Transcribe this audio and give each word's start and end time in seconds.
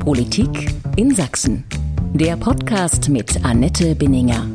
Politik 0.00 0.72
in 0.96 1.14
Sachsen. 1.14 1.62
Der 2.14 2.34
Podcast 2.38 3.10
mit 3.10 3.44
Annette 3.44 3.94
Binninger. 3.94 4.46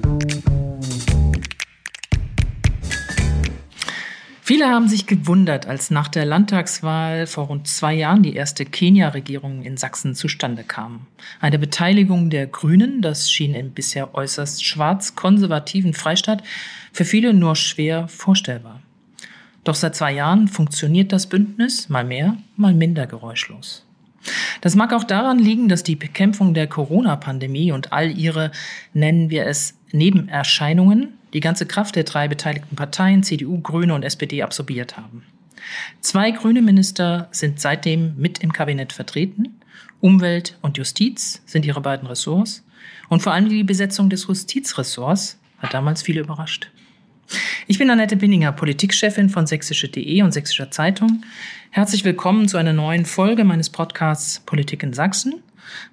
Viele 4.41 4.67
haben 4.67 4.87
sich 4.87 5.05
gewundert, 5.05 5.67
als 5.67 5.91
nach 5.91 6.07
der 6.07 6.25
Landtagswahl 6.25 7.27
vor 7.27 7.45
rund 7.45 7.67
zwei 7.67 7.93
Jahren 7.93 8.23
die 8.23 8.35
erste 8.35 8.65
Kenia-Regierung 8.65 9.61
in 9.61 9.77
Sachsen 9.77 10.15
zustande 10.15 10.63
kam. 10.63 11.05
Eine 11.39 11.59
Beteiligung 11.59 12.31
der 12.31 12.47
Grünen, 12.47 13.03
das 13.03 13.29
schien 13.29 13.53
im 13.53 13.71
bisher 13.71 14.15
äußerst 14.15 14.65
schwarz-konservativen 14.65 15.93
Freistaat 15.93 16.41
für 16.91 17.05
viele 17.05 17.35
nur 17.35 17.55
schwer 17.55 18.07
vorstellbar. 18.07 18.81
Doch 19.63 19.75
seit 19.75 19.95
zwei 19.95 20.11
Jahren 20.11 20.47
funktioniert 20.47 21.11
das 21.11 21.27
Bündnis 21.27 21.87
mal 21.87 22.03
mehr, 22.03 22.35
mal 22.57 22.73
minder 22.73 23.05
geräuschlos. 23.05 23.84
Das 24.61 24.75
mag 24.75 24.93
auch 24.93 25.03
daran 25.03 25.39
liegen, 25.39 25.69
dass 25.69 25.83
die 25.83 25.95
Bekämpfung 25.95 26.53
der 26.53 26.67
Corona-Pandemie 26.67 27.71
und 27.71 27.93
all 27.93 28.11
ihre, 28.11 28.51
nennen 28.93 29.29
wir 29.29 29.45
es, 29.45 29.75
Nebenerscheinungen 29.91 31.13
die 31.33 31.41
ganze 31.41 31.65
Kraft 31.65 31.95
der 31.97 32.03
drei 32.03 32.29
beteiligten 32.29 32.77
Parteien, 32.77 33.21
CDU, 33.21 33.59
Grüne 33.59 33.93
und 33.93 34.03
SPD, 34.03 34.41
absorbiert 34.41 34.95
haben. 34.95 35.23
Zwei 35.99 36.31
grüne 36.31 36.61
Minister 36.61 37.27
sind 37.31 37.59
seitdem 37.59 38.15
mit 38.17 38.39
im 38.39 38.53
Kabinett 38.53 38.93
vertreten. 38.93 39.59
Umwelt 39.99 40.57
und 40.61 40.77
Justiz 40.77 41.41
sind 41.45 41.65
ihre 41.65 41.81
beiden 41.81 42.07
Ressorts. 42.07 42.63
Und 43.09 43.21
vor 43.21 43.33
allem 43.33 43.49
die 43.49 43.63
Besetzung 43.63 44.09
des 44.09 44.27
Justizressorts 44.27 45.39
hat 45.57 45.73
damals 45.73 46.01
viele 46.01 46.21
überrascht. 46.21 46.71
Ich 47.67 47.79
bin 47.79 47.89
Annette 47.89 48.15
Binninger, 48.15 48.51
Politikchefin 48.51 49.29
von 49.29 49.47
sächsische.de 49.47 50.21
und 50.21 50.31
Sächsischer 50.31 50.71
Zeitung. 50.71 51.23
Herzlich 51.71 52.03
willkommen 52.05 52.47
zu 52.47 52.57
einer 52.57 52.73
neuen 52.73 53.05
Folge 53.05 53.43
meines 53.43 53.69
Podcasts 53.69 54.39
Politik 54.39 54.83
in 54.83 54.93
Sachsen. 54.93 55.41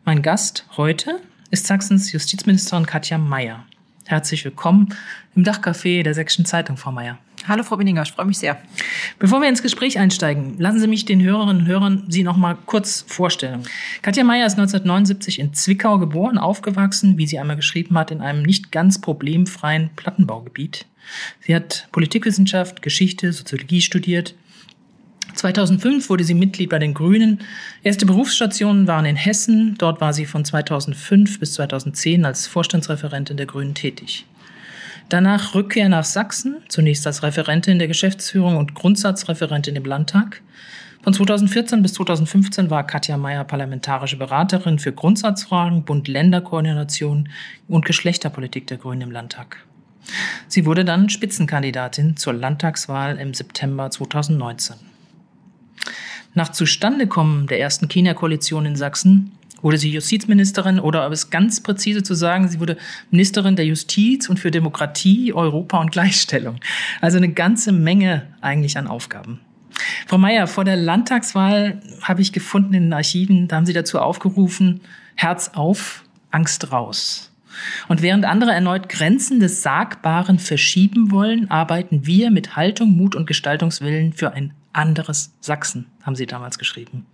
Mein 0.04 0.22
Gast 0.22 0.66
heute 0.76 1.20
ist 1.50 1.66
Sachsens 1.66 2.12
Justizministerin 2.12 2.86
Katja 2.86 3.18
Mayer. 3.18 3.64
Herzlich 4.04 4.44
willkommen 4.44 4.94
im 5.34 5.44
Dachcafé 5.44 6.02
der 6.02 6.14
Sächsischen 6.14 6.44
Zeitung, 6.44 6.76
Frau 6.76 6.92
Mayer. 6.92 7.18
Hallo, 7.48 7.64
Frau 7.64 7.76
Binninger, 7.76 8.02
ich 8.02 8.12
freue 8.12 8.26
mich 8.26 8.38
sehr. 8.38 8.62
Bevor 9.18 9.40
wir 9.40 9.48
ins 9.48 9.62
Gespräch 9.62 9.98
einsteigen, 9.98 10.54
lassen 10.58 10.78
Sie 10.78 10.86
mich 10.86 11.04
den 11.04 11.20
Hörerinnen 11.20 11.62
und 11.62 11.66
Hörern 11.66 12.04
Sie 12.08 12.22
noch 12.22 12.36
mal 12.36 12.56
kurz 12.66 13.04
vorstellen. 13.08 13.64
Katja 14.00 14.22
Mayer 14.22 14.46
ist 14.46 14.52
1979 14.52 15.40
in 15.40 15.52
Zwickau 15.52 15.98
geboren, 15.98 16.38
aufgewachsen, 16.38 17.18
wie 17.18 17.26
sie 17.26 17.40
einmal 17.40 17.56
geschrieben 17.56 17.98
hat, 17.98 18.12
in 18.12 18.20
einem 18.20 18.42
nicht 18.42 18.70
ganz 18.70 19.00
problemfreien 19.00 19.90
Plattenbaugebiet. 19.96 20.86
Sie 21.40 21.54
hat 21.54 21.88
Politikwissenschaft, 21.90 22.80
Geschichte, 22.80 23.32
Soziologie 23.32 23.80
studiert. 23.80 24.36
2005 25.34 26.10
wurde 26.10 26.22
sie 26.22 26.34
Mitglied 26.34 26.70
bei 26.70 26.78
den 26.78 26.94
Grünen. 26.94 27.40
Erste 27.82 28.06
Berufsstationen 28.06 28.86
waren 28.86 29.04
in 29.04 29.16
Hessen. 29.16 29.74
Dort 29.78 30.00
war 30.00 30.12
sie 30.12 30.26
von 30.26 30.44
2005 30.44 31.40
bis 31.40 31.54
2010 31.54 32.24
als 32.24 32.46
Vorstandsreferentin 32.46 33.36
der 33.36 33.46
Grünen 33.46 33.74
tätig. 33.74 34.26
Danach 35.12 35.54
Rückkehr 35.54 35.90
nach 35.90 36.04
Sachsen, 36.04 36.62
zunächst 36.68 37.06
als 37.06 37.22
Referentin 37.22 37.78
der 37.78 37.86
Geschäftsführung 37.86 38.56
und 38.56 38.74
Grundsatzreferentin 38.74 39.76
im 39.76 39.84
Landtag. 39.84 40.40
Von 41.02 41.12
2014 41.12 41.82
bis 41.82 41.92
2015 41.92 42.70
war 42.70 42.86
Katja 42.86 43.18
Mayer 43.18 43.44
parlamentarische 43.44 44.16
Beraterin 44.16 44.78
für 44.78 44.90
Grundsatzfragen, 44.90 45.84
Bund-Länder-Koordination 45.84 47.28
und 47.68 47.84
Geschlechterpolitik 47.84 48.66
der 48.68 48.78
Grünen 48.78 49.02
im 49.02 49.10
Landtag. 49.10 49.58
Sie 50.48 50.64
wurde 50.64 50.82
dann 50.82 51.10
Spitzenkandidatin 51.10 52.16
zur 52.16 52.32
Landtagswahl 52.32 53.18
im 53.18 53.34
September 53.34 53.90
2019. 53.90 54.76
Nach 56.32 56.52
Zustandekommen 56.52 57.48
der 57.48 57.60
ersten 57.60 57.86
Kenia-Koalition 57.86 58.64
in 58.64 58.76
Sachsen 58.76 59.32
wurde 59.62 59.78
sie 59.78 59.90
Justizministerin 59.90 60.78
oder, 60.78 61.06
um 61.06 61.12
es 61.12 61.30
ganz 61.30 61.62
präzise 61.62 62.02
zu 62.02 62.14
sagen, 62.14 62.48
sie 62.48 62.60
wurde 62.60 62.76
Ministerin 63.10 63.56
der 63.56 63.64
Justiz 63.64 64.28
und 64.28 64.38
für 64.38 64.50
Demokratie, 64.50 65.32
Europa 65.32 65.80
und 65.80 65.92
Gleichstellung. 65.92 66.56
Also 67.00 67.16
eine 67.16 67.32
ganze 67.32 67.72
Menge 67.72 68.26
eigentlich 68.40 68.76
an 68.76 68.88
Aufgaben. 68.88 69.40
Frau 70.06 70.18
Mayer, 70.18 70.46
vor 70.46 70.64
der 70.64 70.76
Landtagswahl 70.76 71.80
habe 72.02 72.20
ich 72.20 72.32
gefunden 72.32 72.74
in 72.74 72.84
den 72.84 72.92
Archiven, 72.92 73.48
da 73.48 73.56
haben 73.56 73.66
Sie 73.66 73.72
dazu 73.72 73.98
aufgerufen, 73.98 74.80
Herz 75.14 75.52
auf, 75.54 76.04
Angst 76.30 76.72
raus. 76.72 77.32
Und 77.88 78.02
während 78.02 78.24
andere 78.24 78.52
erneut 78.52 78.88
Grenzen 78.88 79.40
des 79.40 79.62
Sagbaren 79.62 80.38
verschieben 80.38 81.10
wollen, 81.10 81.50
arbeiten 81.50 82.06
wir 82.06 82.30
mit 82.30 82.56
Haltung, 82.56 82.96
Mut 82.96 83.14
und 83.14 83.26
Gestaltungswillen 83.26 84.12
für 84.12 84.32
ein 84.32 84.54
anderes 84.72 85.34
Sachsen, 85.40 85.86
haben 86.02 86.16
Sie 86.16 86.26
damals 86.26 86.58
geschrieben. 86.58 87.06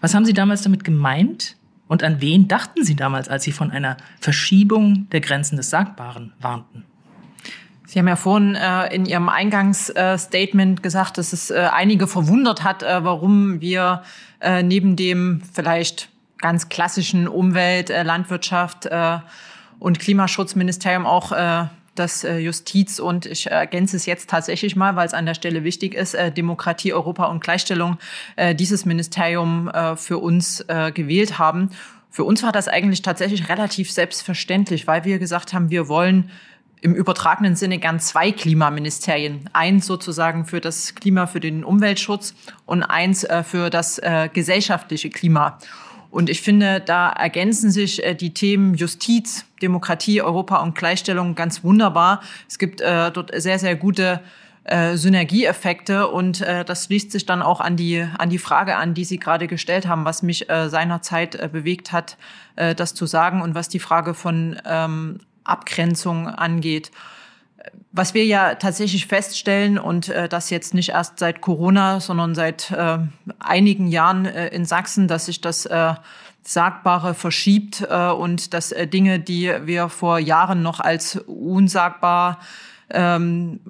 Was 0.00 0.14
haben 0.14 0.24
Sie 0.24 0.34
damals 0.34 0.62
damit 0.62 0.84
gemeint? 0.84 1.56
Und 1.90 2.04
an 2.04 2.20
wen 2.20 2.46
dachten 2.46 2.84
Sie 2.84 2.94
damals, 2.94 3.28
als 3.28 3.42
Sie 3.42 3.50
von 3.50 3.72
einer 3.72 3.96
Verschiebung 4.20 5.08
der 5.10 5.20
Grenzen 5.20 5.56
des 5.56 5.70
Sagbaren 5.70 6.32
warnten? 6.38 6.84
Sie 7.84 7.98
haben 7.98 8.06
ja 8.06 8.14
vorhin 8.14 8.54
äh, 8.54 8.94
in 8.94 9.06
Ihrem 9.06 9.28
Eingangsstatement 9.28 10.78
äh, 10.78 10.82
gesagt, 10.82 11.18
dass 11.18 11.32
es 11.32 11.50
äh, 11.50 11.68
einige 11.72 12.06
verwundert 12.06 12.62
hat, 12.62 12.84
äh, 12.84 13.02
warum 13.02 13.60
wir 13.60 14.04
äh, 14.38 14.62
neben 14.62 14.94
dem 14.94 15.42
vielleicht 15.52 16.10
ganz 16.38 16.68
klassischen 16.68 17.26
Umwelt, 17.26 17.90
äh, 17.90 18.04
Landwirtschaft 18.04 18.88
und 19.80 19.98
Klimaschutzministerium 19.98 21.06
auch 21.06 21.32
äh, 21.90 22.00
das 22.00 22.24
äh, 22.24 22.38
Justiz 22.38 22.98
und 22.98 23.26
ich 23.26 23.50
ergänze 23.50 23.96
es 23.96 24.06
jetzt 24.06 24.30
tatsächlich 24.30 24.76
mal, 24.76 24.96
weil 24.96 25.06
es 25.06 25.14
an 25.14 25.26
der 25.26 25.34
Stelle 25.34 25.64
wichtig 25.64 25.94
ist, 25.94 26.14
äh, 26.14 26.32
Demokratie, 26.32 26.92
Europa 26.92 27.26
und 27.26 27.42
Gleichstellung 27.42 27.98
äh, 28.36 28.54
dieses 28.54 28.84
Ministerium 28.84 29.68
äh, 29.68 29.96
für 29.96 30.18
uns 30.18 30.60
äh, 30.68 30.92
gewählt 30.92 31.38
haben. 31.38 31.70
Für 32.10 32.24
uns 32.24 32.42
war 32.42 32.52
das 32.52 32.68
eigentlich 32.68 33.02
tatsächlich 33.02 33.48
relativ 33.48 33.90
selbstverständlich, 33.92 34.86
weil 34.86 35.04
wir 35.04 35.18
gesagt 35.18 35.52
haben, 35.52 35.70
wir 35.70 35.88
wollen 35.88 36.30
im 36.80 36.94
übertragenen 36.94 37.56
Sinne 37.56 37.78
gern 37.78 38.00
zwei 38.00 38.32
Klimaministerien. 38.32 39.50
Eins 39.52 39.86
sozusagen 39.86 40.46
für 40.46 40.60
das 40.60 40.94
Klima, 40.94 41.26
für 41.26 41.40
den 41.40 41.62
Umweltschutz 41.62 42.34
und 42.66 42.82
eins 42.82 43.24
äh, 43.24 43.42
für 43.42 43.70
das 43.70 43.98
äh, 43.98 44.28
gesellschaftliche 44.32 45.10
Klima. 45.10 45.58
Und 46.10 46.28
ich 46.28 46.40
finde, 46.40 46.80
da 46.80 47.10
ergänzen 47.10 47.70
sich 47.70 48.04
äh, 48.04 48.14
die 48.14 48.34
Themen 48.34 48.74
Justiz, 48.74 49.44
Demokratie, 49.62 50.22
Europa 50.22 50.56
und 50.56 50.74
Gleichstellung 50.74 51.34
ganz 51.34 51.62
wunderbar. 51.62 52.20
Es 52.48 52.58
gibt 52.58 52.80
äh, 52.80 53.10
dort 53.10 53.30
sehr, 53.40 53.58
sehr 53.58 53.76
gute 53.76 54.20
äh, 54.64 54.96
Synergieeffekte 54.96 56.08
und 56.08 56.42
äh, 56.42 56.64
das 56.64 56.84
schließt 56.84 57.12
sich 57.12 57.26
dann 57.26 57.42
auch 57.42 57.60
an 57.60 57.76
die 57.76 58.06
an 58.18 58.28
die 58.28 58.38
Frage 58.38 58.76
an, 58.76 58.92
die 58.92 59.04
Sie 59.04 59.18
gerade 59.18 59.46
gestellt 59.46 59.86
haben, 59.88 60.04
was 60.04 60.22
mich 60.22 60.50
äh, 60.50 60.68
seinerzeit 60.68 61.34
äh, 61.34 61.48
bewegt 61.50 61.92
hat, 61.92 62.18
äh, 62.56 62.74
das 62.74 62.94
zu 62.94 63.06
sagen 63.06 63.40
und 63.40 63.54
was 63.54 63.68
die 63.68 63.78
Frage 63.78 64.12
von 64.12 64.60
ähm, 64.66 65.20
Abgrenzung 65.44 66.28
angeht. 66.28 66.90
Was 67.92 68.14
wir 68.14 68.24
ja 68.24 68.54
tatsächlich 68.54 69.06
feststellen 69.06 69.76
und 69.76 70.08
äh, 70.08 70.28
das 70.28 70.50
jetzt 70.50 70.74
nicht 70.74 70.90
erst 70.90 71.18
seit 71.18 71.40
Corona, 71.40 71.98
sondern 71.98 72.36
seit 72.36 72.70
äh, 72.70 72.98
einigen 73.40 73.88
Jahren 73.88 74.26
äh, 74.26 74.48
in 74.48 74.64
Sachsen, 74.64 75.08
dass 75.08 75.26
sich 75.26 75.40
das 75.40 75.66
äh, 75.66 75.94
Sagbare 76.42 77.14
verschiebt 77.14 77.84
äh, 77.88 78.10
und 78.10 78.54
dass 78.54 78.70
äh, 78.70 78.86
Dinge, 78.86 79.18
die 79.18 79.52
wir 79.64 79.88
vor 79.88 80.20
Jahren 80.20 80.62
noch 80.62 80.78
als 80.78 81.16
unsagbar 81.26 82.38
ähm, 82.90 83.60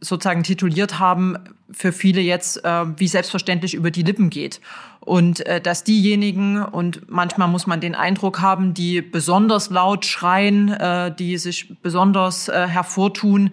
sozusagen 0.00 0.42
tituliert 0.42 0.98
haben, 0.98 1.36
für 1.70 1.92
viele 1.92 2.20
jetzt 2.20 2.64
äh, 2.64 2.98
wie 2.98 3.08
selbstverständlich 3.08 3.74
über 3.74 3.90
die 3.90 4.02
Lippen 4.02 4.30
geht. 4.30 4.60
Und 5.08 5.46
äh, 5.46 5.58
dass 5.58 5.84
diejenigen, 5.84 6.62
und 6.62 7.08
manchmal 7.08 7.48
muss 7.48 7.66
man 7.66 7.80
den 7.80 7.94
Eindruck 7.94 8.42
haben, 8.42 8.74
die 8.74 9.00
besonders 9.00 9.70
laut 9.70 10.04
schreien, 10.04 10.68
äh, 10.68 11.14
die 11.14 11.38
sich 11.38 11.72
besonders 11.80 12.48
äh, 12.48 12.66
hervortun, 12.68 13.52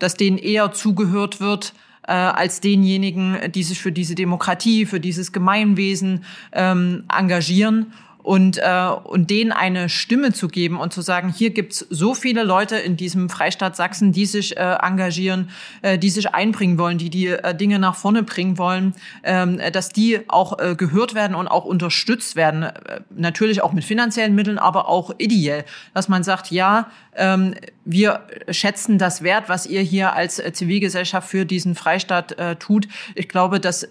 dass 0.00 0.14
denen 0.16 0.36
eher 0.36 0.72
zugehört 0.72 1.40
wird, 1.40 1.74
äh, 2.08 2.12
als 2.12 2.60
denjenigen, 2.60 3.52
die 3.52 3.62
sich 3.62 3.78
für 3.78 3.92
diese 3.92 4.16
Demokratie, 4.16 4.84
für 4.84 4.98
dieses 4.98 5.30
Gemeinwesen 5.30 6.24
ähm, 6.52 7.04
engagieren 7.16 7.92
und, 8.26 8.58
äh, 8.58 8.88
und 9.04 9.30
denen 9.30 9.52
eine 9.52 9.88
Stimme 9.88 10.32
zu 10.32 10.48
geben 10.48 10.80
und 10.80 10.92
zu 10.92 11.00
sagen, 11.00 11.32
hier 11.32 11.50
gibt's 11.50 11.86
so 11.90 12.12
viele 12.12 12.42
Leute 12.42 12.74
in 12.74 12.96
diesem 12.96 13.30
Freistaat 13.30 13.76
Sachsen, 13.76 14.10
die 14.10 14.26
sich 14.26 14.56
äh, 14.56 14.78
engagieren, 14.82 15.50
äh, 15.82 15.96
die 15.96 16.10
sich 16.10 16.34
einbringen 16.34 16.76
wollen, 16.76 16.98
die 16.98 17.08
die 17.08 17.28
äh, 17.28 17.54
Dinge 17.54 17.78
nach 17.78 17.94
vorne 17.94 18.24
bringen 18.24 18.58
wollen, 18.58 18.94
ähm, 19.22 19.60
dass 19.72 19.90
die 19.90 20.22
auch 20.26 20.58
äh, 20.58 20.74
gehört 20.74 21.14
werden 21.14 21.36
und 21.36 21.46
auch 21.46 21.64
unterstützt 21.64 22.34
werden, 22.34 22.64
äh, 22.64 23.00
natürlich 23.14 23.62
auch 23.62 23.72
mit 23.72 23.84
finanziellen 23.84 24.34
Mitteln, 24.34 24.58
aber 24.58 24.88
auch 24.88 25.12
ideell, 25.18 25.64
dass 25.94 26.08
man 26.08 26.24
sagt, 26.24 26.50
ja, 26.50 26.90
ähm, 27.14 27.54
wir 27.84 28.22
schätzen 28.50 28.98
das 28.98 29.22
Wert, 29.22 29.48
was 29.48 29.66
ihr 29.66 29.82
hier 29.82 30.14
als 30.14 30.40
äh, 30.40 30.52
Zivilgesellschaft 30.52 31.28
für 31.28 31.46
diesen 31.46 31.76
Freistaat 31.76 32.32
äh, 32.32 32.56
tut. 32.56 32.88
Ich 33.14 33.28
glaube, 33.28 33.60
dass 33.60 33.88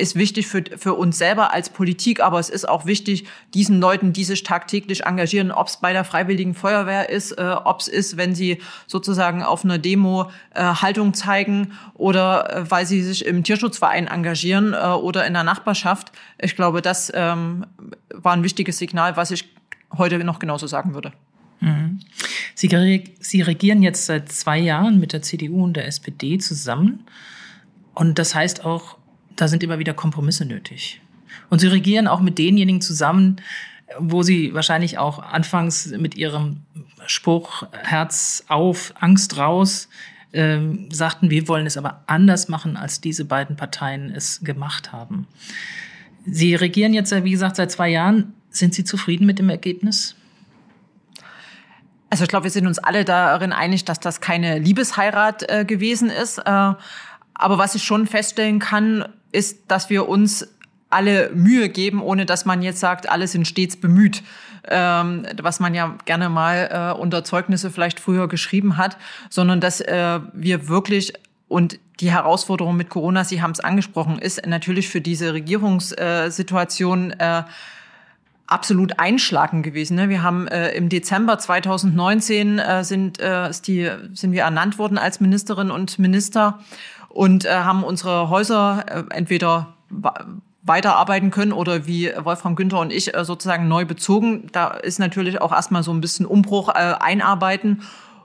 ist 0.00 0.16
wichtig 0.16 0.46
für, 0.46 0.64
für 0.76 0.94
uns 0.94 1.18
selber 1.18 1.52
als 1.52 1.70
Politik, 1.70 2.20
aber 2.20 2.38
es 2.38 2.48
ist 2.48 2.68
auch 2.68 2.86
wichtig, 2.86 3.26
diesen 3.54 3.80
Leuten, 3.80 4.12
die 4.12 4.24
sich 4.24 4.42
tagtäglich 4.42 5.04
engagieren, 5.04 5.52
ob 5.52 5.68
es 5.68 5.76
bei 5.76 5.92
der 5.92 6.04
Freiwilligen 6.04 6.54
Feuerwehr 6.54 7.10
ist, 7.10 7.32
äh, 7.32 7.54
ob 7.64 7.80
es 7.80 7.88
ist, 7.88 8.16
wenn 8.16 8.34
sie 8.34 8.60
sozusagen 8.86 9.42
auf 9.42 9.64
einer 9.64 9.78
Demo 9.78 10.30
äh, 10.54 10.62
Haltung 10.62 11.14
zeigen 11.14 11.72
oder 11.94 12.56
äh, 12.56 12.70
weil 12.70 12.86
sie 12.86 13.02
sich 13.02 13.24
im 13.24 13.44
Tierschutzverein 13.44 14.06
engagieren 14.06 14.72
äh, 14.72 14.86
oder 14.86 15.26
in 15.26 15.34
der 15.34 15.44
Nachbarschaft. 15.44 16.12
Ich 16.40 16.56
glaube, 16.56 16.82
das 16.82 17.12
ähm, 17.14 17.66
war 18.12 18.32
ein 18.32 18.42
wichtiges 18.42 18.78
Signal, 18.78 19.16
was 19.16 19.30
ich 19.30 19.44
heute 19.96 20.18
noch 20.24 20.38
genauso 20.38 20.66
sagen 20.66 20.94
würde. 20.94 21.12
Mhm. 21.60 22.00
Sie, 22.54 23.04
Sie 23.20 23.42
regieren 23.42 23.82
jetzt 23.82 24.06
seit 24.06 24.32
zwei 24.32 24.58
Jahren 24.58 24.98
mit 24.98 25.12
der 25.12 25.22
CDU 25.22 25.64
und 25.64 25.74
der 25.74 25.86
SPD 25.86 26.38
zusammen. 26.38 27.04
Und 27.94 28.18
das 28.18 28.34
heißt 28.34 28.64
auch, 28.64 28.96
da 29.40 29.48
sind 29.48 29.62
immer 29.62 29.78
wieder 29.78 29.94
Kompromisse 29.94 30.44
nötig. 30.44 31.00
Und 31.48 31.60
sie 31.60 31.68
regieren 31.68 32.06
auch 32.06 32.20
mit 32.20 32.38
denjenigen 32.38 32.80
zusammen, 32.80 33.36
wo 33.98 34.22
sie 34.22 34.54
wahrscheinlich 34.54 34.98
auch 34.98 35.18
anfangs 35.18 35.86
mit 35.86 36.16
ihrem 36.16 36.58
Spruch 37.06 37.64
Herz 37.72 38.44
auf, 38.48 38.94
Angst 39.00 39.36
raus 39.36 39.88
ähm, 40.32 40.88
sagten, 40.90 41.30
wir 41.30 41.48
wollen 41.48 41.66
es 41.66 41.76
aber 41.76 42.04
anders 42.06 42.48
machen, 42.48 42.76
als 42.76 43.00
diese 43.00 43.24
beiden 43.24 43.56
Parteien 43.56 44.12
es 44.14 44.40
gemacht 44.42 44.92
haben. 44.92 45.26
Sie 46.24 46.54
regieren 46.54 46.94
jetzt, 46.94 47.12
wie 47.24 47.30
gesagt, 47.30 47.56
seit 47.56 47.70
zwei 47.72 47.88
Jahren. 47.88 48.34
Sind 48.50 48.74
Sie 48.74 48.84
zufrieden 48.84 49.26
mit 49.26 49.38
dem 49.38 49.48
Ergebnis? 49.48 50.16
Also 52.10 52.24
ich 52.24 52.28
glaube, 52.28 52.44
wir 52.44 52.50
sind 52.50 52.66
uns 52.66 52.78
alle 52.78 53.04
darin 53.04 53.52
einig, 53.52 53.84
dass 53.84 54.00
das 54.00 54.20
keine 54.20 54.58
Liebesheirat 54.58 55.48
äh, 55.48 55.64
gewesen 55.64 56.10
ist. 56.10 56.38
Äh, 56.38 56.42
aber 56.42 57.58
was 57.58 57.74
ich 57.74 57.84
schon 57.84 58.06
feststellen 58.06 58.58
kann, 58.58 59.04
ist, 59.32 59.70
dass 59.70 59.90
wir 59.90 60.08
uns 60.08 60.48
alle 60.90 61.30
Mühe 61.30 61.68
geben, 61.68 62.02
ohne 62.02 62.26
dass 62.26 62.44
man 62.44 62.62
jetzt 62.62 62.80
sagt, 62.80 63.08
alle 63.08 63.28
sind 63.28 63.46
stets 63.46 63.76
bemüht, 63.76 64.22
ähm, 64.68 65.24
was 65.40 65.60
man 65.60 65.74
ja 65.74 65.96
gerne 66.04 66.28
mal 66.28 66.94
äh, 66.96 67.00
unter 67.00 67.24
Zeugnisse 67.24 67.70
vielleicht 67.70 68.00
früher 68.00 68.28
geschrieben 68.28 68.76
hat, 68.76 68.96
sondern 69.30 69.60
dass 69.60 69.80
äh, 69.80 70.20
wir 70.32 70.68
wirklich 70.68 71.12
und 71.48 71.80
die 71.98 72.12
Herausforderung 72.12 72.76
mit 72.76 72.90
Corona, 72.90 73.24
Sie 73.24 73.42
haben 73.42 73.50
es 73.50 73.60
angesprochen, 73.60 74.18
ist 74.20 74.46
natürlich 74.46 74.88
für 74.88 75.00
diese 75.00 75.34
Regierungssituation 75.34 77.10
äh, 77.10 77.42
absolut 78.46 78.98
einschlagend 78.98 79.64
gewesen. 79.64 79.96
Ne? 79.96 80.08
Wir 80.08 80.22
haben 80.22 80.48
äh, 80.48 80.70
im 80.72 80.88
Dezember 80.88 81.38
2019 81.38 82.58
äh, 82.58 82.84
sind, 82.84 83.20
äh, 83.20 83.50
ist 83.50 83.66
die, 83.68 83.90
sind 84.12 84.32
wir 84.32 84.42
ernannt 84.42 84.78
worden 84.78 84.98
als 84.98 85.20
Ministerin 85.20 85.70
und 85.70 85.98
Minister 85.98 86.60
und 87.10 87.44
äh, 87.44 87.50
haben 87.50 87.84
unsere 87.84 88.30
Häuser 88.30 88.84
äh, 88.88 89.02
entweder 89.10 89.74
weiterarbeiten 90.62 91.30
können 91.30 91.52
oder 91.52 91.86
wie 91.86 92.10
Wolfram 92.16 92.54
Günther 92.54 92.78
und 92.78 92.92
ich 92.92 93.14
äh, 93.14 93.24
sozusagen 93.24 93.68
neu 93.68 93.84
bezogen. 93.84 94.46
Da 94.52 94.68
ist 94.68 94.98
natürlich 94.98 95.40
auch 95.40 95.52
erstmal 95.52 95.82
so 95.82 95.92
ein 95.92 96.00
bisschen 96.00 96.26
Umbruch 96.26 96.68
äh, 96.68 96.94
einarbeiten 96.98 97.82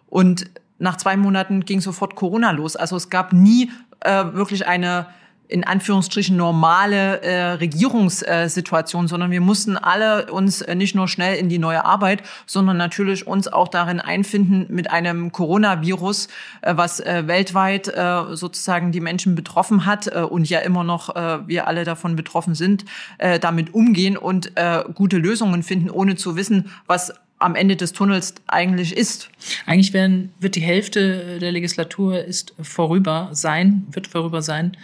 und 0.08 0.50
nach 0.78 0.98
zwei 0.98 1.18
Monaten 1.18 1.62
ging 1.62 1.82
sofort 1.82 2.16
Corona 2.16 2.52
los. 2.52 2.76
Also 2.76 2.96
es 2.96 3.10
gab 3.10 3.34
nie 3.34 3.72
äh, 4.02 4.26
wirklich 4.34 4.68
eine 4.68 5.08
in 5.48 5.64
Anführungsstrichen 5.64 6.36
normale 6.36 7.22
äh, 7.22 7.52
Regierungssituation, 7.54 9.08
sondern 9.08 9.32
wir 9.32 9.42
mussten 9.42 9.78
alle 9.78 10.32
uns 10.32 10.62
äh, 10.62 10.76
nicht 10.76 10.96
nur 10.96 11.08
schnell 11.08 11.38
in 11.38 11.50
die 11.50 11.60
neue 11.60 11.86
Arbeit, 11.86 12.24
sondern 12.46 12.78
natürlich 12.78 13.28
uns 13.28 13.48
auch 13.48 13.68
darin 13.68 14.00
einfinden 14.00 14.66
mit 14.70 14.90
einem 14.92 15.32
Coronavirus, 15.32 16.28
äh, 16.62 16.76
was 16.76 17.00
äh, 17.00 17.28
weltweit 17.28 17.88
äh, 17.88 18.36
sozusagen 18.36 18.92
die 18.92 19.02
Menschen 19.02 19.36
betroffen 19.36 19.86
hat 19.86 20.08
äh, 20.08 20.22
und 20.22 20.50
ja 20.50 20.60
immer 20.60 20.84
noch 20.84 21.16
äh, 21.16 21.48
wir 21.48 21.68
alle 21.68 21.84
davon 21.84 22.16
betroffen 22.16 22.56
sind, 22.56 22.86
äh, 23.18 23.40
damit 23.40 23.74
umgehen 23.74 24.18
und 24.18 24.52
äh, 24.56 24.84
gute 24.94 25.18
Lösungen 25.18 25.64
finden, 25.64 25.90
ohne 25.90 26.16
zu 26.16 26.36
wissen, 26.36 26.72
was 26.88 27.14
am 27.38 27.56
Ende 27.56 27.76
des 27.76 27.94
Tunnels 27.94 28.36
eigentlich 28.48 28.96
ist. 28.96 29.30
Eigentlich 29.66 29.94
werden, 29.94 30.34
wird 30.40 30.56
die 30.56 30.62
Hälfte 30.62 31.40
der 31.40 31.52
Legislatur 31.52 32.24
ist 32.24 32.54
vorüber 32.62 33.30
sein, 33.34 33.86
wird 33.92 34.08
vorüber 34.08 34.42
sein. 34.42 34.78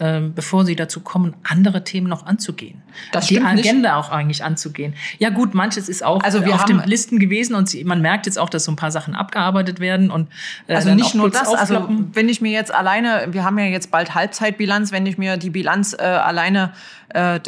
Ähm, 0.00 0.32
bevor 0.32 0.64
sie 0.64 0.76
dazu 0.76 1.00
kommen, 1.00 1.34
andere 1.42 1.82
Themen 1.82 2.06
noch 2.06 2.24
anzugehen. 2.24 2.82
Das 3.10 3.26
die 3.26 3.40
Agenda 3.40 3.96
nicht. 3.96 4.06
auch 4.06 4.10
eigentlich 4.10 4.44
anzugehen. 4.44 4.94
Ja 5.18 5.30
gut, 5.30 5.54
manches 5.54 5.88
ist 5.88 6.04
auch 6.04 6.22
also 6.22 6.44
wir 6.44 6.54
auf 6.54 6.64
den 6.66 6.80
Listen 6.84 7.18
gewesen 7.18 7.56
und 7.56 7.68
sie, 7.68 7.82
man 7.82 8.00
merkt 8.00 8.26
jetzt 8.26 8.38
auch, 8.38 8.48
dass 8.48 8.62
so 8.64 8.70
ein 8.70 8.76
paar 8.76 8.92
Sachen 8.92 9.16
abgearbeitet 9.16 9.80
werden 9.80 10.12
und 10.12 10.28
äh, 10.68 10.76
also 10.76 10.94
nicht 10.94 11.16
nur 11.16 11.30
das. 11.30 11.48
Also 11.48 11.88
wenn 12.12 12.28
ich 12.28 12.40
mir 12.40 12.52
jetzt 12.52 12.72
alleine, 12.72 13.26
wir 13.32 13.42
haben 13.42 13.58
ja 13.58 13.64
jetzt 13.64 13.90
bald 13.90 14.14
Halbzeitbilanz, 14.14 14.92
wenn 14.92 15.04
ich 15.04 15.18
mir 15.18 15.36
die 15.36 15.50
Bilanz 15.50 15.94
äh, 15.98 16.02
alleine 16.02 16.72
äh, 17.08 17.40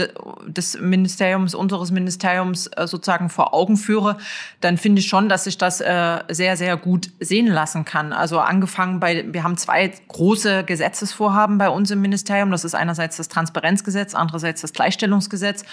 des 0.47 0.81
Ministeriums, 0.81 1.55
unseres 1.55 1.91
Ministeriums 1.91 2.67
äh, 2.69 2.87
sozusagen 2.87 3.29
vor 3.29 3.53
Augen 3.53 3.77
führe, 3.77 4.17
dann 4.63 4.79
finde 4.79 5.01
ich 5.01 5.07
schon, 5.07 5.29
dass 5.29 5.45
sich 5.45 5.59
das 5.59 5.83
äh, 5.83 6.21
sehr, 6.31 6.57
sehr 6.57 6.79
gut 6.79 7.11
sehen 7.21 7.47
lassen 7.47 7.85
kann. 7.85 8.15
Also 8.15 8.39
angefangen 8.39 9.01
bei, 9.01 9.27
wir 9.31 9.43
haben 9.43 9.59
zwei 9.59 9.93
große 10.09 10.65
Gesetzesvorhaben 10.65 11.59
bei 11.59 11.69
uns 11.69 11.91
im 11.91 12.01
Ministerium 12.01 12.40
Ministerium. 12.41 12.51
Das 12.51 12.65
ist 12.65 12.75
einerseits 12.75 13.17
das 13.17 13.29
Transparenzgesetz, 13.29 14.15
andererseits 14.15 14.61
das 14.61 14.73
Gleichstellungsgesetz. 14.73 15.65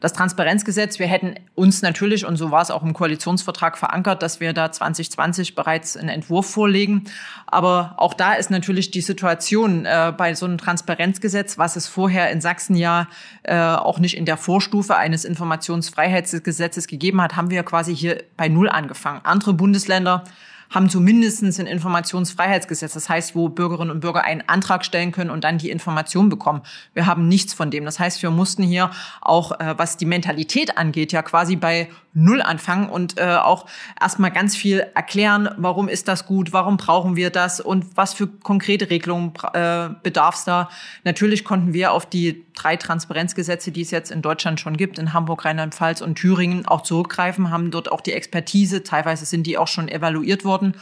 Das 0.00 0.14
Transparenzgesetz, 0.14 0.98
wir 0.98 1.06
hätten 1.06 1.34
uns 1.54 1.82
natürlich, 1.82 2.24
und 2.24 2.36
so 2.36 2.50
war 2.50 2.62
es 2.62 2.70
auch 2.70 2.82
im 2.82 2.94
Koalitionsvertrag 2.94 3.76
verankert, 3.76 4.22
dass 4.22 4.40
wir 4.40 4.54
da 4.54 4.72
2020 4.72 5.54
bereits 5.54 5.94
einen 5.94 6.08
Entwurf 6.08 6.50
vorlegen. 6.50 7.04
Aber 7.46 7.94
auch 7.98 8.14
da 8.14 8.32
ist 8.32 8.50
natürlich 8.50 8.90
die 8.90 9.02
Situation 9.02 9.84
äh, 9.84 10.12
bei 10.16 10.34
so 10.34 10.46
einem 10.46 10.56
Transparenzgesetz, 10.56 11.58
was 11.58 11.76
es 11.76 11.86
vorher 11.86 12.30
in 12.30 12.40
Sachsen 12.40 12.76
ja 12.76 13.08
äh, 13.42 13.58
auch 13.58 13.98
nicht 13.98 14.16
in 14.16 14.24
der 14.24 14.38
Vorstufe 14.38 14.96
eines 14.96 15.26
Informationsfreiheitsgesetzes 15.26 16.86
gegeben 16.86 17.20
hat, 17.20 17.36
haben 17.36 17.50
wir 17.50 17.62
quasi 17.62 17.94
hier 17.94 18.22
bei 18.38 18.48
Null 18.48 18.70
angefangen. 18.70 19.20
Andere 19.24 19.52
Bundesländer 19.52 20.24
haben 20.70 20.88
zumindest 20.88 21.42
ein 21.42 21.66
Informationsfreiheitsgesetz. 21.66 22.94
Das 22.94 23.08
heißt, 23.08 23.34
wo 23.34 23.48
Bürgerinnen 23.48 23.90
und 23.90 24.00
Bürger 24.00 24.24
einen 24.24 24.42
Antrag 24.46 24.84
stellen 24.84 25.12
können 25.12 25.30
und 25.30 25.44
dann 25.44 25.58
die 25.58 25.70
Information 25.70 26.28
bekommen. 26.28 26.62
Wir 26.94 27.06
haben 27.06 27.28
nichts 27.28 27.52
von 27.52 27.70
dem. 27.70 27.84
Das 27.84 27.98
heißt, 27.98 28.22
wir 28.22 28.30
mussten 28.30 28.62
hier 28.62 28.90
auch, 29.20 29.58
äh, 29.58 29.74
was 29.76 29.96
die 29.96 30.06
Mentalität 30.06 30.78
angeht, 30.78 31.12
ja 31.12 31.22
quasi 31.22 31.56
bei 31.56 31.88
Null 32.12 32.42
anfangen 32.42 32.88
und 32.88 33.18
äh, 33.18 33.36
auch 33.36 33.66
erstmal 34.00 34.30
ganz 34.32 34.56
viel 34.56 34.84
erklären, 34.94 35.48
warum 35.56 35.88
ist 35.88 36.08
das 36.08 36.26
gut, 36.26 36.52
warum 36.52 36.76
brauchen 36.76 37.14
wir 37.14 37.30
das 37.30 37.60
und 37.60 37.96
was 37.96 38.14
für 38.14 38.26
konkrete 38.26 38.90
Regelungen 38.90 39.32
äh, 39.52 39.90
bedarf 40.02 40.34
es 40.34 40.44
da. 40.44 40.68
Natürlich 41.04 41.44
konnten 41.44 41.72
wir 41.72 41.92
auf 41.92 42.06
die 42.06 42.44
drei 42.54 42.76
Transparenzgesetze, 42.76 43.70
die 43.70 43.82
es 43.82 43.92
jetzt 43.92 44.10
in 44.10 44.22
Deutschland 44.22 44.58
schon 44.58 44.76
gibt, 44.76 44.98
in 44.98 45.12
Hamburg, 45.12 45.44
Rheinland-Pfalz 45.44 46.00
und 46.00 46.16
Thüringen 46.16 46.66
auch 46.66 46.82
zurückgreifen, 46.82 47.50
haben 47.50 47.70
dort 47.70 47.92
auch 47.92 48.00
die 48.00 48.12
Expertise, 48.12 48.82
teilweise 48.82 49.24
sind 49.24 49.46
die 49.46 49.56
auch 49.56 49.68
schon 49.68 49.88
evaluiert 49.88 50.44
worden 50.44 50.74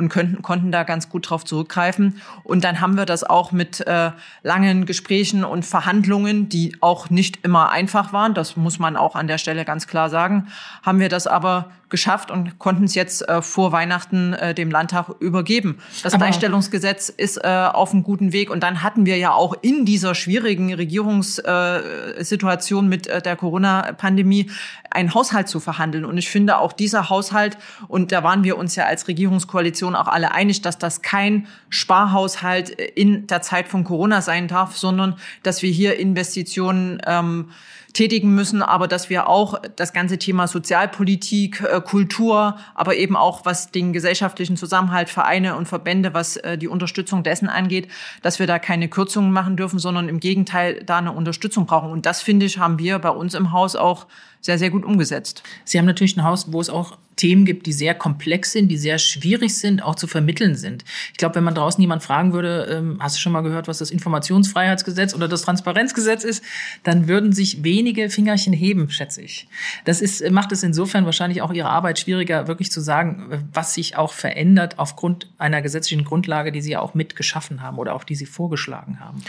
und 0.00 0.08
könnten, 0.08 0.40
konnten 0.40 0.72
da 0.72 0.82
ganz 0.82 1.10
gut 1.10 1.28
drauf 1.28 1.44
zurückgreifen. 1.44 2.22
Und 2.42 2.64
dann 2.64 2.80
haben 2.80 2.96
wir 2.96 3.04
das 3.04 3.22
auch 3.22 3.52
mit 3.52 3.86
äh, 3.86 4.12
langen 4.42 4.86
Gesprächen 4.86 5.44
und 5.44 5.66
Verhandlungen, 5.66 6.48
die 6.48 6.78
auch 6.80 7.10
nicht 7.10 7.44
immer 7.44 7.70
einfach 7.70 8.14
waren, 8.14 8.32
das 8.32 8.56
muss 8.56 8.78
man 8.78 8.96
auch 8.96 9.14
an 9.14 9.26
der 9.26 9.36
Stelle 9.36 9.66
ganz 9.66 9.86
klar 9.86 10.08
sagen, 10.08 10.48
haben 10.82 11.00
wir 11.00 11.10
das 11.10 11.26
aber 11.26 11.70
geschafft 11.90 12.30
und 12.30 12.58
konnten 12.58 12.84
es 12.84 12.94
jetzt 12.94 13.28
äh, 13.28 13.42
vor 13.42 13.72
Weihnachten 13.72 14.32
äh, 14.32 14.54
dem 14.54 14.70
Landtag 14.70 15.10
übergeben. 15.20 15.78
Das 16.02 16.14
Aber 16.14 16.24
Gleichstellungsgesetz 16.24 17.08
ist 17.08 17.36
äh, 17.38 17.68
auf 17.72 17.92
einem 17.92 18.02
guten 18.02 18.32
Weg 18.32 18.50
und 18.50 18.62
dann 18.62 18.82
hatten 18.82 19.06
wir 19.06 19.16
ja 19.18 19.32
auch 19.32 19.54
in 19.60 19.84
dieser 19.84 20.14
schwierigen 20.14 20.72
Regierungssituation 20.72 22.88
mit 22.88 23.08
äh, 23.08 23.20
der 23.20 23.36
Corona-Pandemie 23.36 24.50
einen 24.90 25.14
Haushalt 25.14 25.48
zu 25.48 25.60
verhandeln. 25.60 26.04
Und 26.04 26.18
ich 26.18 26.28
finde 26.28 26.58
auch 26.58 26.72
dieser 26.72 27.10
Haushalt, 27.10 27.58
und 27.88 28.12
da 28.12 28.22
waren 28.22 28.44
wir 28.44 28.58
uns 28.58 28.76
ja 28.76 28.86
als 28.86 29.08
Regierungskoalition 29.08 29.94
auch 29.94 30.08
alle 30.08 30.32
einig, 30.32 30.62
dass 30.62 30.78
das 30.78 31.02
kein 31.02 31.46
Sparhaushalt 31.68 32.70
in 32.70 33.26
der 33.26 33.42
Zeit 33.42 33.68
von 33.68 33.84
Corona 33.84 34.22
sein 34.22 34.48
darf, 34.48 34.76
sondern 34.76 35.16
dass 35.42 35.62
wir 35.62 35.70
hier 35.70 35.98
Investitionen 35.98 37.00
ähm, 37.06 37.50
tätigen 37.92 38.34
müssen, 38.34 38.62
aber 38.62 38.88
dass 38.88 39.10
wir 39.10 39.28
auch 39.28 39.60
das 39.76 39.92
ganze 39.92 40.18
Thema 40.18 40.46
Sozialpolitik, 40.46 41.60
äh, 41.60 41.79
Kultur, 41.80 42.56
aber 42.74 42.96
eben 42.96 43.16
auch 43.16 43.44
was 43.44 43.70
den 43.70 43.92
gesellschaftlichen 43.92 44.56
Zusammenhalt, 44.56 45.10
Vereine 45.10 45.56
und 45.56 45.66
Verbände, 45.66 46.14
was 46.14 46.36
äh, 46.36 46.58
die 46.58 46.68
Unterstützung 46.68 47.22
dessen 47.22 47.48
angeht, 47.48 47.88
dass 48.22 48.38
wir 48.38 48.46
da 48.46 48.58
keine 48.58 48.88
Kürzungen 48.88 49.32
machen 49.32 49.56
dürfen, 49.56 49.78
sondern 49.78 50.08
im 50.08 50.20
Gegenteil 50.20 50.82
da 50.84 50.98
eine 50.98 51.12
Unterstützung 51.12 51.66
brauchen. 51.66 51.90
Und 51.90 52.06
das, 52.06 52.22
finde 52.22 52.46
ich, 52.46 52.58
haben 52.58 52.78
wir 52.78 52.98
bei 52.98 53.10
uns 53.10 53.34
im 53.34 53.52
Haus 53.52 53.76
auch 53.76 54.06
sehr, 54.40 54.58
sehr 54.58 54.70
gut 54.70 54.84
umgesetzt. 54.84 55.42
Sie 55.64 55.78
haben 55.78 55.86
natürlich 55.86 56.16
ein 56.16 56.24
Haus, 56.24 56.52
wo 56.52 56.60
es 56.60 56.70
auch 56.70 56.96
Themen 57.20 57.44
gibt, 57.44 57.66
die 57.66 57.74
sehr 57.74 57.94
komplex 57.94 58.52
sind, 58.52 58.68
die 58.68 58.78
sehr 58.78 58.98
schwierig 58.98 59.54
sind, 59.58 59.82
auch 59.82 59.94
zu 59.94 60.06
vermitteln 60.06 60.54
sind. 60.54 60.86
Ich 61.12 61.18
glaube, 61.18 61.34
wenn 61.34 61.44
man 61.44 61.54
draußen 61.54 61.78
jemand 61.78 62.02
fragen 62.02 62.32
würde, 62.32 62.66
ähm, 62.70 62.96
hast 62.98 63.16
du 63.16 63.20
schon 63.20 63.32
mal 63.32 63.42
gehört, 63.42 63.68
was 63.68 63.76
das 63.76 63.90
Informationsfreiheitsgesetz 63.90 65.14
oder 65.14 65.28
das 65.28 65.42
Transparenzgesetz 65.42 66.24
ist, 66.24 66.42
dann 66.82 67.08
würden 67.08 67.32
sich 67.32 67.62
wenige 67.62 68.08
Fingerchen 68.08 68.54
heben, 68.54 68.88
schätze 68.88 69.20
ich. 69.20 69.48
Das 69.84 70.00
ist, 70.00 70.30
macht 70.30 70.50
es 70.52 70.62
insofern 70.62 71.04
wahrscheinlich 71.04 71.42
auch 71.42 71.52
Ihre 71.52 71.68
Arbeit 71.68 71.98
schwieriger, 71.98 72.48
wirklich 72.48 72.72
zu 72.72 72.80
sagen, 72.80 73.46
was 73.52 73.74
sich 73.74 73.98
auch 73.98 74.14
verändert 74.14 74.78
aufgrund 74.78 75.28
einer 75.36 75.60
gesetzlichen 75.60 76.04
Grundlage, 76.04 76.52
die 76.52 76.62
Sie 76.62 76.70
ja 76.70 76.80
auch 76.80 76.94
mitgeschaffen 76.94 77.60
haben 77.60 77.76
oder 77.76 77.94
auch 77.94 78.04
die 78.04 78.14
Sie 78.14 78.26
vorgeschlagen 78.26 78.98
haben. 78.98 79.22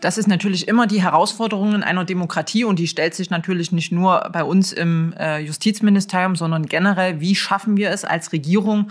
Das 0.00 0.18
ist 0.18 0.28
natürlich 0.28 0.68
immer 0.68 0.86
die 0.86 1.02
Herausforderung 1.02 1.74
in 1.74 1.82
einer 1.82 2.04
Demokratie 2.04 2.64
und 2.64 2.78
die 2.78 2.88
stellt 2.88 3.14
sich 3.14 3.30
natürlich 3.30 3.72
nicht 3.72 3.90
nur 3.90 4.28
bei 4.32 4.44
uns 4.44 4.53
im 4.62 5.12
äh, 5.18 5.38
Justizministerium, 5.40 6.36
sondern 6.36 6.66
generell, 6.66 7.20
wie 7.20 7.34
schaffen 7.34 7.76
wir 7.76 7.90
es 7.90 8.04
als 8.04 8.32
Regierung, 8.32 8.90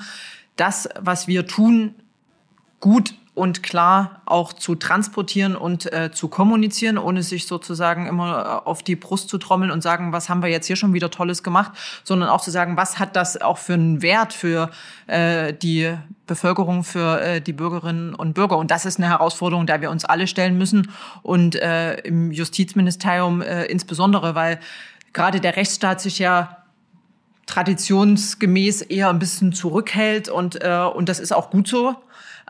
das, 0.56 0.90
was 1.00 1.28
wir 1.28 1.48
tun, 1.48 1.96
gut 2.80 3.16
und 3.36 3.64
klar 3.64 4.22
auch 4.26 4.54
zu 4.54 4.76
transportieren 4.76 5.56
und 5.56 5.92
äh, 5.92 6.12
zu 6.12 6.28
kommunizieren, 6.28 7.00
ohne 7.00 7.24
sich 7.24 7.48
sozusagen 7.48 8.06
immer 8.06 8.62
äh, 8.64 8.68
auf 8.68 8.84
die 8.84 8.96
Brust 8.96 9.30
zu 9.30 9.40
trommeln 9.40 9.72
und 9.72 9.82
sagen, 9.82 10.12
was 10.12 10.30
haben 10.30 10.44
wir 10.44 10.50
jetzt 10.50 10.68
hier 10.68 10.76
schon 10.76 10.94
wieder 10.94 11.10
Tolles 11.10 11.42
gemacht, 11.42 11.72
sondern 12.04 12.30
auch 12.30 12.42
zu 12.42 12.52
sagen, 12.52 12.78
was 12.78 13.00
hat 13.00 13.16
das 13.16 13.42
auch 13.42 13.58
für 13.58 13.74
einen 13.74 14.04
Wert 14.04 14.34
für 14.34 14.70
äh, 15.08 15.52
die 15.52 15.96
Bevölkerung, 16.28 16.84
für 16.84 17.22
äh, 17.22 17.42
die 17.42 17.54
Bürgerinnen 17.54 18.14
und 18.14 18.34
Bürger. 18.34 18.58
Und 18.58 18.70
das 18.70 18.86
ist 18.86 19.00
eine 19.00 19.10
Herausforderung, 19.10 19.66
der 19.66 19.82
wir 19.82 19.90
uns 19.90 20.06
alle 20.06 20.28
stellen 20.28 20.58
müssen 20.58 20.92
und 21.24 21.56
äh, 21.56 21.96
im 22.02 22.32
Justizministerium 22.32 23.42
äh, 23.42 23.66
insbesondere, 23.66 24.36
weil 24.36 24.60
gerade 25.14 25.40
der 25.40 25.56
Rechtsstaat 25.56 26.02
sich 26.02 26.20
ja 26.20 26.58
traditionsgemäß 27.46 28.82
eher 28.82 29.10
ein 29.10 29.20
bisschen 29.20 29.54
zurückhält 29.54 30.30
und, 30.30 30.64
äh, 30.64 30.90
und 30.94 31.10
das 31.10 31.20
ist 31.20 31.34
auch 31.34 31.50
gut 31.50 31.68
so. 31.68 31.96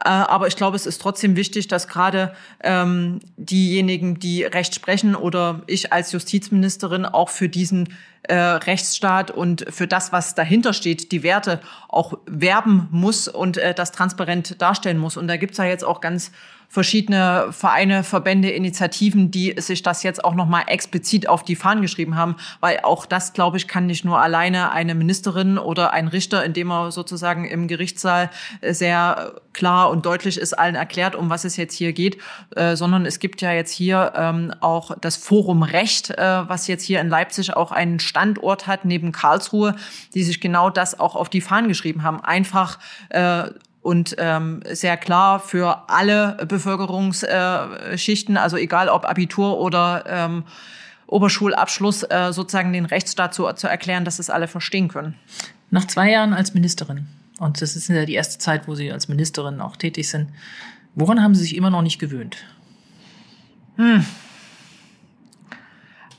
Äh, 0.03 0.09
aber 0.09 0.47
ich 0.47 0.55
glaube, 0.55 0.75
es 0.75 0.85
ist 0.85 1.01
trotzdem 1.01 1.35
wichtig, 1.35 1.67
dass 1.67 1.87
gerade 1.87 2.33
ähm, 2.61 3.19
diejenigen, 3.37 4.19
die 4.19 4.43
Recht 4.43 4.73
sprechen 4.73 5.15
oder 5.15 5.61
ich 5.67 5.93
als 5.93 6.11
Justizministerin 6.11 7.05
auch 7.05 7.29
für 7.29 7.47
diesen 7.49 7.89
äh, 8.23 8.35
Rechtsstaat 8.35 9.31
und 9.31 9.65
für 9.69 9.87
das, 9.87 10.11
was 10.11 10.35
dahinter 10.35 10.73
steht, 10.73 11.11
die 11.11 11.23
Werte 11.23 11.59
auch 11.89 12.17
werben 12.25 12.87
muss 12.91 13.27
und 13.27 13.57
äh, 13.57 13.73
das 13.73 13.91
transparent 13.91 14.61
darstellen 14.61 14.97
muss. 14.97 15.17
Und 15.17 15.27
da 15.27 15.37
gibt's 15.37 15.57
ja 15.57 15.65
jetzt 15.65 15.83
auch 15.83 16.01
ganz 16.01 16.31
verschiedene 16.73 17.49
Vereine, 17.51 18.03
Verbände, 18.03 18.49
Initiativen, 18.49 19.29
die 19.29 19.53
sich 19.59 19.83
das 19.83 20.01
jetzt 20.01 20.25
auch 20.25 20.33
nochmal 20.33 20.63
explizit 20.65 21.29
auf 21.29 21.43
die 21.43 21.55
Fahnen 21.55 21.83
geschrieben 21.83 22.15
haben, 22.15 22.35
weil 22.61 22.79
auch 22.81 23.05
das, 23.05 23.33
glaube 23.33 23.57
ich, 23.57 23.67
kann 23.67 23.85
nicht 23.85 24.03
nur 24.05 24.19
alleine 24.19 24.71
eine 24.71 24.95
Ministerin 24.95 25.59
oder 25.59 25.93
ein 25.93 26.07
Richter, 26.07 26.43
indem 26.43 26.71
er 26.71 26.91
sozusagen 26.91 27.45
im 27.45 27.67
Gerichtssaal 27.67 28.31
sehr 28.63 29.35
klar 29.53 29.91
und 29.91 30.07
deutlich 30.07 30.39
ist, 30.39 30.57
allen 30.57 30.73
erklärt, 30.73 31.13
um 31.13 31.29
was 31.29 31.45
es 31.45 31.57
jetzt 31.57 31.75
hier 31.75 31.93
geht, 31.93 32.17
äh, 32.55 32.75
sondern 32.75 33.05
es 33.05 33.19
gibt 33.19 33.41
ja 33.41 33.51
jetzt 33.51 33.71
hier 33.71 34.13
ähm, 34.15 34.51
auch 34.59 34.97
das 34.99 35.15
Forum 35.15 35.61
Recht, 35.61 36.09
äh, 36.09 36.49
was 36.49 36.65
jetzt 36.65 36.85
hier 36.85 37.01
in 37.01 37.07
Leipzig 37.07 37.55
auch 37.55 37.71
einen 37.71 37.99
Standort 37.99 38.65
hat 38.65 38.83
neben 38.83 39.11
Karlsruhe, 39.11 39.75
die 40.15 40.23
sich 40.23 40.41
genau 40.41 40.71
das 40.71 40.99
auch 40.99 41.15
auf 41.15 41.29
die 41.29 41.41
Fahnen 41.41 41.67
geschrieben 41.67 42.01
haben. 42.01 42.19
Einfach 42.19 42.79
äh, 43.09 43.43
und 43.83 44.15
ähm, 44.17 44.61
sehr 44.71 44.97
klar 44.97 45.39
für 45.39 45.89
alle 45.89 46.37
Bevölkerungsschichten, 46.47 48.37
also 48.37 48.57
egal 48.57 48.89
ob 48.89 49.05
Abitur 49.05 49.59
oder 49.59 50.05
ähm, 50.07 50.45
Oberschulabschluss, 51.07 52.03
äh, 52.03 52.31
sozusagen 52.31 52.71
den 52.71 52.85
Rechtsstaat 52.85 53.33
zu, 53.33 53.51
zu 53.53 53.67
erklären, 53.67 54.05
dass 54.05 54.19
es 54.19 54.29
alle 54.29 54.47
verstehen 54.47 54.87
können. 54.87 55.15
Nach 55.69 55.85
zwei 55.85 56.09
Jahren 56.09 56.33
als 56.33 56.53
Ministerin, 56.53 57.07
und 57.39 57.61
das 57.61 57.75
ist 57.75 57.89
ja 57.89 58.05
die 58.05 58.13
erste 58.13 58.37
Zeit, 58.39 58.67
wo 58.67 58.75
Sie 58.75 58.91
als 58.91 59.09
Ministerin 59.09 59.59
auch 59.59 59.75
tätig 59.75 60.09
sind, 60.09 60.29
woran 60.95 61.21
haben 61.21 61.35
Sie 61.35 61.41
sich 61.41 61.55
immer 61.55 61.69
noch 61.69 61.81
nicht 61.81 61.99
gewöhnt? 61.99 62.37
Hm. 63.75 64.05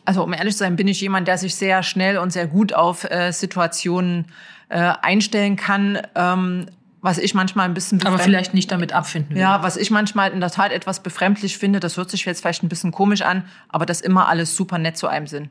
Also 0.05 0.23
um 0.23 0.35
ehrlich 0.35 0.53
zu 0.53 0.59
sein, 0.59 0.77
bin 0.77 0.87
ich 0.87 1.01
jemand, 1.01 1.29
der 1.29 1.39
sich 1.39 1.55
sehr 1.55 1.83
schnell 1.83 2.19
und 2.19 2.31
sehr 2.31 2.47
gut 2.47 2.75
auf 2.75 3.11
äh, 3.11 3.33
Situationen 3.33 4.27
äh, 4.69 4.93
einstellen 5.01 5.57
kann. 5.57 5.99
Ähm, 6.15 6.67
was 7.05 7.19
ich 7.19 7.35
manchmal 7.35 7.67
ein 7.67 7.75
bisschen 7.75 8.03
aber 8.07 8.19
vielleicht 8.19 8.55
nicht 8.55 8.73
damit 8.73 8.95
abfinden 8.95 9.35
will. 9.35 9.43
Ja, 9.43 9.63
was 9.63 9.77
ich 9.77 9.91
manchmal 9.91 10.33
in 10.33 10.41
der 10.41 10.51
Tat 10.51 10.73
etwas 10.73 11.03
befremdlich 11.03 11.59
finde, 11.59 11.79
das 11.79 11.99
hört 11.99 12.11
sich 12.11 12.25
jetzt 12.25 12.41
vielleicht 12.41 12.63
ein 12.63 12.71
bisschen 12.71 12.93
komisch 12.93 13.21
an, 13.21 13.45
aber 13.69 13.85
dass 13.85 14.01
immer 14.01 14.27
alles 14.27 14.57
super 14.57 14.79
nett 14.79 14.97
zu 14.97 15.07
einem 15.07 15.27
sind. 15.27 15.51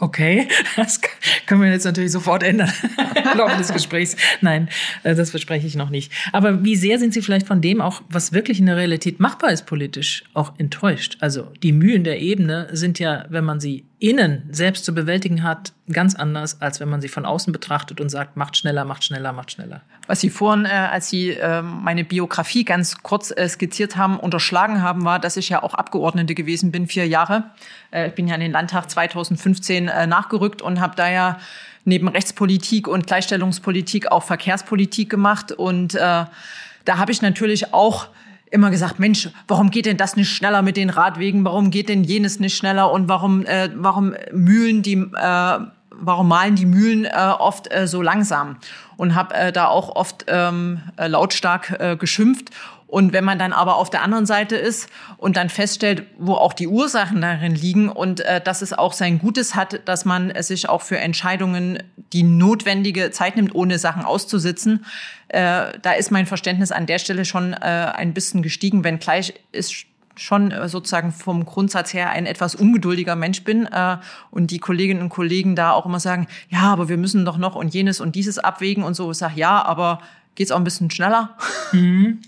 Okay, 0.00 0.48
das 0.76 1.02
können 1.44 1.60
wir 1.60 1.70
jetzt 1.70 1.84
natürlich 1.84 2.12
sofort 2.12 2.42
ändern 2.42 2.72
im 3.32 3.38
Laufe 3.38 3.58
des 3.58 3.74
Gesprächs. 3.74 4.16
Nein, 4.40 4.70
äh, 5.02 5.14
das 5.14 5.30
verspreche 5.30 5.66
ich 5.66 5.74
noch 5.74 5.90
nicht. 5.90 6.12
Aber 6.32 6.64
wie 6.64 6.76
sehr 6.76 6.98
sind 6.98 7.12
Sie 7.12 7.20
vielleicht 7.20 7.46
von 7.46 7.60
dem 7.60 7.82
auch, 7.82 8.00
was 8.08 8.32
wirklich 8.32 8.58
in 8.58 8.66
der 8.66 8.76
Realität 8.76 9.20
machbar 9.20 9.52
ist 9.52 9.66
politisch, 9.66 10.24
auch 10.32 10.54
enttäuscht? 10.56 11.18
Also 11.20 11.48
die 11.62 11.72
Mühen 11.72 12.04
der 12.04 12.20
Ebene 12.20 12.68
sind 12.72 12.98
ja, 12.98 13.26
wenn 13.28 13.44
man 13.44 13.60
sie 13.60 13.84
innen 14.00 14.48
selbst 14.50 14.84
zu 14.84 14.94
bewältigen 14.94 15.42
hat, 15.42 15.72
ganz 15.90 16.14
anders, 16.14 16.60
als 16.60 16.78
wenn 16.78 16.88
man 16.88 17.00
sie 17.00 17.08
von 17.08 17.24
außen 17.24 17.52
betrachtet 17.52 18.00
und 18.00 18.08
sagt, 18.08 18.36
macht 18.36 18.56
schneller, 18.56 18.84
macht 18.84 19.04
schneller, 19.04 19.32
macht 19.32 19.50
schneller. 19.50 19.82
Was 20.06 20.20
Sie 20.20 20.30
vorhin, 20.30 20.64
äh, 20.64 20.68
als 20.68 21.08
Sie 21.08 21.30
äh, 21.30 21.62
meine 21.62 22.04
Biografie 22.04 22.64
ganz 22.64 23.02
kurz 23.02 23.32
äh, 23.32 23.48
skizziert 23.48 23.96
haben, 23.96 24.18
unterschlagen 24.18 24.82
haben, 24.82 25.04
war, 25.04 25.18
dass 25.18 25.36
ich 25.36 25.48
ja 25.48 25.62
auch 25.62 25.74
Abgeordnete 25.74 26.34
gewesen 26.34 26.70
bin, 26.70 26.86
vier 26.86 27.08
Jahre. 27.08 27.44
Äh, 27.90 28.08
ich 28.08 28.14
bin 28.14 28.28
ja 28.28 28.34
in 28.36 28.40
den 28.40 28.52
Landtag 28.52 28.88
2015 28.88 29.88
äh, 29.88 30.06
nachgerückt 30.06 30.62
und 30.62 30.80
habe 30.80 30.94
da 30.94 31.10
ja 31.10 31.38
neben 31.84 32.06
Rechtspolitik 32.06 32.86
und 32.86 33.06
Gleichstellungspolitik 33.06 34.12
auch 34.12 34.22
Verkehrspolitik 34.22 35.10
gemacht. 35.10 35.50
Und 35.50 35.94
äh, 35.94 35.98
da 35.98 36.98
habe 36.98 37.10
ich 37.10 37.20
natürlich 37.20 37.74
auch 37.74 38.08
immer 38.50 38.70
gesagt, 38.70 38.98
Mensch, 38.98 39.28
warum 39.46 39.70
geht 39.70 39.86
denn 39.86 39.96
das 39.96 40.16
nicht 40.16 40.30
schneller 40.30 40.62
mit 40.62 40.76
den 40.76 40.90
Radwegen? 40.90 41.44
Warum 41.44 41.70
geht 41.70 41.88
denn 41.88 42.04
jenes 42.04 42.40
nicht 42.40 42.56
schneller? 42.56 42.90
Und 42.90 43.08
warum, 43.08 43.44
äh, 43.46 43.70
warum 43.74 44.14
mühlen 44.32 44.82
die, 44.82 44.94
äh, 44.94 45.58
warum 45.90 46.28
malen 46.28 46.56
die 46.56 46.66
Mühlen 46.66 47.04
äh, 47.04 47.10
oft 47.38 47.72
äh, 47.72 47.86
so 47.86 48.02
langsam? 48.02 48.56
Und 48.96 49.14
habe 49.14 49.34
äh, 49.34 49.52
da 49.52 49.68
auch 49.68 49.94
oft 49.94 50.24
ähm, 50.28 50.80
äh, 50.96 51.06
lautstark 51.06 51.76
äh, 51.78 51.96
geschimpft. 51.96 52.50
Und 52.88 53.12
wenn 53.12 53.22
man 53.22 53.38
dann 53.38 53.52
aber 53.52 53.76
auf 53.76 53.90
der 53.90 54.02
anderen 54.02 54.24
Seite 54.24 54.56
ist 54.56 54.88
und 55.18 55.36
dann 55.36 55.50
feststellt, 55.50 56.04
wo 56.18 56.34
auch 56.34 56.54
die 56.54 56.66
Ursachen 56.66 57.20
darin 57.20 57.54
liegen 57.54 57.90
und 57.90 58.20
äh, 58.20 58.40
dass 58.40 58.62
es 58.62 58.72
auch 58.72 58.94
sein 58.94 59.18
Gutes 59.18 59.54
hat, 59.54 59.86
dass 59.86 60.06
man 60.06 60.32
sich 60.42 60.70
auch 60.70 60.80
für 60.80 60.98
Entscheidungen 60.98 61.82
die 62.14 62.22
notwendige 62.22 63.10
Zeit 63.10 63.36
nimmt, 63.36 63.54
ohne 63.54 63.78
Sachen 63.78 64.04
auszusitzen, 64.04 64.86
äh, 65.28 65.72
da 65.82 65.92
ist 65.92 66.10
mein 66.10 66.26
Verständnis 66.26 66.72
an 66.72 66.86
der 66.86 66.98
Stelle 66.98 67.26
schon 67.26 67.52
äh, 67.52 67.56
ein 67.56 68.14
bisschen 68.14 68.42
gestiegen, 68.42 68.82
wenngleich 68.84 69.34
ist 69.52 69.84
schon 70.16 70.50
äh, 70.50 70.68
sozusagen 70.68 71.12
vom 71.12 71.44
Grundsatz 71.44 71.92
her 71.92 72.10
ein 72.10 72.24
etwas 72.24 72.54
ungeduldiger 72.54 73.16
Mensch 73.16 73.44
bin 73.44 73.66
äh, 73.66 73.98
und 74.30 74.50
die 74.50 74.58
Kolleginnen 74.58 75.02
und 75.02 75.10
Kollegen 75.10 75.56
da 75.56 75.72
auch 75.72 75.86
immer 75.86 76.00
sagen, 76.00 76.26
ja, 76.48 76.62
aber 76.62 76.88
wir 76.88 76.96
müssen 76.96 77.24
doch 77.24 77.36
noch 77.36 77.54
und 77.54 77.74
jenes 77.74 78.00
und 78.00 78.14
dieses 78.16 78.38
abwägen 78.38 78.82
und 78.82 78.94
so. 78.94 79.10
Ich 79.10 79.18
sage, 79.18 79.34
ja, 79.36 79.62
aber 79.62 80.00
geht's 80.38 80.52
auch 80.52 80.56
ein 80.56 80.64
bisschen 80.64 80.90
schneller? 80.90 81.36
Mhm. 81.72 82.20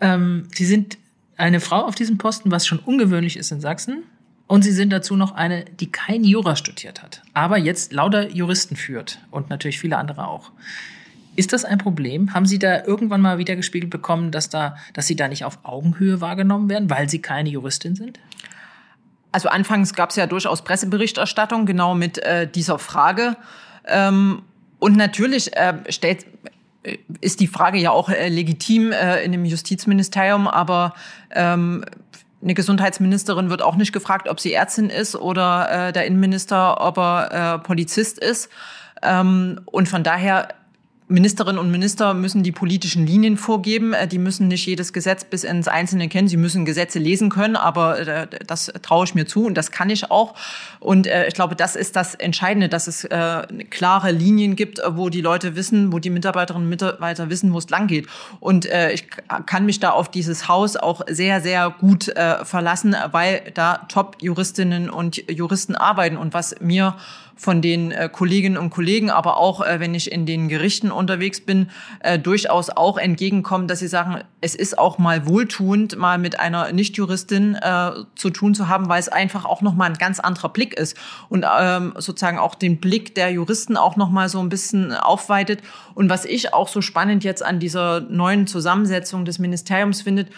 Ähm, 0.00 0.48
Sie 0.52 0.64
sind 0.64 0.98
eine 1.36 1.60
Frau 1.60 1.84
auf 1.84 1.94
diesem 1.94 2.18
Posten, 2.18 2.50
was 2.50 2.66
schon 2.66 2.80
ungewöhnlich 2.80 3.36
ist 3.36 3.52
in 3.52 3.60
Sachsen. 3.60 4.02
Und 4.48 4.62
Sie 4.62 4.72
sind 4.72 4.90
dazu 4.90 5.16
noch 5.16 5.32
eine, 5.32 5.64
die 5.64 5.92
kein 5.92 6.24
Jura 6.24 6.56
studiert 6.56 7.02
hat, 7.02 7.22
aber 7.32 7.58
jetzt 7.58 7.92
lauter 7.92 8.30
Juristen 8.30 8.74
führt 8.74 9.20
und 9.30 9.50
natürlich 9.50 9.78
viele 9.78 9.96
andere 9.96 10.26
auch. 10.26 10.50
Ist 11.36 11.52
das 11.52 11.64
ein 11.64 11.78
Problem? 11.78 12.34
Haben 12.34 12.46
Sie 12.46 12.58
da 12.58 12.84
irgendwann 12.84 13.20
mal 13.20 13.38
wieder 13.38 13.54
gespiegelt 13.54 13.90
bekommen, 13.90 14.30
dass, 14.30 14.48
da, 14.48 14.76
dass 14.92 15.06
Sie 15.06 15.16
da 15.16 15.28
nicht 15.28 15.44
auf 15.44 15.60
Augenhöhe 15.62 16.20
wahrgenommen 16.20 16.68
werden, 16.68 16.90
weil 16.90 17.08
Sie 17.08 17.22
keine 17.22 17.48
Juristin 17.48 17.94
sind? 17.94 18.18
Also 19.30 19.48
anfangs 19.48 19.94
gab 19.94 20.10
es 20.10 20.16
ja 20.16 20.26
durchaus 20.26 20.64
Presseberichterstattung 20.64 21.64
genau 21.64 21.94
mit 21.94 22.18
äh, 22.18 22.46
dieser 22.46 22.78
Frage. 22.78 23.36
Ähm, 23.86 24.42
und 24.78 24.96
natürlich 24.96 25.56
äh, 25.56 25.74
stellt, 25.88 26.26
ist 27.20 27.40
die 27.40 27.46
Frage 27.46 27.78
ja 27.78 27.90
auch 27.90 28.08
äh, 28.08 28.28
legitim 28.28 28.92
äh, 28.92 29.22
in 29.22 29.32
dem 29.32 29.44
Justizministerium, 29.44 30.48
aber 30.48 30.94
ähm, 31.30 31.84
eine 32.42 32.54
Gesundheitsministerin 32.54 33.50
wird 33.50 33.62
auch 33.62 33.76
nicht 33.76 33.92
gefragt, 33.92 34.28
ob 34.28 34.40
sie 34.40 34.52
Ärztin 34.52 34.90
ist 34.90 35.14
oder 35.14 35.88
äh, 35.88 35.92
der 35.92 36.06
Innenminister, 36.06 36.80
ob 36.80 36.98
er 36.98 37.54
äh, 37.54 37.58
Polizist 37.60 38.18
ist. 38.18 38.48
Ähm, 39.02 39.60
und 39.66 39.88
von 39.88 40.02
daher 40.02 40.48
Ministerinnen 41.12 41.58
und 41.58 41.70
Minister 41.70 42.14
müssen 42.14 42.42
die 42.42 42.52
politischen 42.52 43.06
Linien 43.06 43.36
vorgeben. 43.36 43.92
Äh, 43.92 44.08
die 44.08 44.18
müssen 44.18 44.48
nicht 44.48 44.66
jedes 44.66 44.92
Gesetz 44.92 45.24
bis 45.24 45.44
ins 45.44 45.68
Einzelne 45.68 46.08
kennen. 46.08 46.26
Sie 46.26 46.36
müssen 46.36 46.64
Gesetze 46.64 46.98
lesen 46.98 47.30
können, 47.30 47.54
aber 47.54 47.98
äh, 48.00 48.26
das 48.46 48.72
traue 48.82 49.04
ich 49.04 49.14
mir 49.14 49.26
zu 49.26 49.46
und 49.46 49.54
das 49.54 49.70
kann 49.70 49.90
ich 49.90 50.10
auch. 50.10 50.34
Und 50.80 51.06
äh, 51.06 51.28
ich 51.28 51.34
glaube, 51.34 51.54
das 51.54 51.76
ist 51.76 51.96
das 51.96 52.14
Entscheidende, 52.14 52.68
dass 52.68 52.86
es 52.86 53.06
klare 53.70 54.10
Linien 54.10 54.56
gibt, 54.56 54.80
wo 54.86 55.08
die 55.08 55.20
Leute 55.20 55.54
wissen, 55.56 55.92
wo 55.92 55.98
die 55.98 56.10
Mitarbeiterinnen 56.10 56.66
und 56.66 56.70
Mitarbeiter 56.70 57.28
wissen, 57.28 57.52
wo 57.52 57.58
es 57.58 57.68
lang 57.68 57.86
geht. 57.86 58.06
Und 58.40 58.66
ich 58.92 59.06
kann 59.46 59.66
mich 59.66 59.80
da 59.80 59.90
auf 59.90 60.10
dieses 60.10 60.48
Haus 60.48 60.76
auch 60.76 61.02
sehr, 61.08 61.40
sehr 61.40 61.70
gut 61.70 62.12
verlassen, 62.44 62.96
weil 63.10 63.42
da 63.54 63.86
Top-Juristinnen 63.88 64.88
und 64.88 65.30
Juristen 65.30 65.74
arbeiten. 65.74 66.16
Und 66.16 66.32
was 66.34 66.54
mir 66.60 66.96
von 67.42 67.60
den 67.60 67.90
äh, 67.90 68.08
Kolleginnen 68.10 68.56
und 68.56 68.70
Kollegen, 68.70 69.10
aber 69.10 69.36
auch 69.36 69.66
äh, 69.66 69.80
wenn 69.80 69.96
ich 69.96 70.12
in 70.12 70.26
den 70.26 70.48
Gerichten 70.48 70.92
unterwegs 70.92 71.40
bin, 71.40 71.70
äh, 71.98 72.16
durchaus 72.16 72.70
auch 72.70 72.98
entgegenkommen, 72.98 73.66
dass 73.66 73.80
sie 73.80 73.88
sagen, 73.88 74.22
es 74.40 74.54
ist 74.54 74.78
auch 74.78 74.98
mal 74.98 75.26
wohltuend, 75.26 75.96
mal 75.96 76.18
mit 76.18 76.38
einer 76.38 76.72
Nichtjuristin 76.72 77.56
äh, 77.56 77.90
zu 78.14 78.30
tun 78.30 78.54
zu 78.54 78.68
haben, 78.68 78.88
weil 78.88 79.00
es 79.00 79.08
einfach 79.08 79.44
auch 79.44 79.60
noch 79.60 79.74
mal 79.74 79.86
ein 79.86 79.98
ganz 79.98 80.20
anderer 80.20 80.50
Blick 80.50 80.74
ist 80.74 80.96
und 81.28 81.44
ähm, 81.58 81.94
sozusagen 81.96 82.38
auch 82.38 82.54
den 82.54 82.78
Blick 82.78 83.16
der 83.16 83.32
Juristen 83.32 83.76
auch 83.76 83.96
noch 83.96 84.10
mal 84.10 84.28
so 84.28 84.38
ein 84.38 84.48
bisschen 84.48 84.92
aufweitet. 84.92 85.62
Und 85.94 86.10
was 86.10 86.24
ich 86.24 86.54
auch 86.54 86.68
so 86.68 86.80
spannend 86.80 87.24
jetzt 87.24 87.44
an 87.44 87.58
dieser 87.58 88.02
neuen 88.02 88.46
Zusammensetzung 88.46 89.24
des 89.24 89.40
Ministeriums 89.40 90.02
findet, 90.02 90.28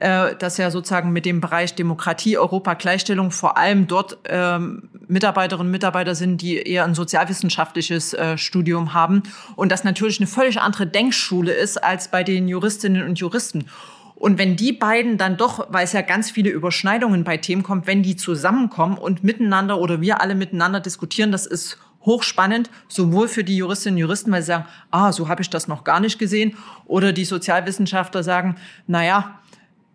äh, 0.00 0.34
dass 0.34 0.56
ja 0.56 0.70
sozusagen 0.70 1.12
mit 1.12 1.26
dem 1.26 1.40
Bereich 1.40 1.74
Demokratie, 1.74 2.38
Europa, 2.38 2.74
Gleichstellung 2.74 3.30
vor 3.30 3.56
allem 3.56 3.86
dort 3.86 4.18
ähm, 4.28 4.88
Mitarbeiterinnen 5.08 5.68
und 5.68 5.72
Mitarbeiter 5.72 6.14
sind, 6.14 6.40
die 6.40 6.56
eher 6.56 6.84
ein 6.84 6.94
sozialwissenschaftliches 6.94 8.14
äh, 8.14 8.38
Studium 8.38 8.94
haben 8.94 9.22
und 9.56 9.70
das 9.70 9.84
natürlich 9.84 10.18
eine 10.18 10.26
völlig 10.26 10.60
andere 10.60 10.86
Denkschule 10.86 11.52
ist 11.52 11.82
als 11.82 12.10
bei 12.10 12.24
den 12.24 12.48
Juristinnen 12.48 13.06
und 13.06 13.18
Juristen. 13.18 13.66
Und 14.14 14.38
wenn 14.38 14.56
die 14.56 14.72
beiden 14.72 15.16
dann 15.16 15.38
doch, 15.38 15.66
weil 15.70 15.84
es 15.84 15.92
ja 15.92 16.02
ganz 16.02 16.30
viele 16.30 16.50
Überschneidungen 16.50 17.24
bei 17.24 17.38
Themen 17.38 17.62
kommt, 17.62 17.86
wenn 17.86 18.02
die 18.02 18.16
zusammenkommen 18.16 18.98
und 18.98 19.24
miteinander 19.24 19.78
oder 19.80 20.00
wir 20.02 20.20
alle 20.20 20.34
miteinander 20.34 20.80
diskutieren, 20.80 21.32
das 21.32 21.46
ist 21.46 21.78
hochspannend, 22.04 22.70
sowohl 22.88 23.28
für 23.28 23.44
die 23.44 23.56
Juristinnen 23.56 23.96
und 23.96 24.00
Juristen, 24.00 24.32
weil 24.32 24.42
sie 24.42 24.48
sagen, 24.48 24.66
ah, 24.90 25.12
so 25.12 25.28
habe 25.28 25.42
ich 25.42 25.50
das 25.50 25.68
noch 25.68 25.84
gar 25.84 26.00
nicht 26.00 26.18
gesehen, 26.18 26.56
oder 26.86 27.12
die 27.12 27.24
Sozialwissenschaftler 27.24 28.22
sagen, 28.22 28.56
na 28.86 29.04
ja, 29.04 29.39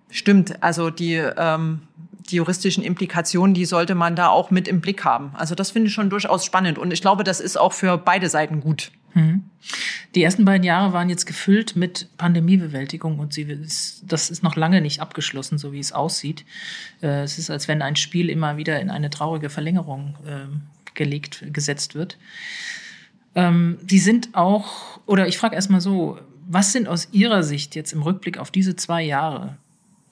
Stimmt, 0.09 0.63
also 0.63 0.89
die, 0.89 1.15
ähm, 1.15 1.81
die 2.29 2.38
juristischen 2.38 2.83
Implikationen, 2.83 3.53
die 3.53 3.65
sollte 3.65 3.95
man 3.95 4.15
da 4.15 4.29
auch 4.29 4.51
mit 4.51 4.67
im 4.67 4.81
Blick 4.81 5.03
haben. 5.03 5.31
Also 5.35 5.55
das 5.55 5.71
finde 5.71 5.88
ich 5.88 5.93
schon 5.93 6.09
durchaus 6.09 6.45
spannend 6.45 6.77
und 6.77 6.91
ich 6.91 7.01
glaube, 7.01 7.24
das 7.24 7.39
ist 7.39 7.57
auch 7.57 7.74
für 7.74 7.97
beide 7.97 8.29
Seiten 8.29 8.62
gut. 8.62 8.91
Mhm. 9.13 9.43
Die 10.13 10.24
ersten 10.24 10.45
beiden 10.45 10.63
Jahre 10.63 10.93
waren 10.93 11.09
jetzt 11.09 11.25
gefüllt 11.25 11.75
mit 11.75 12.09
Pandemiebewältigung 12.17 13.19
und 13.19 13.33
sie, 13.33 13.45
das 14.03 14.29
ist 14.29 14.43
noch 14.43 14.55
lange 14.55 14.81
nicht 14.81 15.01
abgeschlossen, 15.01 15.57
so 15.57 15.71
wie 15.71 15.79
es 15.79 15.91
aussieht. 15.91 16.45
Äh, 17.01 17.24
es 17.24 17.38
ist, 17.38 17.50
als 17.50 17.67
wenn 17.67 17.81
ein 17.81 17.95
Spiel 17.95 18.29
immer 18.29 18.57
wieder 18.57 18.79
in 18.79 18.89
eine 18.89 19.09
traurige 19.09 19.50
Verlängerung 19.50 20.15
ähm, 20.27 20.62
gelegt, 20.93 21.45
gesetzt 21.51 21.95
wird. 21.95 22.17
Ähm, 23.35 23.77
die 23.81 24.00
sind 24.00 24.29
auch, 24.33 25.00
oder 25.05 25.27
ich 25.27 25.38
frage 25.38 25.55
erstmal 25.55 25.81
so, 25.81 26.19
was 26.47 26.71
sind 26.71 26.88
aus 26.88 27.09
Ihrer 27.12 27.43
Sicht 27.43 27.75
jetzt 27.75 27.93
im 27.93 28.01
Rückblick 28.01 28.38
auf 28.38 28.51
diese 28.51 28.75
zwei 28.75 29.01
Jahre 29.01 29.57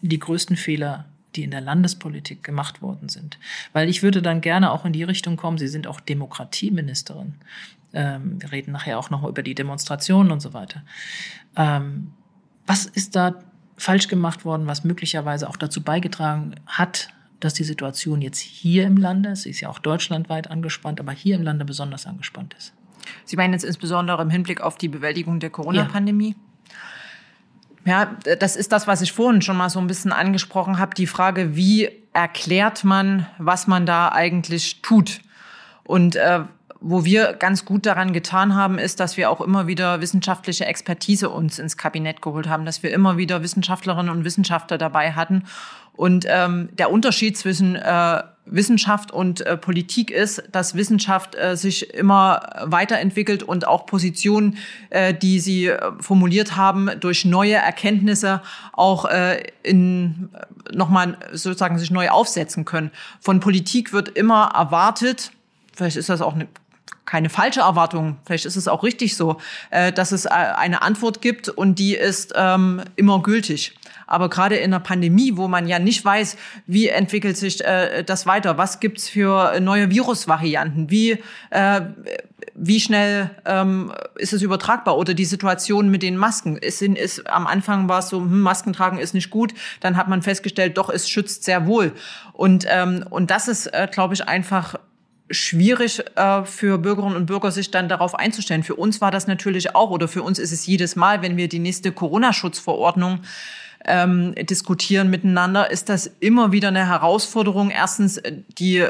die 0.10 0.20
größten 0.20 0.56
Fehler, 0.56 1.06
die 1.36 1.44
in 1.44 1.52
der 1.52 1.62
Landespolitik 1.62 2.44
gemacht 2.44 2.82
worden 2.82 3.10
sind. 3.10 3.40
Weil 3.72 3.90
ich 3.90 4.04
würde 4.04 4.22
dann 4.22 4.42
gerne 4.42 4.72
auch 4.72 4.86
in 4.86 4.94
die 4.94 5.04
Richtung 5.04 5.38
kommen, 5.38 5.58
Sie 5.58 5.68
sind 5.68 5.88
auch 5.88 6.00
Demokratieministerin. 6.00 7.36
Ähm, 7.94 8.42
wir 8.42 8.52
reden 8.52 8.72
nachher 8.72 9.00
auch 9.00 9.10
noch 9.10 9.24
über 9.28 9.42
die 9.42 9.56
Demonstrationen 9.56 10.32
und 10.32 10.42
so 10.42 10.54
weiter. 10.54 10.84
Ähm, 11.56 12.12
was 12.68 12.86
ist 12.86 13.16
da 13.16 13.44
falsch 13.78 14.08
gemacht 14.08 14.46
worden, 14.46 14.68
was 14.68 14.84
möglicherweise 14.84 15.50
auch 15.50 15.58
dazu 15.58 15.82
beigetragen 15.82 16.56
hat, 16.68 17.10
dass 17.40 17.54
die 17.54 17.64
Situation 17.64 18.22
jetzt 18.22 18.40
hier 18.40 18.86
im 18.86 18.98
Lande, 18.98 19.36
sie 19.36 19.50
ist 19.50 19.60
ja 19.60 19.70
auch 19.70 19.80
deutschlandweit 19.80 20.50
angespannt, 20.50 21.00
aber 21.00 21.12
hier 21.12 21.36
im 21.36 21.44
Lande 21.44 21.66
besonders 21.66 22.06
angespannt 22.06 22.56
ist? 22.58 22.74
Sie 23.26 23.36
meinen 23.36 23.54
jetzt 23.54 23.66
insbesondere 23.66 24.22
im 24.22 24.30
Hinblick 24.30 24.62
auf 24.62 24.78
die 24.78 24.88
Bewältigung 24.88 25.40
der 25.40 25.50
Corona-Pandemie? 25.50 26.36
Ja. 26.38 26.53
Ja, 27.86 28.16
das 28.40 28.56
ist 28.56 28.72
das, 28.72 28.88
was 28.88 29.02
ich 29.02 29.12
vorhin 29.12 29.42
schon 29.42 29.58
mal 29.58 29.70
so 29.70 29.80
ein 29.80 29.88
bisschen 29.88 30.14
angesprochen 30.14 30.80
habe. 30.80 30.96
Die 30.96 31.08
Frage, 31.08 31.56
wie 31.56 31.90
erklärt 32.14 32.84
man, 32.84 33.26
was 33.38 33.68
man 33.68 33.86
da 33.86 34.10
eigentlich 34.10 34.82
tut? 34.82 35.20
Und 35.84 36.16
äh, 36.16 36.42
wo 36.86 37.06
wir 37.06 37.34
ganz 37.34 37.64
gut 37.64 37.86
daran 37.86 38.12
getan 38.12 38.56
haben, 38.56 38.78
ist, 38.78 39.00
dass 39.00 39.16
wir 39.16 39.32
auch 39.32 39.40
immer 39.40 39.68
wieder 39.68 40.02
wissenschaftliche 40.02 40.66
Expertise 40.66 41.30
uns 41.30 41.58
ins 41.58 41.78
Kabinett 41.78 42.22
geholt 42.22 42.50
haben, 42.50 42.66
dass 42.66 42.84
wir 42.84 42.92
immer 42.92 43.16
wieder 43.16 43.42
Wissenschaftlerinnen 43.42 44.12
und 44.12 44.26
Wissenschaftler 44.26 44.78
dabei 44.78 45.14
hatten. 45.14 45.46
Und 45.96 46.26
ähm, 46.28 46.70
der 46.74 46.92
Unterschied 46.92 47.38
zwischen 47.38 47.78
äh, 47.78 48.24
Wissenschaft 48.46 49.12
und 49.12 49.42
äh, 49.42 49.56
Politik 49.56 50.12
ist, 50.12 50.44
dass 50.52 50.76
Wissenschaft 50.76 51.36
äh, 51.36 51.56
sich 51.56 51.94
immer 51.94 52.50
weiterentwickelt 52.64 53.44
und 53.44 53.66
auch 53.66 53.86
Positionen, 53.86 54.58
äh, 54.90 55.14
die 55.14 55.40
sie 55.40 55.68
äh, 55.68 55.92
formuliert 56.02 56.58
haben, 56.58 56.90
durch 57.00 57.24
neue 57.24 57.54
Erkenntnisse 57.54 58.42
auch 58.74 59.06
äh, 59.06 59.44
in 59.62 60.30
nochmal 60.74 61.18
sozusagen 61.32 61.80
sich 61.80 61.92
neu 61.92 62.10
aufsetzen 62.10 62.66
können. 62.66 62.92
Von 63.22 63.40
Politik 63.40 63.94
wird 63.94 64.10
immer 64.10 64.52
erwartet, 64.54 65.32
vielleicht 65.74 65.96
ist 65.96 66.10
das 66.10 66.22
auch 66.22 66.34
eine 66.34 66.48
keine 67.06 67.30
falsche 67.30 67.62
Erwartung, 67.62 68.18
vielleicht 68.26 68.46
ist 68.46 68.56
es 68.56 68.68
auch 68.68 68.84
richtig 68.84 69.16
so, 69.16 69.38
äh, 69.72 69.92
dass 69.92 70.12
es 70.12 70.26
äh, 70.26 70.30
eine 70.30 70.82
Antwort 70.82 71.22
gibt 71.22 71.50
und 71.50 71.80
die 71.80 71.96
ist 71.96 72.34
ähm, 72.36 72.82
immer 72.96 73.22
gültig. 73.22 73.76
Aber 74.06 74.30
gerade 74.30 74.56
in 74.58 74.72
der 74.72 74.80
Pandemie, 74.80 75.38
wo 75.38 75.48
man 75.48 75.68
ja 75.68 75.80
nicht 75.80 76.04
weiß, 76.04 76.38
wie 76.68 76.90
entwickelt 76.90 77.38
sich 77.38 77.64
äh, 77.64 78.04
das 78.04 78.26
weiter, 78.26 78.58
was 78.58 78.80
gibt's 78.80 79.10
für 79.10 79.60
neue 79.60 79.90
Virusvarianten, 79.90 80.92
wie 80.92 81.18
äh, 81.50 81.82
wie 82.56 82.80
schnell 82.80 83.32
ähm, 83.46 83.92
ist 84.16 84.34
es 84.34 84.42
übertragbar 84.42 84.98
oder 84.98 85.14
die 85.14 85.26
Situation 85.26 85.90
mit 85.90 86.04
den 86.04 86.18
Masken. 86.18 86.60
Sind, 86.68 86.98
ist, 86.98 87.28
am 87.28 87.48
Anfang 87.48 87.90
war 87.90 88.00
es 88.00 88.10
so, 88.10 88.20
hm, 88.20 88.42
Masken 88.42 88.74
tragen 88.74 89.00
ist 89.00 89.14
nicht 89.14 89.30
gut. 89.30 89.54
Dann 89.80 89.98
hat 89.98 90.08
man 90.08 90.22
festgestellt, 90.22 90.78
doch, 90.78 90.90
es 90.90 91.10
schützt 91.10 91.44
sehr 91.44 91.66
wohl. 91.66 91.94
Und, 92.34 92.66
ähm, 92.70 93.06
und 93.10 93.32
das 93.32 93.48
ist, 93.48 93.68
äh, 93.68 93.88
glaube 93.92 94.14
ich, 94.14 94.28
einfach 94.28 94.76
schwierig 95.34 96.04
äh, 96.16 96.46
für 96.46 96.78
Bürgerinnen 96.78 97.16
und 97.16 97.26
Bürger, 97.26 97.52
sich 97.52 97.72
dann 97.72 97.90
darauf 97.90 98.16
einzustellen. 98.16 98.64
Für 98.64 98.76
uns 98.76 99.02
war 99.02 99.12
das 99.12 99.28
natürlich 99.28 99.76
auch, 99.76 99.90
oder 99.90 100.08
für 100.08 100.24
uns 100.24 100.40
ist 100.40 100.52
es 100.52 100.66
jedes 100.66 100.96
Mal, 100.96 101.22
wenn 101.22 101.38
wir 101.38 101.48
die 101.48 101.60
nächste 101.60 101.92
Corona-Schutzverordnung 101.92 103.20
ähm, 103.86 104.34
diskutieren 104.36 105.10
miteinander, 105.10 105.70
ist 105.70 105.90
das 105.90 106.08
immer 106.20 106.52
wieder 106.52 106.70
eine 106.70 106.88
Herausforderung. 106.88 107.70
Erstens 107.70 108.18
äh, 108.18 108.38
die 108.58 108.88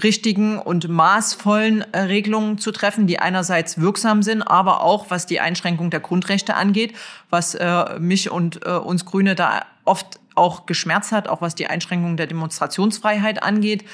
richtigen 0.00 0.58
und 0.58 0.88
maßvollen 0.88 1.84
äh, 1.92 2.00
Regelungen 2.00 2.58
zu 2.58 2.72
treffen, 2.72 3.06
die 3.06 3.18
einerseits 3.18 3.80
wirksam 3.80 4.22
sind, 4.22 4.42
aber 4.42 4.82
auch 4.82 5.10
was 5.10 5.26
die 5.26 5.40
Einschränkung 5.40 5.90
der 5.90 6.00
Grundrechte 6.00 6.54
angeht, 6.54 6.94
was 7.30 7.54
äh, 7.54 7.98
mich 7.98 8.30
und 8.30 8.64
äh, 8.64 8.70
uns 8.70 9.04
Grüne 9.04 9.34
da 9.34 9.66
oft 9.84 10.18
auch 10.34 10.64
geschmerzt 10.64 11.12
hat, 11.12 11.28
auch 11.28 11.42
was 11.42 11.54
die 11.54 11.66
Einschränkung 11.66 12.16
der 12.16 12.26
Demonstrationsfreiheit 12.26 13.42
angeht, 13.42 13.84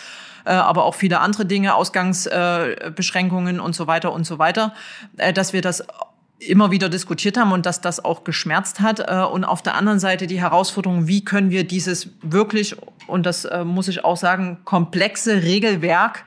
aber 0.52 0.84
auch 0.84 0.94
viele 0.94 1.20
andere 1.20 1.46
Dinge, 1.46 1.74
Ausgangsbeschränkungen 1.74 3.60
und 3.60 3.74
so 3.74 3.86
weiter 3.86 4.12
und 4.12 4.24
so 4.24 4.38
weiter, 4.38 4.74
äh, 5.16 5.32
dass 5.32 5.52
wir 5.52 5.62
das 5.62 5.84
immer 6.40 6.70
wieder 6.70 6.88
diskutiert 6.88 7.36
haben 7.36 7.52
und 7.52 7.66
dass 7.66 7.80
das 7.80 8.04
auch 8.04 8.24
geschmerzt 8.24 8.80
hat. 8.80 9.00
Äh, 9.00 9.24
und 9.24 9.44
auf 9.44 9.62
der 9.62 9.74
anderen 9.74 9.98
Seite 9.98 10.26
die 10.26 10.40
Herausforderung, 10.40 11.08
wie 11.08 11.24
können 11.24 11.50
wir 11.50 11.64
dieses 11.64 12.10
wirklich, 12.22 12.76
und 13.06 13.26
das 13.26 13.44
äh, 13.44 13.64
muss 13.64 13.88
ich 13.88 14.04
auch 14.04 14.16
sagen, 14.16 14.58
komplexe 14.64 15.42
Regelwerk, 15.42 16.24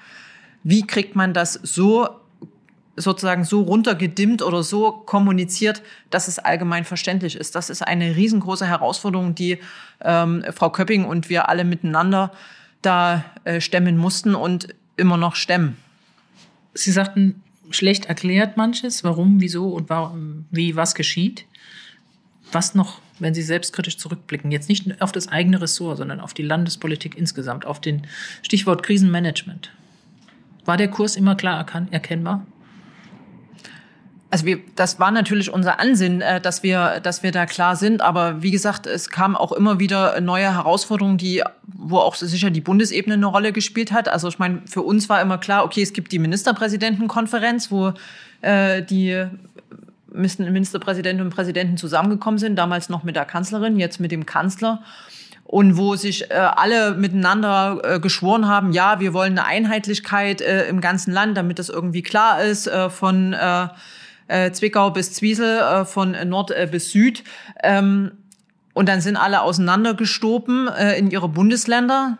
wie 0.63 0.85
kriegt 0.85 1.15
man 1.15 1.33
das 1.33 1.53
so 1.53 2.09
sozusagen 2.97 3.45
so 3.45 3.61
runtergedimmt 3.61 4.41
oder 4.41 4.63
so 4.63 4.91
kommuniziert, 4.91 5.81
dass 6.09 6.27
es 6.27 6.39
allgemein 6.39 6.83
verständlich 6.83 7.35
ist. 7.35 7.55
Das 7.55 7.69
ist 7.69 7.81
eine 7.81 8.15
riesengroße 8.17 8.67
Herausforderung, 8.67 9.33
die 9.33 9.59
ähm, 10.01 10.43
Frau 10.53 10.69
Köpping 10.69 11.05
und 11.05 11.29
wir 11.29 11.47
alle 11.47 11.63
miteinander 11.63 12.31
da 12.81 13.25
äh, 13.43 13.61
stemmen 13.61 13.97
mussten 13.97 14.35
und 14.35 14.73
immer 14.97 15.17
noch 15.17 15.35
stemmen. 15.35 15.77
Sie 16.73 16.91
sagten, 16.91 17.43
schlecht 17.69 18.05
erklärt 18.05 18.57
manches, 18.57 19.03
warum, 19.03 19.39
wieso 19.39 19.69
und 19.69 19.89
warum, 19.89 20.45
wie 20.51 20.75
was 20.75 20.95
geschieht. 20.95 21.45
Was 22.51 22.75
noch, 22.75 23.01
wenn 23.19 23.33
Sie 23.33 23.43
selbstkritisch 23.43 23.97
zurückblicken, 23.97 24.51
jetzt 24.51 24.67
nicht 24.67 25.01
auf 25.01 25.11
das 25.11 25.29
eigene 25.29 25.61
Ressort, 25.61 25.97
sondern 25.97 26.19
auf 26.19 26.33
die 26.33 26.43
Landespolitik 26.43 27.17
insgesamt, 27.17 27.65
auf 27.65 27.79
den 27.79 28.07
Stichwort 28.41 28.83
Krisenmanagement. 28.83 29.71
War 30.65 30.77
der 30.77 30.89
Kurs 30.89 31.15
immer 31.15 31.35
klar 31.35 31.65
erkennbar? 31.91 32.45
Also 34.31 34.45
wir, 34.45 34.59
das 34.77 34.97
war 34.97 35.11
natürlich 35.11 35.51
unser 35.51 35.81
Ansinnen, 35.81 36.21
äh, 36.21 36.39
dass 36.39 36.63
wir, 36.63 37.01
dass 37.01 37.21
wir 37.21 37.33
da 37.33 37.45
klar 37.45 37.75
sind. 37.75 38.01
Aber 38.01 38.41
wie 38.41 38.51
gesagt, 38.51 38.87
es 38.87 39.09
kamen 39.09 39.35
auch 39.35 39.51
immer 39.51 39.77
wieder 39.79 40.21
neue 40.21 40.53
Herausforderungen, 40.53 41.17
die, 41.17 41.43
wo 41.67 41.97
auch 41.97 42.15
sicher 42.15 42.49
die 42.49 42.61
Bundesebene 42.61 43.15
eine 43.15 43.25
Rolle 43.25 43.51
gespielt 43.51 43.91
hat. 43.91 44.07
Also 44.07 44.29
ich 44.29 44.39
meine, 44.39 44.61
für 44.65 44.83
uns 44.83 45.09
war 45.09 45.21
immer 45.21 45.37
klar, 45.37 45.65
okay, 45.65 45.81
es 45.81 45.91
gibt 45.91 46.13
die 46.13 46.19
Ministerpräsidentenkonferenz, 46.19 47.71
wo 47.71 47.91
äh, 48.39 48.81
die 48.81 49.25
Ministerpräsidentinnen 50.13 51.27
und 51.27 51.35
Präsidenten 51.35 51.75
zusammengekommen 51.75 52.37
sind, 52.37 52.55
damals 52.55 52.87
noch 52.87 53.03
mit 53.03 53.17
der 53.17 53.25
Kanzlerin, 53.25 53.77
jetzt 53.79 53.99
mit 53.99 54.11
dem 54.11 54.25
Kanzler 54.25 54.81
und 55.43 55.75
wo 55.75 55.97
sich 55.97 56.31
äh, 56.31 56.35
alle 56.35 56.95
miteinander 56.95 57.81
äh, 57.83 57.99
geschworen 57.99 58.47
haben, 58.47 58.71
ja, 58.71 59.01
wir 59.01 59.13
wollen 59.13 59.37
eine 59.37 59.45
Einheitlichkeit 59.45 60.39
äh, 60.39 60.67
im 60.67 60.79
ganzen 60.79 61.11
Land, 61.11 61.35
damit 61.35 61.59
das 61.59 61.67
irgendwie 61.67 62.01
klar 62.01 62.41
ist, 62.41 62.67
äh, 62.67 62.89
von 62.89 63.35
äh, 64.27 64.51
Zwickau 64.51 64.91
bis 64.91 65.13
Zwiesel, 65.13 65.59
äh, 65.59 65.85
von 65.85 66.15
Nord 66.27 66.51
äh, 66.51 66.67
bis 66.69 66.91
Süd. 66.91 67.23
Ähm, 67.63 68.11
und 68.73 68.87
dann 68.87 69.01
sind 69.01 69.17
alle 69.17 69.41
auseinandergestoben 69.41 70.67
äh, 70.67 70.97
in 70.97 71.11
ihre 71.11 71.27
Bundesländer. 71.27 72.17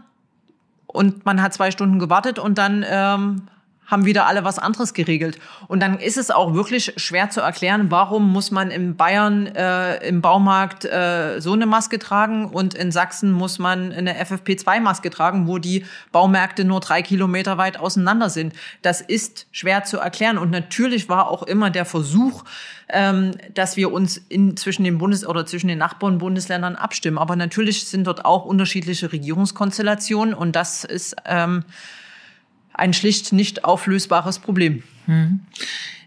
Und 0.88 1.26
man 1.26 1.42
hat 1.42 1.54
zwei 1.54 1.72
Stunden 1.72 2.00
gewartet 2.00 2.38
und 2.38 2.58
dann 2.58 2.86
ähm, 2.88 3.44
haben 3.92 4.06
wieder 4.06 4.26
alle 4.26 4.46
was 4.46 4.58
anderes 4.58 4.94
geregelt. 4.94 5.38
Und 5.68 5.82
dann 5.82 6.00
ist 6.00 6.18
es 6.18 6.32
auch 6.32 6.54
wirklich 6.54 6.94
schwer 6.96 7.30
zu 7.30 7.42
erklären, 7.42 7.92
warum 7.92 8.32
muss 8.32 8.50
man 8.50 8.72
in 8.72 8.96
Bayern 8.96 9.48
äh, 9.48 9.98
im 10.08 10.22
Baumarkt 10.22 10.86
äh, 10.86 11.40
so 11.40 11.52
eine 11.54 11.66
Maske 11.66 12.00
tragen 12.00 12.46
und 12.46 12.74
in 12.74 12.92
Sachsen 12.92 13.34
muss 13.34 13.60
man 13.60 13.92
eine 13.92 14.20
FFP2-Maske 14.24 15.10
tragen, 15.10 15.48
wo 15.48 15.58
die 15.58 15.86
Baumärkte 16.14 16.64
nur 16.64 16.80
drei 16.80 17.02
Kilometer 17.02 17.58
weit 17.58 17.78
auseinander 17.78 18.30
sind. 18.30 18.54
Das 18.82 19.02
ist 19.02 19.48
schwer 19.52 19.84
zu 19.84 19.98
erklären. 19.98 20.38
Und 20.38 20.52
natürlich 20.52 21.10
war 21.10 21.30
auch 21.30 21.44
immer 21.44 21.70
der 21.70 21.86
Versuch, 21.86 22.46
ähm, 22.88 23.32
dass 23.54 23.76
wir 23.76 23.92
uns 23.92 24.18
in, 24.18 24.56
zwischen 24.56 24.86
den 24.86 24.98
Bundes- 24.98 25.26
oder 25.26 25.46
zwischen 25.46 25.68
den 25.68 25.78
Nachbarn-Bundesländern 25.80 26.78
abstimmen. 26.78 27.18
Aber 27.18 27.36
natürlich 27.36 27.88
sind 27.88 28.06
dort 28.06 28.24
auch 28.24 28.46
unterschiedliche 28.46 29.12
Regierungskonstellationen 29.12 30.34
und 30.34 30.56
das 30.56 30.86
ist 30.86 31.16
ähm, 31.26 31.64
ein 32.82 32.94
schlicht 32.94 33.32
nicht 33.32 33.63
auflösbares 33.63 34.39
Problem. 34.39 34.82
Hm. 35.06 35.41